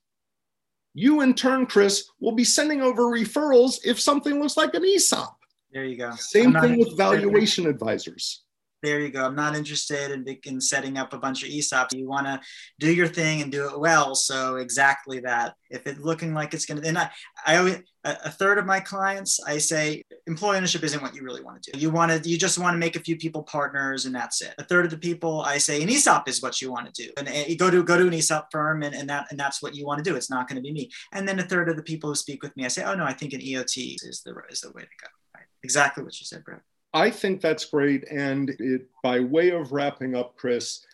You, 0.94 1.20
in 1.20 1.34
turn, 1.34 1.66
Chris, 1.66 2.10
will 2.20 2.32
be 2.32 2.44
sending 2.44 2.80
over 2.80 3.02
referrals 3.02 3.80
if 3.84 4.00
something 4.00 4.40
looks 4.40 4.56
like 4.56 4.74
an 4.74 4.84
ESOP. 4.84 5.36
There 5.72 5.84
you 5.84 5.98
go. 5.98 6.12
Same 6.16 6.54
thing 6.54 6.78
with 6.78 6.96
valuation 6.96 7.66
advisors 7.66 8.42
there 8.82 9.00
you 9.00 9.10
go. 9.10 9.24
I'm 9.24 9.34
not 9.34 9.56
interested 9.56 10.10
in, 10.12 10.24
in 10.44 10.60
setting 10.60 10.98
up 10.98 11.12
a 11.12 11.18
bunch 11.18 11.42
of 11.42 11.48
ESOPs. 11.48 11.94
You 11.94 12.08
want 12.08 12.26
to 12.26 12.40
do 12.78 12.92
your 12.92 13.08
thing 13.08 13.42
and 13.42 13.50
do 13.50 13.68
it 13.68 13.78
well. 13.78 14.14
So 14.14 14.56
exactly 14.56 15.20
that. 15.20 15.54
If 15.70 15.86
it's 15.86 16.00
looking 16.00 16.32
like 16.32 16.54
it's 16.54 16.64
going 16.64 16.80
to, 16.80 16.88
and 16.88 16.98
I, 16.98 17.10
I 17.46 17.56
always, 17.56 17.78
a 18.04 18.30
third 18.30 18.58
of 18.58 18.64
my 18.64 18.80
clients, 18.80 19.40
I 19.44 19.58
say 19.58 20.02
employee 20.26 20.56
ownership 20.56 20.82
isn't 20.82 21.02
what 21.02 21.14
you 21.14 21.22
really 21.22 21.42
want 21.42 21.62
to 21.62 21.72
do. 21.72 21.78
You 21.78 21.90
want 21.90 22.10
to, 22.10 22.28
you 22.28 22.38
just 22.38 22.58
want 22.58 22.74
to 22.74 22.78
make 22.78 22.96
a 22.96 23.00
few 23.00 23.16
people 23.16 23.42
partners 23.42 24.06
and 24.06 24.14
that's 24.14 24.40
it. 24.40 24.54
A 24.58 24.64
third 24.64 24.84
of 24.84 24.90
the 24.90 24.98
people, 24.98 25.42
I 25.42 25.58
say 25.58 25.82
an 25.82 25.90
ESOP 25.90 26.28
is 26.28 26.40
what 26.40 26.62
you 26.62 26.70
want 26.70 26.92
to 26.92 27.06
do. 27.06 27.12
And, 27.16 27.28
you 27.48 27.56
go 27.56 27.70
to, 27.70 27.82
go 27.82 27.98
to 27.98 28.06
an 28.06 28.14
ESOP 28.14 28.48
firm 28.52 28.82
and, 28.82 28.94
and 28.94 29.10
that, 29.10 29.26
and 29.30 29.38
that's 29.38 29.60
what 29.62 29.74
you 29.74 29.84
want 29.84 30.02
to 30.02 30.08
do. 30.08 30.16
It's 30.16 30.30
not 30.30 30.48
going 30.48 30.56
to 30.56 30.62
be 30.62 30.72
me. 30.72 30.90
And 31.12 31.28
then 31.28 31.38
a 31.38 31.42
third 31.42 31.68
of 31.68 31.76
the 31.76 31.82
people 31.82 32.08
who 32.08 32.14
speak 32.14 32.42
with 32.42 32.56
me, 32.56 32.64
I 32.64 32.68
say, 32.68 32.84
oh 32.84 32.94
no, 32.94 33.04
I 33.04 33.12
think 33.12 33.32
an 33.32 33.40
EOT 33.40 33.96
is 34.02 34.22
the, 34.24 34.34
is 34.48 34.60
the 34.60 34.70
way 34.70 34.82
to 34.82 34.88
go. 35.02 35.08
Right? 35.34 35.46
Exactly 35.62 36.04
what 36.04 36.18
you 36.18 36.24
said, 36.24 36.44
Bret. 36.44 36.60
I 36.94 37.10
think 37.10 37.40
that's 37.40 37.66
great. 37.66 38.04
And 38.10 38.50
it, 38.58 38.88
by 39.02 39.20
way 39.20 39.50
of 39.50 39.72
wrapping 39.72 40.14
up, 40.14 40.36
Chris, 40.36 40.84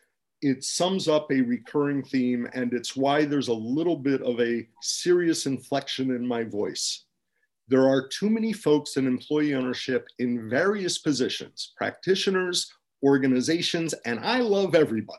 it 0.42 0.62
sums 0.64 1.08
up 1.08 1.30
a 1.30 1.40
recurring 1.40 2.02
theme, 2.02 2.48
and 2.52 2.72
it's 2.74 2.94
why 2.94 3.24
there's 3.24 3.48
a 3.48 3.54
little 3.54 3.96
bit 3.96 4.20
of 4.22 4.40
a 4.40 4.68
serious 4.82 5.46
inflection 5.46 6.10
in 6.10 6.26
my 6.26 6.44
voice. 6.44 7.04
There 7.68 7.88
are 7.88 8.08
too 8.08 8.28
many 8.28 8.52
folks 8.52 8.96
in 8.96 9.06
employee 9.06 9.54
ownership 9.54 10.06
in 10.18 10.50
various 10.50 10.98
positions, 10.98 11.72
practitioners, 11.76 12.70
organizations, 13.02 13.94
and 14.04 14.20
I 14.20 14.40
love 14.40 14.74
everybody. 14.74 15.18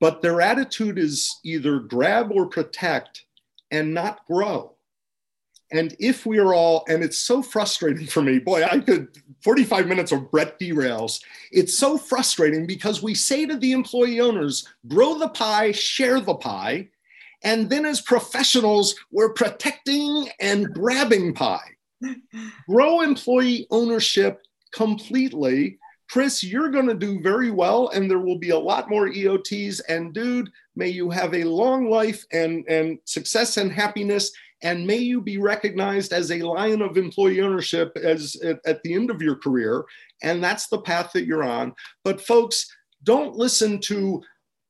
But 0.00 0.20
their 0.20 0.40
attitude 0.40 0.98
is 0.98 1.38
either 1.44 1.78
grab 1.78 2.32
or 2.32 2.46
protect 2.46 3.24
and 3.70 3.94
not 3.94 4.26
grow. 4.26 4.75
And 5.72 5.96
if 5.98 6.26
we 6.26 6.38
are 6.38 6.54
all, 6.54 6.84
and 6.88 7.02
it's 7.02 7.18
so 7.18 7.42
frustrating 7.42 8.06
for 8.06 8.22
me, 8.22 8.38
boy, 8.38 8.62
I 8.64 8.78
could 8.78 9.08
45 9.42 9.86
minutes 9.86 10.12
of 10.12 10.30
Bret 10.30 10.58
derails. 10.60 11.20
It's 11.50 11.76
so 11.76 11.98
frustrating 11.98 12.66
because 12.66 13.02
we 13.02 13.14
say 13.14 13.46
to 13.46 13.56
the 13.56 13.72
employee 13.72 14.20
owners, 14.20 14.68
grow 14.86 15.18
the 15.18 15.28
pie, 15.28 15.72
share 15.72 16.20
the 16.20 16.34
pie. 16.34 16.88
And 17.42 17.68
then 17.68 17.84
as 17.84 18.00
professionals, 18.00 18.94
we're 19.10 19.32
protecting 19.32 20.28
and 20.40 20.72
grabbing 20.72 21.34
pie. 21.34 21.76
grow 22.68 23.00
employee 23.00 23.66
ownership 23.70 24.42
completely. 24.72 25.78
Chris, 26.08 26.44
you're 26.44 26.70
going 26.70 26.86
to 26.86 26.94
do 26.94 27.20
very 27.20 27.50
well, 27.50 27.88
and 27.88 28.08
there 28.08 28.20
will 28.20 28.38
be 28.38 28.50
a 28.50 28.58
lot 28.58 28.88
more 28.88 29.08
EOTs. 29.08 29.80
And 29.88 30.14
dude, 30.14 30.50
may 30.76 30.88
you 30.88 31.10
have 31.10 31.34
a 31.34 31.44
long 31.44 31.90
life 31.90 32.24
and, 32.32 32.64
and 32.68 32.98
success 33.04 33.56
and 33.56 33.72
happiness 33.72 34.30
and 34.62 34.86
may 34.86 34.96
you 34.96 35.20
be 35.20 35.38
recognized 35.38 36.12
as 36.12 36.30
a 36.30 36.42
lion 36.42 36.82
of 36.82 36.96
employee 36.96 37.40
ownership 37.40 37.96
as 37.96 38.36
at, 38.36 38.58
at 38.66 38.82
the 38.82 38.94
end 38.94 39.10
of 39.10 39.20
your 39.20 39.36
career. 39.36 39.84
And 40.22 40.42
that's 40.42 40.68
the 40.68 40.80
path 40.80 41.12
that 41.12 41.26
you're 41.26 41.44
on. 41.44 41.74
But 42.04 42.20
folks 42.20 42.66
don't 43.04 43.36
listen 43.36 43.80
to 43.82 44.22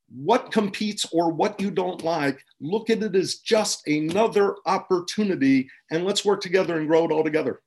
what 0.09 0.53
competes 0.53 1.07
or 1.13 1.33
what 1.33 1.61
you 1.61 1.71
don't 1.71 2.03
like. 2.03 2.39
Look 2.61 2.91
at 2.91 3.03
it 3.03 3.15
as 3.15 3.37
just 3.37 3.87
another 3.87 4.57
opportunity 4.67 5.69
and 5.91 6.05
let's 6.05 6.25
work 6.25 6.41
together 6.41 6.79
and 6.79 6.87
grow 6.87 7.05
it 7.05 7.13
all 7.13 7.25
together 7.25 7.61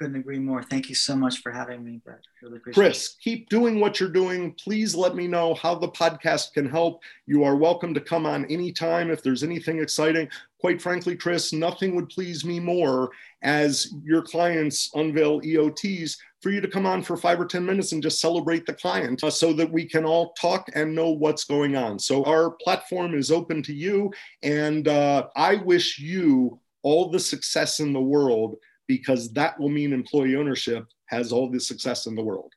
couldn't 0.00 0.16
agree 0.16 0.38
more. 0.38 0.62
Thank 0.62 0.88
you 0.88 0.94
so 0.94 1.14
much 1.14 1.42
for 1.42 1.52
having 1.52 1.84
me, 1.84 2.00
Bret. 2.02 2.20
Really 2.42 2.58
Chris, 2.58 3.08
it. 3.08 3.22
keep 3.22 3.50
doing 3.50 3.80
what 3.80 4.00
you're 4.00 4.08
doing. 4.08 4.54
Please 4.54 4.94
let 4.94 5.14
me 5.14 5.26
know 5.26 5.52
how 5.52 5.74
the 5.74 5.90
podcast 5.90 6.54
can 6.54 6.66
help. 6.66 7.02
You 7.26 7.44
are 7.44 7.54
welcome 7.54 7.92
to 7.92 8.00
come 8.00 8.24
on 8.24 8.46
anytime 8.46 9.10
if 9.10 9.22
there's 9.22 9.42
anything 9.42 9.78
exciting. 9.78 10.26
Quite 10.58 10.80
frankly, 10.80 11.16
Chris, 11.16 11.52
nothing 11.52 11.94
would 11.96 12.08
please 12.08 12.46
me 12.46 12.58
more 12.58 13.10
as 13.42 13.92
your 14.02 14.22
clients 14.22 14.90
unveil 14.94 15.42
EOTs 15.42 16.16
for 16.40 16.48
you 16.48 16.62
to 16.62 16.68
come 16.68 16.86
on 16.86 17.02
for 17.02 17.18
five 17.18 17.38
or 17.38 17.44
10 17.44 17.66
minutes 17.66 17.92
and 17.92 18.02
just 18.02 18.22
celebrate 18.22 18.64
the 18.64 18.72
client 18.72 19.22
uh, 19.22 19.28
so 19.28 19.52
that 19.52 19.70
we 19.70 19.84
can 19.84 20.06
all 20.06 20.32
talk 20.32 20.70
and 20.74 20.94
know 20.94 21.10
what's 21.10 21.44
going 21.44 21.76
on. 21.76 21.98
So 21.98 22.24
our 22.24 22.52
platform 22.62 23.14
is 23.14 23.30
open 23.30 23.62
to 23.64 23.74
you. 23.74 24.10
And 24.42 24.88
uh, 24.88 25.26
I 25.36 25.56
wish 25.56 25.98
you 25.98 26.58
all 26.82 27.10
the 27.10 27.20
success 27.20 27.80
in 27.80 27.92
the 27.92 28.00
world 28.00 28.56
because 28.90 29.32
that 29.34 29.56
will 29.56 29.68
mean 29.68 29.92
employee 29.92 30.34
ownership 30.34 30.84
has 31.06 31.30
all 31.30 31.48
the 31.48 31.60
success 31.60 32.06
in 32.06 32.16
the 32.16 32.24
world. 32.24 32.52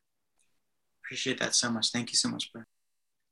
Appreciate 1.05 1.39
that 1.39 1.53
so 1.53 1.69
much. 1.69 1.91
Thank 1.91 2.09
you 2.09 2.17
so 2.17 2.27
much, 2.27 2.51
Bret. 2.51 2.65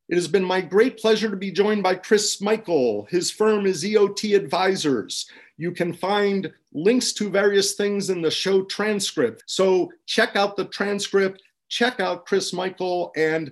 It 0.08 0.14
has 0.18 0.28
been 0.28 0.44
my 0.44 0.62
great 0.62 1.00
pleasure 1.00 1.28
to 1.32 1.36
be 1.36 1.52
joined 1.52 1.82
by 1.82 1.96
Chris 1.96 2.40
Michael. 2.42 3.08
His 3.10 3.32
firm 3.32 3.66
is 3.66 3.84
EOT 3.84 4.36
Advisors. 4.36 5.28
You 5.58 5.72
can 5.72 5.94
find 5.94 6.54
links 6.74 7.12
to 7.14 7.32
various 7.32 7.74
things 7.74 8.12
in 8.12 8.22
the 8.22 8.30
show 8.30 8.66
transcript. 8.66 9.46
So 9.48 9.90
check 10.06 10.36
out 10.36 10.56
the 10.56 10.66
transcript, 10.66 11.42
check 11.70 12.00
out 12.00 12.28
Chris 12.28 12.54
Michael, 12.54 13.12
and 13.16 13.52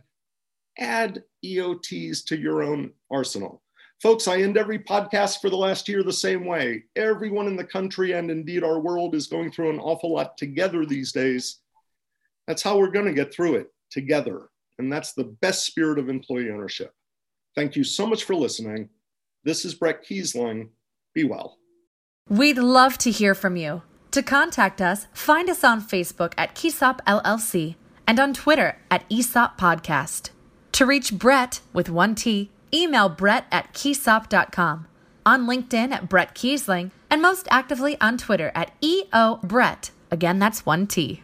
add 0.78 1.24
EOTs 1.44 2.24
to 2.26 2.38
your 2.38 2.62
own 2.62 2.92
arsenal. 3.10 3.64
Folks, 4.02 4.30
I 4.30 4.38
end 4.38 4.58
every 4.58 4.80
podcast 4.80 5.42
for 5.42 5.50
the 5.50 5.58
last 5.58 5.90
year 5.90 6.04
the 6.04 6.14
same 6.14 6.46
way. 6.46 6.84
Everyone 6.96 7.48
in 7.48 7.58
the 7.58 7.66
country 7.66 8.14
and 8.14 8.32
indeed 8.32 8.64
our 8.64 8.80
world 8.80 9.14
is 9.14 9.28
going 9.28 9.52
through 9.52 9.72
an 9.72 9.80
awful 9.80 10.14
lot 10.14 10.38
together 10.38 10.86
these 10.86 11.12
days. 11.12 11.60
That's 12.48 12.64
how 12.64 12.78
we're 12.78 12.92
going 12.92 13.08
to 13.08 13.14
get 13.14 13.34
through 13.34 13.56
it 13.56 13.68
together. 13.92 14.50
And 14.78 14.92
that's 14.92 15.12
the 15.12 15.36
best 15.42 15.66
spirit 15.66 16.00
of 16.00 16.08
employee 16.08 16.50
ownership. 16.50 16.94
Thank 17.56 17.76
you 17.76 17.84
so 17.84 18.08
much 18.08 18.24
for 18.24 18.36
listening. 18.36 18.88
This 19.44 19.66
is 19.66 19.74
Bret 19.74 20.06
Keisling. 20.06 20.70
Be 21.14 21.26
well. 21.26 21.58
We'd 22.30 22.58
love 22.58 22.98
to 23.00 23.12
hear 23.12 23.36
from 23.36 23.58
you. 23.58 23.82
To 24.12 24.24
contact 24.24 24.82
us, 24.82 25.08
find 25.12 25.50
us 25.50 25.66
on 25.66 25.82
Facebook 25.82 26.34
at 26.38 26.56
Keysop 26.56 27.02
LLC 27.06 27.76
and 28.08 28.18
on 28.18 28.34
Twitter 28.34 28.78
at 28.90 29.04
ESOP 29.12 29.60
Podcast. 29.60 30.30
To 30.72 30.86
reach 30.86 31.14
Bret 31.14 31.60
with 31.74 31.90
one 31.90 32.16
T, 32.16 32.50
Email 32.74 33.10
Bret 33.10 33.46
at 33.52 33.74
keysop.com, 33.74 34.88
on 35.26 35.46
LinkedIn 35.48 35.92
at 35.92 36.10
Bret 36.10 36.36
Keisling, 36.36 36.92
and 37.10 37.22
most 37.22 37.48
actively 37.50 38.00
on 38.00 38.18
Twitter 38.18 38.52
at 38.56 38.72
EO 38.84 39.40
Bret. 39.44 39.92
Again, 40.12 40.40
that's 40.40 40.66
one 40.66 40.88
T. 40.88 41.22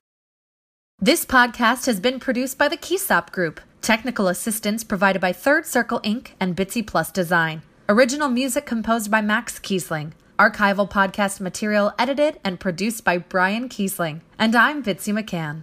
This 0.99 1.25
podcast 1.25 1.85
has 1.87 1.99
been 1.99 2.19
produced 2.19 2.57
by 2.57 2.67
the 2.67 2.77
Keysop 2.77 3.31
Group. 3.31 3.59
Technical 3.81 4.27
assistance 4.27 4.83
provided 4.83 5.21
by 5.21 5.33
Third 5.33 5.65
Circle 5.65 5.99
Inc. 5.99 6.29
and 6.39 6.55
Bitsy 6.55 6.85
Plus 6.85 7.11
Design. 7.11 7.61
Original 7.87 8.29
music 8.29 8.65
composed 8.65 9.11
by 9.11 9.21
Max 9.21 9.59
Keisling. 9.59 10.13
Archival 10.39 10.89
podcast 10.89 11.39
material 11.39 11.93
edited 11.99 12.39
and 12.43 12.59
produced 12.59 13.03
by 13.03 13.17
Brian 13.17 13.69
Keisling. 13.69 14.21
And 14.39 14.55
I'm 14.55 14.81
Bitsy 14.83 15.13
McCann. 15.13 15.53